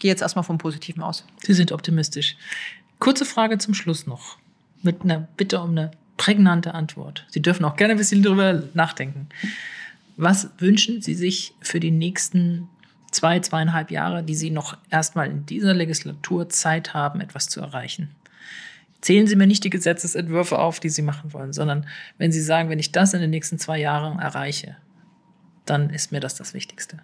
gehe 0.00 0.10
jetzt 0.10 0.20
erstmal 0.20 0.44
vom 0.44 0.58
Positiven 0.58 1.02
aus. 1.02 1.24
Sie 1.42 1.54
sind 1.54 1.72
optimistisch. 1.72 2.36
Kurze 2.98 3.24
Frage 3.24 3.56
zum 3.56 3.72
Schluss 3.72 4.06
noch. 4.06 4.36
Mit 4.82 5.02
einer 5.02 5.28
Bitte 5.38 5.60
um 5.60 5.70
eine 5.70 5.92
prägnante 6.16 6.74
Antwort. 6.74 7.26
Sie 7.30 7.42
dürfen 7.42 7.64
auch 7.64 7.76
gerne 7.76 7.92
ein 7.92 7.98
bisschen 7.98 8.22
drüber 8.22 8.62
nachdenken. 8.74 9.28
Was 10.16 10.50
wünschen 10.58 11.02
Sie 11.02 11.14
sich 11.14 11.54
für 11.60 11.80
die 11.80 11.90
nächsten 11.90 12.68
zwei, 13.10 13.40
zweieinhalb 13.40 13.90
Jahre, 13.90 14.22
die 14.22 14.34
Sie 14.34 14.50
noch 14.50 14.76
erstmal 14.90 15.30
in 15.30 15.46
dieser 15.46 15.74
Legislatur 15.74 16.48
Zeit 16.48 16.94
haben, 16.94 17.20
etwas 17.20 17.48
zu 17.48 17.60
erreichen? 17.60 18.10
Zählen 19.02 19.26
Sie 19.26 19.36
mir 19.36 19.46
nicht 19.46 19.62
die 19.62 19.70
Gesetzesentwürfe 19.70 20.58
auf, 20.58 20.80
die 20.80 20.88
Sie 20.88 21.02
machen 21.02 21.32
wollen, 21.32 21.52
sondern 21.52 21.86
wenn 22.18 22.32
Sie 22.32 22.40
sagen, 22.40 22.70
wenn 22.70 22.78
ich 22.78 22.92
das 22.92 23.12
in 23.14 23.20
den 23.20 23.30
nächsten 23.30 23.58
zwei 23.58 23.78
Jahren 23.78 24.18
erreiche, 24.18 24.76
dann 25.66 25.90
ist 25.90 26.12
mir 26.12 26.20
das 26.20 26.34
das 26.34 26.54
Wichtigste 26.54 26.98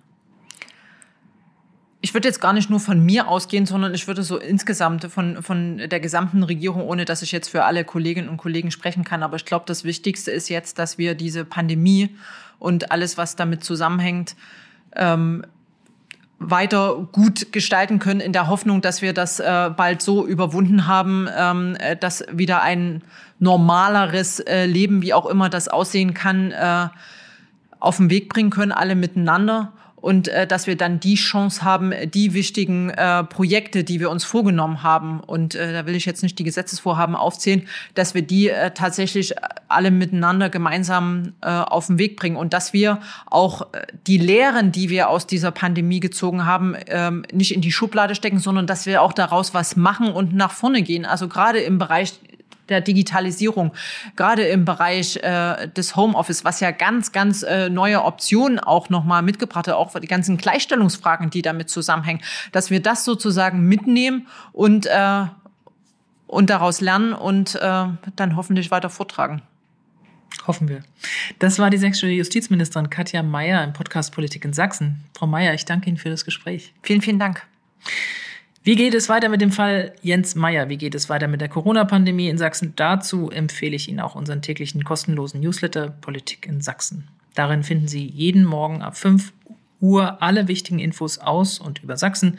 ich 2.05 2.15
würde 2.15 2.27
jetzt 2.27 2.41
gar 2.41 2.53
nicht 2.53 2.69
nur 2.69 2.81
von 2.81 3.03
mir 3.03 3.29
ausgehen, 3.29 3.65
sondern 3.65 3.95
ich 3.95 4.09
würde 4.09 4.25
so 4.25 4.37
insgesamt 4.37 5.05
von, 5.05 5.41
von 5.41 5.79
der 5.79 6.01
gesamten 6.01 6.43
Regierung, 6.43 6.83
ohne 6.83 7.05
dass 7.05 7.23
ich 7.23 7.31
jetzt 7.31 7.49
für 7.49 7.63
alle 7.63 7.85
Kolleginnen 7.85 8.29
und 8.29 8.39
Kollegen 8.39 8.73
sprechen 8.73 9.05
kann. 9.05 9.23
Aber 9.23 9.37
ich 9.37 9.45
glaube, 9.45 9.67
das 9.69 9.85
Wichtigste 9.85 10.33
ist 10.33 10.49
jetzt, 10.49 10.81
dass 10.81 10.99
wir 10.99 11.15
diese 11.15 11.45
Pandemie 11.45 12.11
und 12.59 12.91
alles, 12.91 13.19
was 13.19 13.37
damit 13.37 13.63
zusammenhängt, 13.63 14.35
ähm, 14.97 15.47
weiter 16.41 17.09
gut 17.13 17.53
gestalten 17.53 18.01
können, 18.01 18.19
in 18.19 18.33
der 18.33 18.49
Hoffnung, 18.49 18.81
dass 18.81 19.01
wir 19.01 19.13
das 19.13 19.39
äh, 19.39 19.71
bald 19.77 20.03
so 20.03 20.27
überwunden 20.27 20.89
haben, 20.89 21.29
ähm, 21.39 21.77
äh, 21.79 21.97
dass 21.97 22.25
wieder 22.33 22.63
ein 22.63 23.03
normaleres 23.39 24.41
äh, 24.41 24.67
Leben, 24.67 25.03
wie 25.03 25.15
auch 25.15 25.27
immer 25.27 25.49
das 25.49 25.69
aussehen 25.69 26.15
kann, 26.15 26.51
äh, 26.51 26.89
auf 27.79 27.99
den 27.99 28.11
Weg 28.11 28.29
bringen 28.29 28.51
können, 28.51 28.73
alle 28.73 28.97
miteinander 28.97 29.73
und 30.03 30.29
äh, 30.29 30.47
dass 30.47 30.67
wir 30.67 30.77
dann 30.77 31.01
die 31.01 31.15
Chance 31.15 31.63
haben, 31.63 31.95
die 32.13 32.35
wichtigen 32.35 32.91
äh, 32.91 33.25
Projekte, 33.25 33.85
die 33.85 34.01
wir 34.01 34.11
uns 34.11 34.25
vorgenommen 34.25 34.83
haben, 34.83 35.21
und 35.21 35.55
äh, 35.55 35.73
da 35.73 35.87
will 35.87 35.95
ich 35.95 36.05
jetzt 36.05 36.23
nicht 36.23 36.39
die 36.39 36.45
Gesetzesvorhaben 36.45 37.15
aufzählen, 37.15 37.67
dass 37.95 38.15
wir 38.15 38.23
die 38.23 38.51
äh, 38.51 38.73
tatsächlich 38.73 39.35
alle 39.69 39.91
miteinander 39.91 40.51
gemeinsam 40.51 41.33
äh, 41.41 41.49
auf 41.49 41.87
den 41.87 41.99
Weg 41.99 42.17
bringen 42.17 42.37
und 42.37 42.53
dass 42.53 42.73
wir 42.73 42.99
auch 43.27 43.73
äh, 43.73 43.87
die 44.09 44.19
Lehren, 44.19 44.73
die 44.73 44.91
wir 44.91 45.09
aus 45.09 45.27
dieser 45.27 45.53
Pandemie 45.53 46.01
gezogen 46.01 46.45
haben, 46.45 46.75
ähm, 46.89 47.25
nicht 47.33 47.55
in 47.55 47.61
die 47.61 47.73
Schublade 47.73 48.17
stecken, 48.17 48.41
sondern 48.41 48.67
dass 48.67 48.87
wir 48.87 49.03
auch 49.03 49.13
daraus 49.13 49.55
was 49.55 49.77
machen 49.77 50.09
und 50.13 50.35
nach 50.35 50.51
vorne 50.51 50.83
gehen. 50.83 51.07
Also 51.07 51.29
gerade 51.29 51.61
im 51.61 51.79
Bereich 51.79 52.15
der 52.69 52.81
Digitalisierung, 52.81 53.73
gerade 54.17 54.45
im 54.45 54.65
Bereich 54.65 55.17
äh, 55.17 55.69
des 55.69 55.97
Homeoffice, 55.97 56.45
was 56.45 56.61
ja 56.61 56.71
ganz, 56.71 57.13
ganz 57.13 57.43
äh, 57.43 57.69
neue 57.69 58.03
Optionen 58.05 58.59
auch 58.59 58.89
nochmal 58.89 59.23
mitgebracht 59.23 59.69
hat, 59.69 59.75
auch 59.75 59.99
die 59.99 60.07
ganzen 60.07 60.37
Gleichstellungsfragen, 60.37 61.31
die 61.31 61.43
damit 61.43 61.71
zusammenhängen, 61.71 62.23
dass 62.53 62.71
wir 62.71 62.81
das 62.81 63.05
sozusagen 63.05 63.67
mitnehmen 63.67 64.27
und, 64.53 64.87
äh, 64.87 65.25
und 66.27 66.51
daraus 66.51 66.81
lernen 66.81 67.13
und 67.13 67.57
äh, 67.57 67.85
dann 68.17 68.37
hoffentlich 68.37 68.71
weiter 68.71 68.91
vortragen. 68.91 69.43
Hoffen 70.47 70.69
wir. 70.69 70.83
Das 71.39 71.59
war 71.59 71.71
die 71.71 71.77
sächsische 71.77 72.09
Justizministerin 72.09 72.91
Katja 72.91 73.23
Mayer 73.23 73.63
im 73.63 73.73
Podcast 73.73 74.15
Politik 74.15 74.45
in 74.45 74.53
Sachsen. 74.53 75.05
Frau 75.17 75.27
Mayer, 75.27 75.55
ich 75.55 75.67
danke 75.67 75.89
Ihnen 75.89 75.99
für 75.99 76.11
das 76.11 76.25
Gespräch. 76.25 76.73
Vielen, 76.83 77.03
vielen 77.03 77.19
Dank. 77.19 77.47
Wie 78.65 78.77
geht 78.77 78.95
es 78.95 79.09
weiter 79.09 79.29
mit 79.29 79.41
dem 79.41 79.51
Fall 79.51 79.93
Jens 80.03 80.37
Meyer? 80.37 80.69
Wie 80.69 80.77
geht 80.77 80.95
es 80.95 81.09
weiter 81.09 81.27
mit 81.27 81.41
der 81.41 81.49
Corona-Pandemie 81.49 82.29
in 82.29 82.39
Sachsen? 82.39 82.75
Dazu 82.77 83.29
empfehle 83.29 83.75
ich 83.75 83.89
Ihnen 83.89 83.99
auch 83.99 84.15
unseren 84.15 84.41
täglichen 84.41 84.85
kostenlosen 84.85 85.41
Newsletter 85.41 85.91
Politik 86.01 86.47
in 86.47 86.61
Sachsen. 86.61 87.09
Darin 87.35 87.65
finden 87.65 87.89
Sie 87.89 88.07
jeden 88.07 88.45
Morgen 88.45 88.81
ab 88.81 88.97
5 88.97 89.33
Uhr 89.81 90.23
alle 90.23 90.47
wichtigen 90.47 90.79
Infos 90.79 91.19
aus 91.19 91.59
und 91.59 91.83
über 91.83 91.97
Sachsen. 91.97 92.39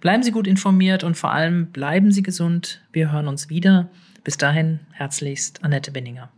Bleiben 0.00 0.22
Sie 0.22 0.30
gut 0.30 0.46
informiert 0.46 1.04
und 1.04 1.18
vor 1.18 1.32
allem 1.32 1.66
bleiben 1.66 2.12
Sie 2.12 2.22
gesund. 2.22 2.80
Wir 2.90 3.12
hören 3.12 3.28
uns 3.28 3.50
wieder. 3.50 3.90
Bis 4.24 4.38
dahin 4.38 4.80
herzlichst 4.92 5.62
Annette 5.64 5.90
Benninger. 5.90 6.30